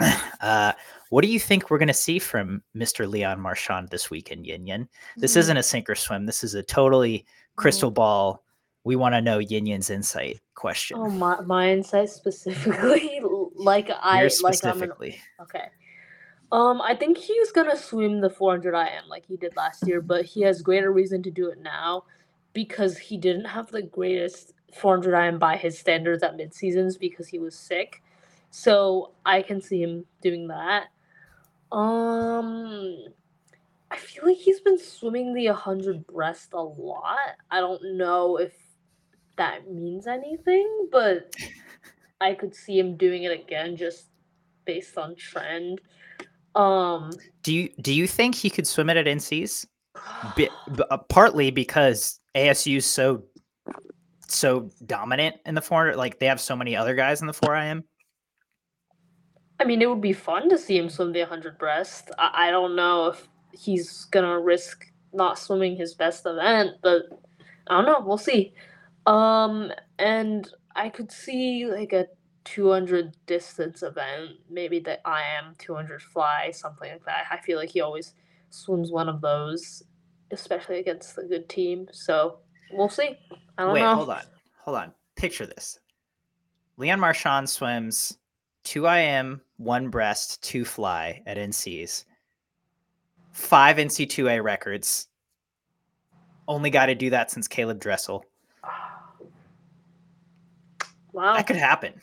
Uh, 0.40 0.72
what 1.10 1.22
do 1.22 1.28
you 1.28 1.40
think 1.40 1.68
we're 1.68 1.78
going 1.78 1.88
to 1.88 1.92
see 1.92 2.20
from 2.20 2.62
Mr. 2.76 3.10
Leon 3.10 3.40
Marchand 3.40 3.88
this 3.88 4.08
weekend, 4.08 4.46
Yin 4.46 4.68
Yin? 4.68 4.88
This 5.16 5.32
mm-hmm. 5.32 5.40
isn't 5.40 5.56
a 5.56 5.62
sink 5.64 5.90
or 5.90 5.96
swim. 5.96 6.26
This 6.26 6.44
is 6.44 6.54
a 6.54 6.62
totally 6.62 7.26
crystal 7.56 7.90
ball. 7.90 8.44
We 8.88 8.96
want 8.96 9.14
to 9.16 9.20
know 9.20 9.38
Yin 9.38 9.66
Yin's 9.66 9.90
insight 9.90 10.40
question. 10.54 10.96
Oh, 10.98 11.10
my, 11.10 11.42
my 11.42 11.70
insight 11.70 12.08
specifically. 12.08 13.20
like 13.54 13.90
I 14.00 14.22
Yours 14.22 14.40
like 14.40 14.64
I'm 14.64 14.70
an, 14.70 14.76
specifically. 14.76 15.20
okay. 15.42 15.66
Um, 16.52 16.80
I 16.80 16.94
think 16.94 17.18
he's 17.18 17.52
gonna 17.52 17.76
swim 17.76 18.22
the 18.22 18.30
400 18.30 18.74
IM 18.74 19.06
like 19.06 19.26
he 19.26 19.36
did 19.36 19.54
last 19.56 19.86
year, 19.86 20.00
but 20.00 20.24
he 20.24 20.40
has 20.40 20.62
greater 20.62 20.90
reason 20.90 21.22
to 21.24 21.30
do 21.30 21.50
it 21.50 21.60
now 21.60 22.04
because 22.54 22.96
he 22.96 23.18
didn't 23.18 23.44
have 23.44 23.70
the 23.70 23.82
greatest 23.82 24.54
400 24.74 25.14
IM 25.14 25.38
by 25.38 25.58
his 25.58 25.78
standards 25.78 26.22
at 26.22 26.36
mid 26.36 26.54
seasons 26.54 26.96
because 26.96 27.28
he 27.28 27.38
was 27.38 27.54
sick. 27.54 28.02
So 28.48 29.12
I 29.26 29.42
can 29.42 29.60
see 29.60 29.82
him 29.82 30.06
doing 30.22 30.48
that. 30.48 30.84
Um, 31.72 33.04
I 33.90 33.98
feel 33.98 34.24
like 34.24 34.38
he's 34.38 34.60
been 34.60 34.78
swimming 34.78 35.34
the 35.34 35.48
100 35.48 36.06
breast 36.06 36.54
a 36.54 36.62
lot. 36.62 37.36
I 37.50 37.60
don't 37.60 37.98
know 37.98 38.38
if 38.38 38.54
that 39.38 39.70
means 39.70 40.06
anything, 40.06 40.88
but 40.92 41.34
I 42.20 42.34
could 42.34 42.54
see 42.54 42.78
him 42.78 42.96
doing 42.96 43.22
it 43.24 43.32
again 43.32 43.76
just 43.76 44.06
based 44.64 44.98
on 44.98 45.16
trend. 45.16 45.80
Um, 46.54 47.10
Do 47.42 47.54
you 47.54 47.70
do 47.80 47.92
you 47.92 48.06
think 48.06 48.34
he 48.34 48.50
could 48.50 48.66
swim 48.66 48.90
it 48.90 48.96
at 48.96 49.06
NC's? 49.06 49.66
B- 50.36 50.50
uh, 50.90 50.98
partly 51.08 51.50
because 51.50 52.20
ASU's 52.34 52.84
so 52.84 53.22
so 54.26 54.68
dominant 54.84 55.36
in 55.46 55.54
the 55.54 55.62
400 55.62 55.96
like 55.96 56.18
they 56.18 56.26
have 56.26 56.40
so 56.40 56.54
many 56.54 56.76
other 56.76 56.94
guys 56.94 57.20
in 57.20 57.26
the 57.26 57.32
4IM. 57.32 57.82
I 59.60 59.64
mean, 59.64 59.82
it 59.82 59.88
would 59.88 60.02
be 60.02 60.12
fun 60.12 60.48
to 60.50 60.58
see 60.58 60.76
him 60.76 60.88
swim 60.88 61.12
the 61.12 61.20
100 61.20 61.58
breast. 61.58 62.10
I, 62.18 62.48
I 62.48 62.50
don't 62.50 62.76
know 62.76 63.06
if 63.06 63.26
he's 63.52 64.04
gonna 64.06 64.38
risk 64.38 64.84
not 65.12 65.38
swimming 65.38 65.76
his 65.76 65.94
best 65.94 66.26
event, 66.26 66.76
but 66.82 67.04
I 67.68 67.76
don't 67.76 67.86
know. 67.86 68.00
We'll 68.06 68.18
see. 68.18 68.52
Um, 69.06 69.72
and 69.98 70.50
I 70.76 70.88
could 70.88 71.10
see 71.10 71.66
like 71.66 71.92
a 71.92 72.06
200 72.44 73.14
distance 73.26 73.82
event, 73.82 74.32
maybe 74.48 74.78
the 74.80 74.98
IM 75.06 75.54
200 75.58 76.00
fly, 76.00 76.50
something 76.50 76.90
like 76.90 77.04
that. 77.04 77.26
I 77.30 77.38
feel 77.38 77.58
like 77.58 77.70
he 77.70 77.80
always 77.80 78.14
swims 78.50 78.90
one 78.90 79.08
of 79.08 79.20
those, 79.20 79.82
especially 80.30 80.78
against 80.78 81.18
a 81.18 81.24
good 81.24 81.48
team. 81.48 81.88
So 81.92 82.38
we'll 82.72 82.88
see. 82.88 83.18
I 83.58 83.64
don't 83.64 83.72
Wait, 83.74 83.80
know. 83.80 83.94
hold 83.94 84.10
on. 84.10 84.22
Hold 84.64 84.76
on. 84.78 84.92
Picture 85.16 85.46
this. 85.46 85.78
Leon 86.76 87.00
Marchand 87.00 87.50
swims 87.50 88.16
2 88.64 88.86
IM, 88.86 89.40
1 89.56 89.88
breast, 89.88 90.42
2 90.42 90.64
fly 90.64 91.22
at 91.26 91.36
NC's. 91.36 92.04
5 93.32 93.76
NC2A 93.76 94.42
records. 94.42 95.08
Only 96.46 96.70
guy 96.70 96.86
to 96.86 96.94
do 96.94 97.10
that 97.10 97.30
since 97.30 97.46
Caleb 97.46 97.78
Dressel. 97.78 98.24
Wow. 101.12 101.34
That 101.34 101.46
could 101.46 101.56
happen. 101.56 102.00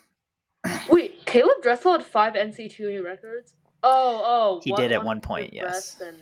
Wait, 0.90 1.26
Caleb 1.26 1.62
Dressel 1.62 1.92
had 1.94 2.06
five 2.06 2.34
NC2A 2.34 3.04
records. 3.04 3.54
Oh, 3.84 4.22
oh, 4.26 4.62
He 4.64 4.72
one- 4.72 4.82
did 4.82 4.92
at 4.92 5.00
one 5.00 5.06
one 5.18 5.22
point, 5.22 5.54
yes. 5.54 6.02
And 6.02 6.18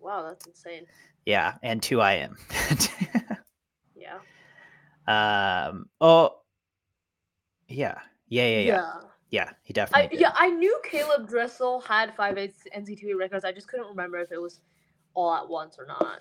wow, 0.00 0.22
that's 0.22 0.46
insane. 0.46 0.86
Yeah, 1.26 1.54
and 1.62 1.82
2 1.82 2.00
IM. 2.00 2.36
Yeah. 3.94 4.18
um 5.06 5.86
oh 6.00 6.36
yeah. 7.68 7.98
Yeah, 8.28 8.46
yeah, 8.46 8.58
yeah. 8.60 8.92
Yeah, 9.30 9.50
he 9.62 9.72
definitely 9.74 10.04
I, 10.04 10.06
did. 10.08 10.20
yeah, 10.20 10.32
I 10.34 10.48
knew 10.50 10.80
Caleb 10.84 11.28
Dressel 11.28 11.80
had 11.82 12.14
five 12.16 12.36
NC2A 12.36 13.18
records. 13.18 13.44
I 13.44 13.52
just 13.52 13.68
couldn't 13.68 13.88
remember 13.88 14.18
if 14.18 14.32
it 14.32 14.40
was 14.40 14.60
all 15.14 15.34
at 15.34 15.46
once 15.46 15.76
or 15.78 15.84
not. 15.86 16.20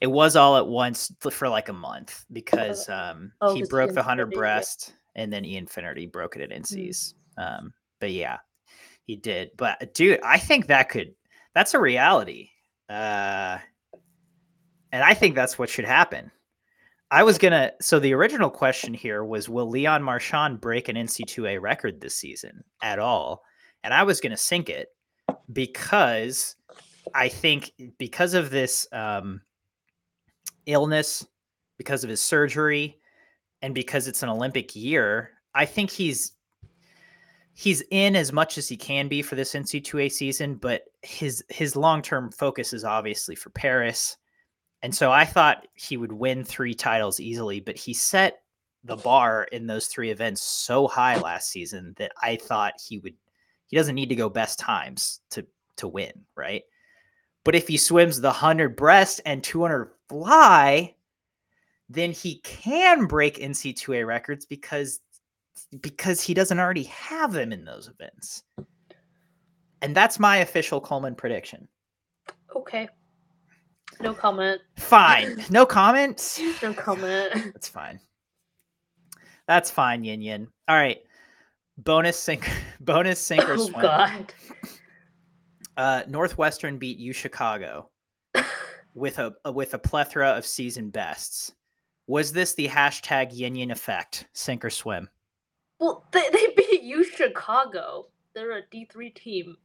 It 0.00 0.06
was 0.06 0.36
all 0.36 0.56
at 0.56 0.66
once 0.66 1.10
for 1.30 1.48
like 1.48 1.68
a 1.68 1.72
month 1.72 2.24
because 2.32 2.88
um 2.88 3.32
Oh, 3.40 3.54
he 3.54 3.64
broke 3.64 3.92
the 3.94 4.02
hundred 4.02 4.30
breast. 4.30 4.90
yeah. 4.90 4.94
And 5.16 5.32
then 5.32 5.44
Ian 5.44 5.66
Finnerty 5.66 6.06
broke 6.06 6.36
it 6.36 6.42
at 6.42 6.56
NC's. 6.56 7.14
Um, 7.36 7.72
but 8.00 8.12
yeah, 8.12 8.38
he 9.06 9.16
did. 9.16 9.50
But 9.56 9.94
dude, 9.94 10.20
I 10.22 10.38
think 10.38 10.66
that 10.66 10.88
could 10.88 11.14
that's 11.54 11.74
a 11.74 11.80
reality. 11.80 12.50
Uh 12.88 13.58
and 14.92 15.02
I 15.02 15.14
think 15.14 15.34
that's 15.34 15.58
what 15.58 15.68
should 15.68 15.84
happen. 15.84 16.30
I 17.10 17.22
was 17.22 17.38
gonna 17.38 17.72
so 17.80 17.98
the 17.98 18.14
original 18.14 18.50
question 18.50 18.94
here 18.94 19.24
was 19.24 19.48
will 19.48 19.68
Leon 19.68 20.02
Marchand 20.02 20.60
break 20.60 20.88
an 20.88 20.96
NC2A 20.96 21.60
record 21.60 22.00
this 22.00 22.16
season 22.16 22.62
at 22.82 22.98
all? 22.98 23.42
And 23.82 23.94
I 23.94 24.02
was 24.02 24.20
gonna 24.20 24.36
sink 24.36 24.68
it 24.68 24.88
because 25.52 26.56
I 27.14 27.28
think 27.28 27.72
because 27.98 28.34
of 28.34 28.50
this 28.50 28.86
um 28.92 29.40
illness, 30.66 31.24
because 31.78 32.04
of 32.04 32.10
his 32.10 32.20
surgery, 32.20 32.98
and 33.62 33.74
because 33.74 34.08
it's 34.08 34.22
an 34.22 34.28
Olympic 34.28 34.76
year, 34.76 35.32
I 35.54 35.64
think 35.64 35.90
he's 35.90 36.32
he's 37.54 37.82
in 37.90 38.14
as 38.16 38.32
much 38.32 38.58
as 38.58 38.68
he 38.68 38.76
can 38.76 39.08
be 39.08 39.22
for 39.22 39.34
this 39.34 39.54
NC2A 39.54 40.12
season, 40.12 40.56
but 40.56 40.82
his 41.02 41.42
his 41.48 41.76
long-term 41.76 42.32
focus 42.32 42.72
is 42.72 42.84
obviously 42.84 43.34
for 43.34 43.50
Paris. 43.50 44.16
And 44.82 44.94
so 44.94 45.10
I 45.10 45.24
thought 45.24 45.66
he 45.74 45.96
would 45.96 46.12
win 46.12 46.44
3 46.44 46.74
titles 46.74 47.18
easily, 47.18 47.60
but 47.60 47.78
he 47.78 47.94
set 47.94 48.42
the 48.84 48.96
bar 48.96 49.44
in 49.52 49.66
those 49.66 49.86
3 49.86 50.10
events 50.10 50.42
so 50.42 50.86
high 50.86 51.18
last 51.18 51.50
season 51.50 51.94
that 51.96 52.12
I 52.22 52.36
thought 52.36 52.74
he 52.86 52.98
would 52.98 53.14
he 53.68 53.76
doesn't 53.76 53.94
need 53.94 54.10
to 54.10 54.16
go 54.16 54.28
best 54.28 54.58
times 54.58 55.20
to 55.30 55.46
to 55.76 55.88
win, 55.88 56.12
right? 56.34 56.62
But 57.44 57.54
if 57.54 57.68
he 57.68 57.76
swims 57.76 58.20
the 58.20 58.28
100 58.28 58.76
breast 58.76 59.20
and 59.24 59.42
200 59.42 59.92
fly, 60.08 60.95
then 61.88 62.12
he 62.12 62.40
can 62.40 63.06
break 63.06 63.38
NC2A 63.38 64.06
records 64.06 64.44
because 64.44 65.00
because 65.80 66.20
he 66.20 66.34
doesn't 66.34 66.58
already 66.58 66.84
have 66.84 67.32
them 67.32 67.52
in 67.52 67.64
those 67.64 67.88
events. 67.88 68.42
And 69.82 69.94
that's 69.94 70.18
my 70.18 70.38
official 70.38 70.80
Coleman 70.80 71.14
prediction. 71.14 71.68
Okay. 72.54 72.88
No 74.00 74.12
comment. 74.12 74.60
Fine. 74.76 75.44
No 75.50 75.64
comment. 75.64 76.40
No 76.62 76.74
comment. 76.74 77.52
That's 77.52 77.68
fine. 77.68 78.00
That's 79.46 79.70
fine, 79.70 80.04
Yin 80.04 80.22
Yin. 80.22 80.48
All 80.68 80.76
right. 80.76 80.98
Bonus 81.78 82.18
sink 82.18 82.50
bonus 82.80 83.20
sink 83.20 83.48
or 83.48 83.54
oh 83.54 83.68
swim. 83.68 83.80
God. 83.80 84.34
Uh 85.76 86.02
Northwestern 86.08 86.78
beat 86.78 86.98
U 86.98 87.12
Chicago 87.12 87.90
with 88.94 89.18
a 89.18 89.34
with 89.52 89.74
a 89.74 89.78
plethora 89.78 90.30
of 90.30 90.44
season 90.44 90.90
bests. 90.90 91.52
Was 92.06 92.32
this 92.32 92.54
the 92.54 92.68
hashtag 92.68 93.28
Yin 93.32 93.56
Yin 93.56 93.70
effect? 93.70 94.26
Sink 94.32 94.64
or 94.64 94.70
swim? 94.70 95.08
Well, 95.78 96.06
they, 96.12 96.28
they 96.32 96.54
beat 96.56 96.82
you, 96.82 97.04
Chicago. 97.04 98.06
They're 98.34 98.58
a 98.58 98.62
D 98.70 98.88
three 98.90 99.10
team. 99.10 99.56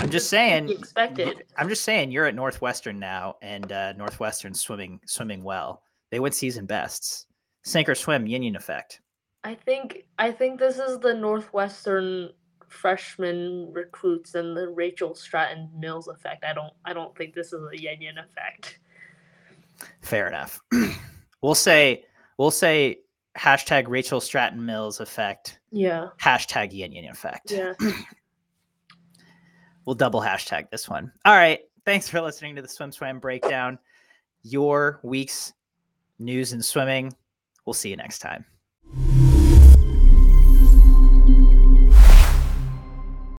I'm 0.00 0.10
just 0.10 0.30
That's 0.30 0.30
to 0.30 0.64
be 0.64 0.68
saying. 0.68 0.68
Expected. 0.80 1.44
I'm 1.56 1.68
just 1.68 1.84
saying 1.84 2.10
you're 2.10 2.26
at 2.26 2.34
Northwestern 2.34 2.98
now, 2.98 3.36
and 3.40 3.70
uh, 3.72 3.92
Northwestern 3.94 4.52
swimming 4.52 5.00
swimming 5.06 5.42
well. 5.42 5.82
They 6.10 6.20
went 6.20 6.34
season 6.34 6.66
bests. 6.66 7.26
Sink 7.64 7.88
or 7.88 7.94
swim, 7.94 8.26
Yin 8.26 8.42
Yin 8.42 8.56
effect. 8.56 9.00
I 9.44 9.54
think 9.54 10.06
I 10.18 10.32
think 10.32 10.58
this 10.58 10.78
is 10.78 10.98
the 10.98 11.14
Northwestern 11.14 12.30
freshman 12.66 13.70
recruits 13.72 14.34
and 14.34 14.54
the 14.54 14.68
Rachel 14.68 15.14
Stratton 15.14 15.70
Mills 15.78 16.08
effect. 16.08 16.44
I 16.44 16.52
don't 16.52 16.72
I 16.84 16.92
don't 16.92 17.16
think 17.16 17.34
this 17.34 17.52
is 17.52 17.62
a 17.72 17.80
Yin 17.80 18.02
Yin 18.02 18.18
effect. 18.18 18.80
Fair 20.02 20.28
enough. 20.28 20.60
we'll 21.42 21.54
say 21.54 22.04
we'll 22.36 22.50
say 22.50 22.98
hashtag 23.36 23.84
Rachel 23.88 24.20
Stratton 24.20 24.64
Mills 24.64 25.00
effect. 25.00 25.60
Yeah. 25.70 26.08
Hashtag 26.20 26.72
Yin 26.72 26.92
Yin 26.92 27.06
effect. 27.06 27.50
Yeah. 27.50 27.74
We'll 29.88 29.94
double 29.94 30.20
hashtag 30.20 30.68
this 30.68 30.86
one. 30.86 31.10
All 31.24 31.34
right. 31.34 31.60
Thanks 31.86 32.10
for 32.10 32.20
listening 32.20 32.54
to 32.56 32.60
the 32.60 32.68
Swim 32.68 32.92
Swam 32.92 33.20
breakdown. 33.20 33.78
Your 34.42 35.00
week's 35.02 35.54
news 36.18 36.52
and 36.52 36.62
swimming. 36.62 37.10
We'll 37.64 37.72
see 37.72 37.88
you 37.88 37.96
next 37.96 38.18
time. 38.18 38.44